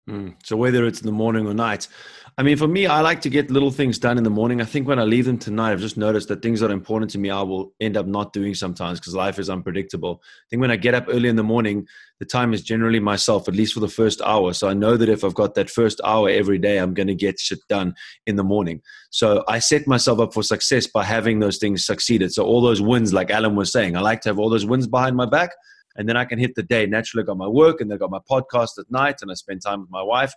Mm. 0.08 0.34
So 0.42 0.56
whether 0.56 0.86
it's 0.86 1.00
in 1.00 1.06
the 1.06 1.12
morning 1.12 1.46
or 1.46 1.54
night, 1.54 1.88
I 2.36 2.42
mean, 2.42 2.56
for 2.56 2.66
me, 2.66 2.86
I 2.86 3.00
like 3.00 3.20
to 3.22 3.30
get 3.30 3.50
little 3.50 3.70
things 3.70 3.98
done 3.98 4.18
in 4.18 4.24
the 4.24 4.30
morning. 4.30 4.60
I 4.60 4.64
think 4.64 4.88
when 4.88 4.98
I 4.98 5.04
leave 5.04 5.24
them 5.24 5.38
tonight, 5.38 5.70
I've 5.70 5.80
just 5.80 5.96
noticed 5.96 6.28
that 6.28 6.42
things 6.42 6.60
that 6.60 6.70
are 6.70 6.74
important 6.74 7.10
to 7.12 7.18
me, 7.18 7.30
I 7.30 7.40
will 7.42 7.72
end 7.80 7.96
up 7.96 8.06
not 8.06 8.32
doing 8.32 8.54
sometimes 8.54 8.98
because 8.98 9.14
life 9.14 9.38
is 9.38 9.48
unpredictable. 9.48 10.20
I 10.22 10.46
think 10.50 10.60
when 10.60 10.72
I 10.72 10.76
get 10.76 10.94
up 10.94 11.06
early 11.08 11.28
in 11.28 11.36
the 11.36 11.44
morning, 11.44 11.86
the 12.18 12.26
time 12.26 12.52
is 12.52 12.62
generally 12.62 12.98
myself, 12.98 13.48
at 13.48 13.54
least 13.54 13.72
for 13.72 13.80
the 13.80 13.88
first 13.88 14.20
hour. 14.22 14.52
So 14.52 14.68
I 14.68 14.74
know 14.74 14.96
that 14.96 15.08
if 15.08 15.24
I've 15.24 15.34
got 15.34 15.54
that 15.54 15.70
first 15.70 16.00
hour 16.04 16.28
every 16.28 16.58
day, 16.58 16.78
I'm 16.78 16.92
going 16.92 17.06
to 17.06 17.14
get 17.14 17.38
shit 17.38 17.60
done 17.68 17.94
in 18.26 18.34
the 18.36 18.44
morning. 18.44 18.82
So 19.10 19.44
I 19.48 19.60
set 19.60 19.86
myself 19.86 20.18
up 20.18 20.34
for 20.34 20.42
success 20.42 20.88
by 20.88 21.04
having 21.04 21.38
those 21.38 21.58
things 21.58 21.86
succeeded. 21.86 22.32
So 22.32 22.44
all 22.44 22.60
those 22.60 22.82
wins, 22.82 23.14
like 23.14 23.30
Alan 23.30 23.54
was 23.54 23.70
saying, 23.70 23.96
I 23.96 24.00
like 24.00 24.20
to 24.22 24.28
have 24.28 24.40
all 24.40 24.50
those 24.50 24.66
wins 24.66 24.88
behind 24.88 25.16
my 25.16 25.26
back 25.26 25.50
and 25.96 26.08
then 26.08 26.16
I 26.16 26.24
can 26.24 26.38
hit 26.38 26.54
the 26.54 26.62
day. 26.62 26.86
Naturally, 26.86 27.22
I 27.22 27.26
got 27.26 27.36
my 27.36 27.48
work 27.48 27.80
and 27.80 27.92
I 27.92 27.96
got 27.96 28.10
my 28.10 28.20
podcast 28.30 28.78
at 28.78 28.90
night, 28.90 29.16
and 29.22 29.30
I 29.30 29.34
spend 29.34 29.62
time 29.62 29.80
with 29.80 29.90
my 29.90 30.02
wife. 30.02 30.32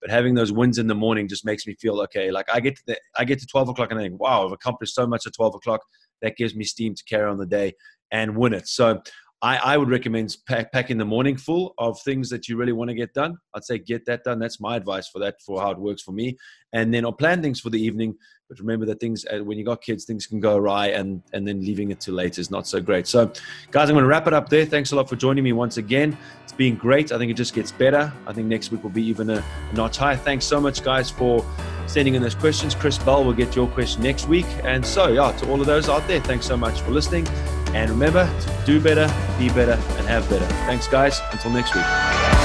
But 0.00 0.10
having 0.10 0.34
those 0.34 0.50
wins 0.50 0.78
in 0.78 0.88
the 0.88 0.96
morning 0.96 1.28
just 1.28 1.44
makes 1.44 1.64
me 1.66 1.74
feel 1.74 2.00
okay. 2.00 2.32
Like 2.32 2.46
I 2.52 2.58
get 2.58 2.74
to 2.76 2.82
the, 2.86 2.98
I 3.16 3.24
get 3.24 3.38
to 3.38 3.46
twelve 3.46 3.68
o'clock 3.68 3.90
and 3.90 4.00
I 4.00 4.02
think, 4.02 4.20
wow, 4.20 4.44
I've 4.44 4.52
accomplished 4.52 4.94
so 4.94 5.06
much 5.06 5.26
at 5.26 5.34
twelve 5.34 5.54
o'clock. 5.54 5.82
That 6.22 6.36
gives 6.36 6.54
me 6.56 6.64
steam 6.64 6.94
to 6.94 7.04
carry 7.04 7.30
on 7.30 7.38
the 7.38 7.46
day 7.46 7.74
and 8.10 8.36
win 8.36 8.52
it. 8.52 8.68
So 8.68 9.00
I, 9.42 9.56
I 9.56 9.76
would 9.76 9.90
recommend 9.90 10.36
pack, 10.46 10.70
packing 10.70 10.98
the 10.98 11.04
morning 11.04 11.36
full 11.36 11.74
of 11.76 12.00
things 12.02 12.30
that 12.30 12.48
you 12.48 12.56
really 12.56 12.72
want 12.72 12.90
to 12.90 12.94
get 12.94 13.12
done. 13.12 13.38
I'd 13.54 13.64
say 13.64 13.76
get 13.78 14.06
that 14.06 14.22
done. 14.22 14.38
That's 14.38 14.60
my 14.60 14.76
advice 14.76 15.08
for 15.08 15.18
that, 15.18 15.42
for 15.42 15.60
how 15.60 15.72
it 15.72 15.78
works 15.78 16.00
for 16.00 16.12
me. 16.12 16.38
And 16.72 16.94
then 16.94 17.04
I'll 17.04 17.12
plan 17.12 17.42
things 17.42 17.58
for 17.58 17.68
the 17.68 17.82
evening. 17.82 18.14
But 18.48 18.60
remember 18.60 18.86
that 18.86 19.00
things, 19.00 19.24
uh, 19.26 19.42
when 19.42 19.58
you 19.58 19.64
got 19.64 19.82
kids, 19.82 20.04
things 20.04 20.26
can 20.26 20.38
go 20.38 20.56
awry, 20.56 20.88
and 20.88 21.22
and 21.32 21.48
then 21.48 21.60
leaving 21.60 21.90
it 21.90 22.00
too 22.00 22.12
late 22.12 22.38
is 22.38 22.50
not 22.50 22.66
so 22.66 22.80
great. 22.80 23.06
So, 23.06 23.32
guys, 23.70 23.88
I'm 23.88 23.94
going 23.94 24.04
to 24.04 24.08
wrap 24.08 24.26
it 24.26 24.34
up 24.34 24.48
there. 24.50 24.66
Thanks 24.66 24.92
a 24.92 24.96
lot 24.96 25.08
for 25.08 25.16
joining 25.16 25.42
me 25.42 25.52
once 25.52 25.78
again. 25.78 26.16
It's 26.44 26.52
been 26.52 26.76
great. 26.76 27.12
I 27.12 27.18
think 27.18 27.30
it 27.30 27.34
just 27.34 27.54
gets 27.54 27.72
better. 27.72 28.12
I 28.26 28.32
think 28.34 28.48
next 28.48 28.70
week 28.70 28.82
will 28.82 28.90
be 28.90 29.04
even 29.04 29.30
a, 29.30 29.42
a 29.70 29.74
notch 29.74 29.96
higher. 29.96 30.16
Thanks 30.16 30.44
so 30.44 30.60
much, 30.60 30.84
guys, 30.84 31.10
for 31.10 31.44
sending 31.86 32.14
in 32.14 32.22
those 32.22 32.34
questions. 32.34 32.74
Chris 32.74 32.98
Bell 32.98 33.24
will 33.24 33.32
get 33.32 33.56
your 33.56 33.68
question 33.68 34.02
next 34.02 34.28
week. 34.28 34.46
And 34.64 34.84
so, 34.84 35.08
yeah, 35.08 35.32
to 35.32 35.50
all 35.50 35.60
of 35.60 35.66
those 35.66 35.88
out 35.88 36.06
there, 36.06 36.20
thanks 36.20 36.46
so 36.46 36.56
much 36.56 36.78
for 36.82 36.90
listening. 36.90 37.26
And 37.74 37.90
remember 37.90 38.26
to 38.40 38.66
do 38.66 38.80
better, 38.80 39.06
be 39.38 39.48
better, 39.48 39.72
and 39.96 40.06
have 40.06 40.28
better. 40.28 40.46
Thanks, 40.66 40.88
guys. 40.88 41.20
Until 41.32 41.50
next 41.50 41.74
week. 41.74 42.41